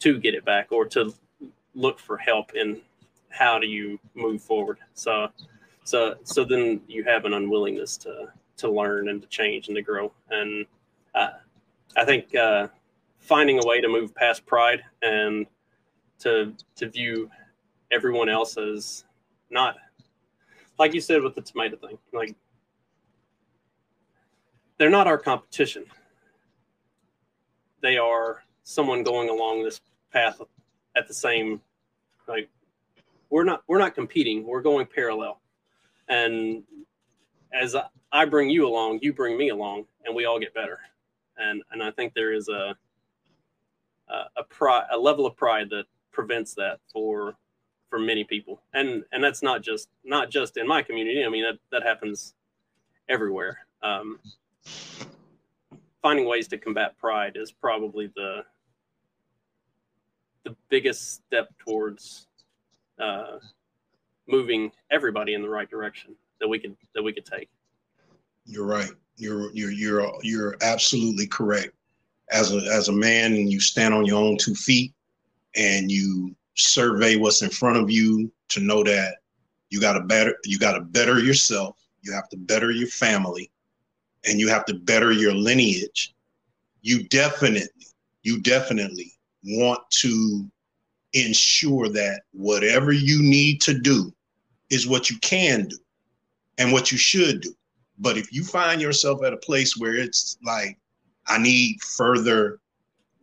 to 0.00 0.18
get 0.18 0.34
it 0.34 0.44
back 0.44 0.70
or 0.70 0.86
to 0.86 1.12
look 1.74 1.98
for 1.98 2.16
help 2.16 2.54
in 2.54 2.80
how 3.30 3.58
do 3.58 3.66
you 3.66 3.98
move 4.14 4.42
forward. 4.42 4.78
So 4.94 5.28
so 5.84 6.16
so 6.24 6.44
then 6.44 6.80
you 6.86 7.04
have 7.04 7.24
an 7.24 7.34
unwillingness 7.34 7.96
to 7.98 8.28
to 8.58 8.70
learn 8.70 9.08
and 9.08 9.22
to 9.22 9.28
change 9.28 9.68
and 9.68 9.76
to 9.76 9.82
grow. 9.82 10.12
And 10.30 10.66
uh, 11.14 11.30
I 11.96 12.04
think 12.04 12.34
uh, 12.34 12.68
finding 13.28 13.62
a 13.62 13.66
way 13.66 13.80
to 13.80 13.88
move 13.88 14.14
past 14.14 14.46
pride 14.46 14.82
and 15.02 15.46
to 16.18 16.54
to 16.76 16.88
view 16.88 17.30
everyone 17.92 18.28
else 18.28 18.56
as 18.56 19.04
not 19.50 19.76
like 20.78 20.94
you 20.94 21.00
said 21.00 21.22
with 21.22 21.34
the 21.34 21.42
tomato 21.42 21.76
thing, 21.76 21.98
like 22.12 22.34
they're 24.78 24.90
not 24.90 25.06
our 25.06 25.18
competition. 25.18 25.84
They 27.80 27.98
are 27.98 28.44
someone 28.62 29.02
going 29.02 29.28
along 29.28 29.64
this 29.64 29.80
path 30.12 30.40
at 30.96 31.08
the 31.08 31.14
same 31.14 31.60
like 32.26 32.48
we're 33.30 33.44
not 33.44 33.62
we're 33.66 33.78
not 33.78 33.94
competing 33.94 34.46
we're 34.46 34.60
going 34.62 34.86
parallel 34.86 35.40
and 36.08 36.62
as 37.52 37.76
I, 38.12 38.24
bring 38.24 38.50
you 38.50 38.66
along 38.66 39.00
you 39.02 39.12
bring 39.12 39.38
me 39.38 39.50
along 39.50 39.84
and 40.04 40.14
we 40.14 40.24
all 40.24 40.38
get 40.38 40.54
better 40.54 40.78
and 41.36 41.62
and 41.72 41.82
i 41.82 41.90
think 41.90 42.14
there 42.14 42.32
is 42.32 42.48
a 42.48 42.74
a, 44.10 44.40
a 44.40 44.44
pride 44.44 44.86
a 44.92 44.98
level 44.98 45.26
of 45.26 45.36
pride 45.36 45.68
that 45.70 45.84
prevents 46.12 46.54
that 46.54 46.78
for 46.92 47.36
for 47.90 47.98
many 47.98 48.24
people 48.24 48.60
and 48.74 49.04
and 49.12 49.22
that's 49.22 49.42
not 49.42 49.62
just 49.62 49.88
not 50.04 50.30
just 50.30 50.56
in 50.56 50.66
my 50.66 50.82
community 50.82 51.24
i 51.24 51.28
mean 51.28 51.42
that 51.42 51.58
that 51.70 51.82
happens 51.82 52.34
everywhere 53.08 53.58
um, 53.82 54.18
finding 56.02 56.26
ways 56.26 56.48
to 56.48 56.58
combat 56.58 56.98
pride 56.98 57.36
is 57.36 57.52
probably 57.52 58.10
the 58.16 58.44
the 60.44 60.56
biggest 60.68 61.14
step 61.14 61.48
towards 61.58 62.26
uh, 62.98 63.38
moving 64.26 64.70
everybody 64.90 65.34
in 65.34 65.42
the 65.42 65.48
right 65.48 65.68
direction 65.68 66.14
that 66.40 66.48
we 66.48 66.58
could 66.58 66.76
that 66.94 67.02
we 67.02 67.12
could 67.12 67.26
take. 67.26 67.48
You're 68.46 68.66
right. 68.66 68.90
You're 69.16 69.50
you're 69.52 69.70
you're 69.70 70.12
you're 70.22 70.56
absolutely 70.62 71.26
correct. 71.26 71.74
As 72.30 72.54
a 72.54 72.58
as 72.72 72.88
a 72.88 72.92
man, 72.92 73.34
and 73.34 73.50
you 73.50 73.60
stand 73.60 73.94
on 73.94 74.04
your 74.04 74.22
own 74.22 74.36
two 74.36 74.54
feet, 74.54 74.92
and 75.56 75.90
you 75.90 76.34
survey 76.54 77.16
what's 77.16 77.42
in 77.42 77.50
front 77.50 77.78
of 77.78 77.90
you 77.90 78.30
to 78.48 78.60
know 78.60 78.82
that 78.82 79.16
you 79.70 79.80
got 79.80 79.94
to 79.94 80.00
better 80.00 80.34
you 80.44 80.58
got 80.58 80.72
to 80.72 80.80
better 80.80 81.18
yourself. 81.18 81.76
You 82.02 82.12
have 82.12 82.28
to 82.30 82.36
better 82.36 82.70
your 82.70 82.88
family, 82.88 83.50
and 84.24 84.38
you 84.38 84.48
have 84.48 84.64
to 84.66 84.74
better 84.74 85.12
your 85.12 85.34
lineage. 85.34 86.14
You 86.82 87.04
definitely 87.08 87.70
you 88.22 88.40
definitely 88.40 89.12
want 89.44 89.80
to 89.90 90.50
ensure 91.14 91.88
that 91.88 92.22
whatever 92.32 92.92
you 92.92 93.22
need 93.22 93.60
to 93.62 93.78
do 93.78 94.12
is 94.70 94.86
what 94.86 95.08
you 95.08 95.18
can 95.20 95.66
do 95.66 95.78
and 96.58 96.72
what 96.72 96.92
you 96.92 96.98
should 96.98 97.40
do. 97.40 97.54
But 97.98 98.16
if 98.18 98.32
you 98.32 98.44
find 98.44 98.80
yourself 98.80 99.24
at 99.24 99.32
a 99.32 99.38
place 99.38 99.76
where 99.76 99.94
it's 99.94 100.36
like, 100.44 100.78
I 101.28 101.38
need 101.38 101.80
further 101.82 102.60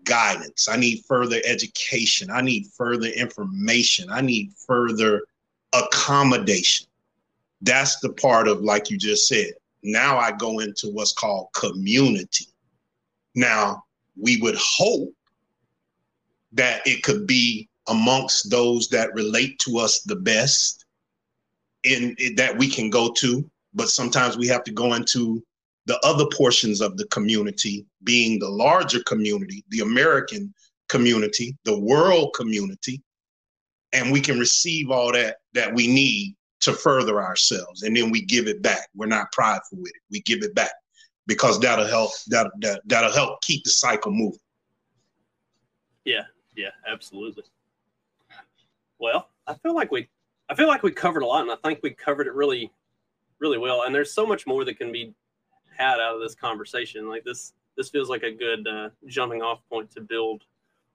guidance, 0.03 0.68
I 0.70 0.78
need 0.78 1.03
further 1.08 1.41
education, 1.45 2.30
I 2.30 2.41
need 2.41 2.68
further 2.68 3.08
information, 3.08 4.10
I 4.12 4.22
need 4.22 4.51
further 4.68 5.24
accommodation. 5.74 6.88
That's 7.62 7.99
the 7.99 8.14
part 8.14 8.47
of, 8.47 8.62
like 8.62 8.89
you 8.89 8.97
just 8.97 9.28
said, 9.28 9.53
now 9.84 10.18
I 10.18 10.32
go 10.32 10.60
into 10.60 10.89
what's 10.89 11.14
called 11.14 11.47
community. 11.53 12.47
Now, 13.34 13.84
we 14.20 14.38
would 14.38 14.56
hope 14.58 15.14
that 16.53 16.86
it 16.86 17.03
could 17.03 17.28
be 17.28 17.68
amongst 17.88 18.49
those 18.49 18.88
that 18.89 19.14
relate 19.14 19.60
to 19.60 19.78
us 19.78 20.01
the 20.01 20.16
best 20.16 20.86
in 21.84 22.16
that 22.36 22.58
we 22.58 22.68
can 22.68 22.89
go 22.89 23.12
to 23.14 23.49
but 23.76 23.89
sometimes 23.89 24.38
we 24.38 24.47
have 24.47 24.64
to 24.64 24.72
go 24.72 24.93
into 24.93 25.43
the 25.86 25.99
other 26.03 26.25
portions 26.33 26.81
of 26.81 26.97
the 26.97 27.05
community 27.07 27.86
being 28.03 28.39
the 28.39 28.49
larger 28.49 29.01
community 29.03 29.63
the 29.69 29.79
american 29.79 30.53
community 30.89 31.57
the 31.65 31.79
world 31.79 32.33
community 32.36 33.01
and 33.95 34.11
we 34.11 34.19
can 34.19 34.38
receive 34.38 34.91
all 34.91 35.11
that 35.11 35.38
that 35.53 35.73
we 35.73 35.88
need 35.88 36.36
to 36.61 36.73
further 36.73 37.21
ourselves. 37.21 37.83
And 37.83 37.95
then 37.95 38.09
we 38.11 38.21
give 38.21 38.47
it 38.47 38.61
back. 38.61 38.89
We're 38.95 39.05
not 39.05 39.31
prideful 39.31 39.77
with 39.77 39.89
it. 39.89 40.01
We 40.11 40.21
give 40.21 40.43
it 40.43 40.55
back 40.55 40.71
because 41.27 41.59
that'll 41.59 41.88
help 41.88 42.11
that, 42.27 42.51
that 42.61 42.81
that'll 42.86 43.11
help 43.11 43.41
keep 43.41 43.63
the 43.63 43.69
cycle 43.69 44.11
moving. 44.11 44.39
Yeah 46.03 46.23
yeah 46.55 46.71
absolutely. 46.88 47.43
Well, 48.99 49.29
I 49.47 49.53
feel 49.55 49.75
like 49.75 49.91
we 49.91 50.09
I 50.49 50.55
feel 50.55 50.67
like 50.67 50.83
we 50.83 50.91
covered 50.91 51.23
a 51.23 51.25
lot, 51.25 51.41
and 51.41 51.51
I 51.51 51.55
think 51.63 51.79
we 51.81 51.89
covered 51.91 52.27
it 52.27 52.33
really, 52.33 52.71
really 53.39 53.57
well. 53.57 53.83
And 53.83 53.95
there's 53.95 54.13
so 54.13 54.27
much 54.27 54.45
more 54.45 54.63
that 54.65 54.77
can 54.77 54.91
be 54.91 55.13
had 55.78 55.99
out 55.99 56.15
of 56.15 56.21
this 56.21 56.36
conversation. 56.36 57.07
Like 57.07 57.23
this, 57.23 57.53
this 57.78 57.89
feels 57.89 58.09
like 58.09 58.23
a 58.23 58.32
good 58.32 58.67
uh, 58.67 58.89
jumping 59.07 59.41
off 59.41 59.59
point 59.69 59.91
to 59.91 60.01
build 60.01 60.43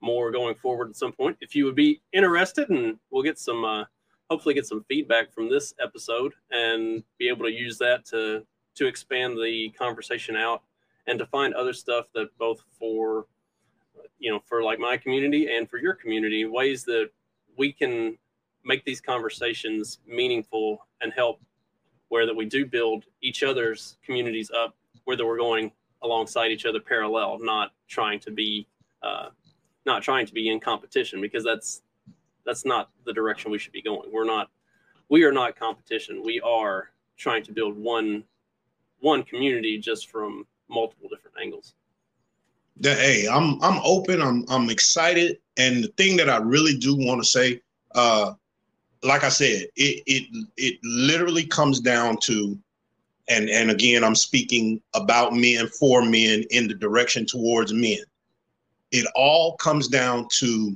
more 0.01 0.31
going 0.31 0.55
forward 0.55 0.89
at 0.89 0.95
some 0.95 1.11
point. 1.11 1.37
If 1.41 1.55
you 1.55 1.65
would 1.65 1.75
be 1.75 2.01
interested, 2.13 2.69
and 2.69 2.97
we'll 3.11 3.23
get 3.23 3.39
some, 3.39 3.63
uh, 3.63 3.85
hopefully, 4.29 4.55
get 4.55 4.65
some 4.65 4.83
feedback 4.87 5.31
from 5.31 5.49
this 5.49 5.73
episode, 5.81 6.33
and 6.49 7.03
be 7.17 7.29
able 7.29 7.45
to 7.45 7.51
use 7.51 7.77
that 7.77 8.05
to 8.05 8.45
to 8.73 8.87
expand 8.87 9.37
the 9.37 9.69
conversation 9.77 10.35
out 10.35 10.63
and 11.07 11.19
to 11.19 11.25
find 11.25 11.53
other 11.53 11.73
stuff 11.73 12.07
that 12.13 12.29
both 12.37 12.63
for 12.79 13.25
you 14.19 14.31
know 14.31 14.41
for 14.45 14.63
like 14.63 14.79
my 14.79 14.97
community 14.97 15.47
and 15.53 15.69
for 15.69 15.77
your 15.77 15.93
community 15.93 16.45
ways 16.45 16.83
that 16.83 17.09
we 17.57 17.71
can 17.71 18.17
make 18.63 18.85
these 18.85 19.01
conversations 19.01 19.99
meaningful 20.07 20.85
and 21.01 21.11
help 21.13 21.41
where 22.11 22.25
that 22.25 22.35
we 22.35 22.43
do 22.45 22.65
build 22.65 23.05
each 23.21 23.41
other's 23.41 23.95
communities 24.05 24.51
up 24.51 24.75
whether 25.05 25.25
we're 25.25 25.37
going 25.37 25.71
alongside 26.03 26.51
each 26.51 26.65
other 26.65 26.79
parallel 26.79 27.39
not 27.39 27.71
trying 27.87 28.19
to 28.19 28.31
be 28.31 28.67
uh, 29.01 29.29
not 29.85 30.03
trying 30.03 30.25
to 30.25 30.33
be 30.33 30.49
in 30.49 30.59
competition 30.59 31.21
because 31.21 31.43
that's 31.43 31.81
that's 32.45 32.65
not 32.65 32.89
the 33.05 33.13
direction 33.13 33.49
we 33.49 33.57
should 33.57 33.71
be 33.71 33.81
going. 33.81 34.11
We're 34.11 34.25
not 34.25 34.49
we 35.09 35.23
are 35.23 35.31
not 35.31 35.55
competition. 35.55 36.21
We 36.23 36.41
are 36.41 36.89
trying 37.17 37.43
to 37.43 37.53
build 37.53 37.77
one 37.77 38.25
one 38.99 39.23
community 39.23 39.77
just 39.77 40.09
from 40.09 40.45
multiple 40.69 41.07
different 41.09 41.37
angles. 41.41 41.75
Hey, 42.81 43.25
I'm 43.31 43.61
I'm 43.63 43.79
open. 43.85 44.21
I'm 44.21 44.43
I'm 44.49 44.69
excited, 44.69 45.39
and 45.57 45.83
the 45.83 45.93
thing 45.97 46.17
that 46.17 46.29
I 46.29 46.37
really 46.37 46.77
do 46.77 46.93
want 46.93 47.23
to 47.23 47.29
say, 47.29 47.61
uh, 47.95 48.33
like 49.03 49.23
I 49.23 49.29
said, 49.29 49.67
it 49.75 50.03
it 50.05 50.45
it 50.57 50.79
literally 50.83 51.45
comes 51.45 51.79
down 51.79 52.17
to, 52.23 52.57
and 53.29 53.49
and 53.49 53.71
again, 53.71 54.03
I'm 54.03 54.15
speaking 54.15 54.81
about 54.93 55.35
men 55.35 55.67
for 55.67 56.03
men 56.03 56.43
in 56.51 56.67
the 56.67 56.73
direction 56.73 57.25
towards 57.25 57.73
men. 57.73 57.99
It 58.91 59.07
all 59.15 59.55
comes 59.57 59.87
down 59.87 60.27
to, 60.39 60.75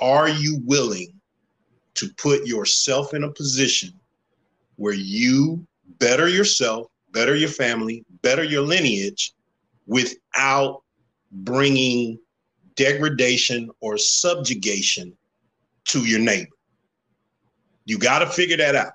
are 0.00 0.28
you 0.28 0.60
willing 0.64 1.12
to 1.94 2.08
put 2.16 2.46
yourself 2.46 3.14
in 3.14 3.24
a 3.24 3.32
position 3.32 3.92
where 4.76 4.94
you 4.94 5.66
better 5.98 6.28
yourself, 6.28 6.86
better 7.10 7.34
your 7.34 7.48
family, 7.48 8.04
better 8.22 8.44
your 8.44 8.62
lineage, 8.62 9.32
without 9.86 10.82
bringing 11.32 12.18
degradation 12.76 13.68
or 13.80 13.98
subjugation 13.98 15.12
to 15.84 16.04
your 16.04 16.20
neighbor. 16.20 16.54
You 17.88 17.96
got 17.98 18.18
to 18.18 18.26
figure 18.26 18.58
that 18.58 18.76
out. 18.76 18.92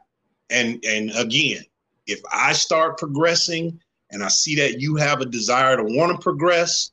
And 0.52 0.84
and 0.86 1.10
again, 1.16 1.64
if 2.06 2.22
I 2.32 2.54
start 2.54 3.00
progressing 3.00 3.80
and 4.12 4.24
I 4.24 4.28
see 4.28 4.56
that 4.58 4.80
you 4.80 4.96
have 4.98 5.20
a 5.20 5.26
desire 5.26 5.76
to 5.76 5.84
want 5.84 6.12
to 6.12 6.24
progress 6.24 6.92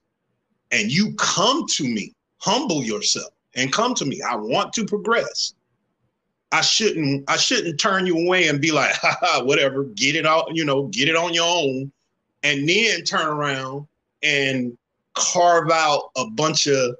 and 0.70 0.90
you 0.90 1.12
come 1.16 1.66
to 1.66 1.84
me, 1.84 2.14
humble 2.38 2.82
yourself 2.82 3.34
and 3.54 3.70
come 3.70 3.94
to 3.96 4.06
me. 4.06 4.22
I 4.22 4.34
want 4.34 4.72
to 4.74 4.86
progress. 4.86 5.52
I 6.52 6.62
shouldn't 6.62 7.28
I 7.28 7.36
shouldn't 7.36 7.78
turn 7.78 8.06
you 8.06 8.16
away 8.16 8.48
and 8.48 8.62
be 8.62 8.72
like, 8.72 8.94
haha, 8.94 9.44
whatever, 9.44 9.84
get 9.84 10.16
it 10.16 10.24
out, 10.24 10.56
you 10.56 10.64
know, 10.64 10.84
get 10.84 11.08
it 11.08 11.16
on 11.16 11.34
your 11.34 11.46
own 11.46 11.92
and 12.42 12.66
then 12.66 13.02
turn 13.02 13.26
around 13.26 13.86
and 14.22 14.76
carve 15.14 15.70
out 15.70 16.12
a 16.16 16.30
bunch 16.30 16.66
of 16.66 16.96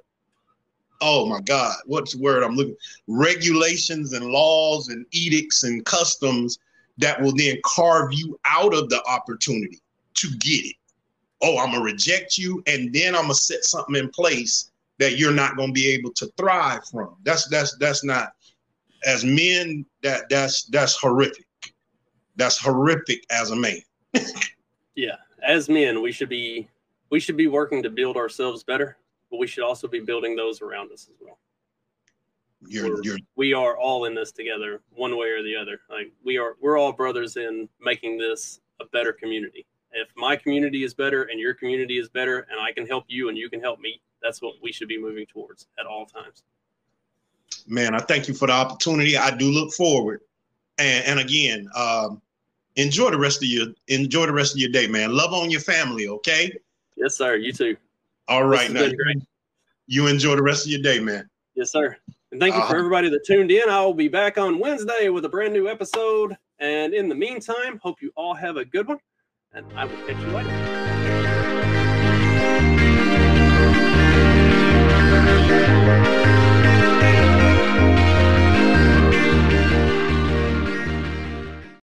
oh 1.01 1.25
my 1.25 1.41
God, 1.41 1.75
what's 1.85 2.13
the 2.13 2.21
word 2.21 2.43
I'm 2.43 2.55
looking 2.55 2.77
regulations 3.07 4.13
and 4.13 4.25
laws 4.25 4.87
and 4.89 5.05
edicts 5.11 5.63
and 5.63 5.83
customs 5.85 6.59
that 6.97 7.21
will 7.21 7.33
then 7.35 7.57
carve 7.65 8.13
you 8.13 8.39
out 8.45 8.73
of 8.73 8.89
the 8.89 9.03
opportunity 9.05 9.79
to 10.15 10.29
get 10.37 10.65
it. 10.65 10.75
Oh, 11.41 11.57
I'm 11.57 11.71
gonna 11.71 11.83
reject 11.83 12.37
you, 12.37 12.61
and 12.67 12.93
then 12.93 13.15
I'm 13.15 13.23
gonna 13.23 13.33
set 13.33 13.63
something 13.63 13.95
in 13.95 14.09
place 14.09 14.71
that 14.99 15.17
you're 15.17 15.33
not 15.33 15.57
gonna 15.57 15.71
be 15.71 15.87
able 15.87 16.11
to 16.13 16.31
thrive 16.37 16.85
from. 16.85 17.15
That's 17.23 17.47
that's 17.47 17.75
that's 17.77 18.03
not 18.03 18.33
as 19.05 19.25
men, 19.25 19.85
that 20.03 20.29
that's 20.29 20.65
that's 20.65 20.95
horrific. 20.95 21.45
That's 22.35 22.57
horrific 22.57 23.23
as 23.31 23.51
a 23.51 23.55
man. 23.55 23.81
yeah. 24.95 25.15
As 25.43 25.69
men, 25.69 26.01
we 26.01 26.11
should 26.11 26.29
be 26.29 26.69
we 27.09 27.19
should 27.19 27.37
be 27.37 27.47
working 27.47 27.81
to 27.83 27.89
build 27.89 28.15
ourselves 28.15 28.63
better, 28.63 28.97
but 29.31 29.37
we 29.37 29.47
should 29.47 29.63
also 29.63 29.87
be 29.87 29.99
building 29.99 30.35
those 30.35 30.61
around 30.61 30.91
us 30.91 31.07
as 31.09 31.15
well. 31.19 31.39
You're, 32.67 33.03
you're, 33.03 33.17
we 33.35 33.53
are 33.53 33.75
all 33.77 34.05
in 34.05 34.13
this 34.13 34.31
together, 34.31 34.81
one 34.91 35.17
way 35.17 35.29
or 35.29 35.41
the 35.41 35.55
other. 35.55 35.79
Like 35.89 36.11
we 36.23 36.37
are, 36.37 36.57
we're 36.61 36.77
all 36.77 36.91
brothers 36.91 37.37
in 37.37 37.67
making 37.81 38.19
this 38.19 38.59
a 38.79 38.85
better 38.85 39.11
community. 39.13 39.65
If 39.93 40.09
my 40.15 40.35
community 40.35 40.83
is 40.83 40.93
better 40.93 41.23
and 41.23 41.39
your 41.39 41.53
community 41.55 41.97
is 41.97 42.07
better, 42.07 42.45
and 42.51 42.59
I 42.59 42.71
can 42.71 42.85
help 42.85 43.05
you 43.07 43.29
and 43.29 43.37
you 43.37 43.49
can 43.49 43.59
help 43.59 43.79
me, 43.79 43.99
that's 44.21 44.41
what 44.41 44.55
we 44.61 44.71
should 44.71 44.87
be 44.87 45.01
moving 45.01 45.25
towards 45.25 45.67
at 45.79 45.87
all 45.87 46.05
times. 46.05 46.43
Man, 47.67 47.95
I 47.95 47.99
thank 47.99 48.27
you 48.27 48.33
for 48.33 48.47
the 48.47 48.53
opportunity. 48.53 49.17
I 49.17 49.35
do 49.35 49.45
look 49.45 49.73
forward, 49.73 50.21
and, 50.77 51.05
and 51.05 51.19
again, 51.19 51.69
um, 51.75 52.21
enjoy 52.75 53.11
the 53.11 53.17
rest 53.17 53.43
of 53.43 53.49
your 53.49 53.67
enjoy 53.87 54.25
the 54.25 54.33
rest 54.33 54.55
of 54.55 54.61
your 54.61 54.71
day, 54.71 54.87
man. 54.87 55.13
Love 55.13 55.33
on 55.33 55.51
your 55.51 55.59
family, 55.59 56.07
okay? 56.07 56.51
Yes, 56.95 57.15
sir. 57.15 57.35
You 57.35 57.51
too. 57.51 57.75
All 58.31 58.45
right. 58.45 58.71
Now, 58.71 58.87
you 59.87 60.07
enjoy 60.07 60.37
the 60.37 60.41
rest 60.41 60.65
of 60.65 60.71
your 60.71 60.81
day, 60.81 61.01
man. 61.01 61.29
Yes, 61.53 61.69
sir. 61.69 61.97
And 62.31 62.39
thank 62.39 62.55
you 62.55 62.61
uh, 62.61 62.63
for 62.63 62.75
uh-huh. 62.75 62.79
everybody 62.79 63.09
that 63.09 63.25
tuned 63.25 63.51
in. 63.51 63.67
I 63.67 63.83
will 63.83 63.93
be 63.93 64.07
back 64.07 64.37
on 64.37 64.57
Wednesday 64.57 65.09
with 65.09 65.25
a 65.25 65.29
brand 65.29 65.51
new 65.51 65.67
episode. 65.67 66.37
And 66.59 66.93
in 66.93 67.09
the 67.09 67.15
meantime, 67.15 67.77
hope 67.83 68.01
you 68.01 68.09
all 68.15 68.33
have 68.33 68.55
a 68.55 68.63
good 68.63 68.87
one. 68.87 68.99
And 69.51 69.65
I 69.75 69.83
will 69.83 69.97
catch 70.07 70.15
you 70.15 70.27
later. 70.27 70.90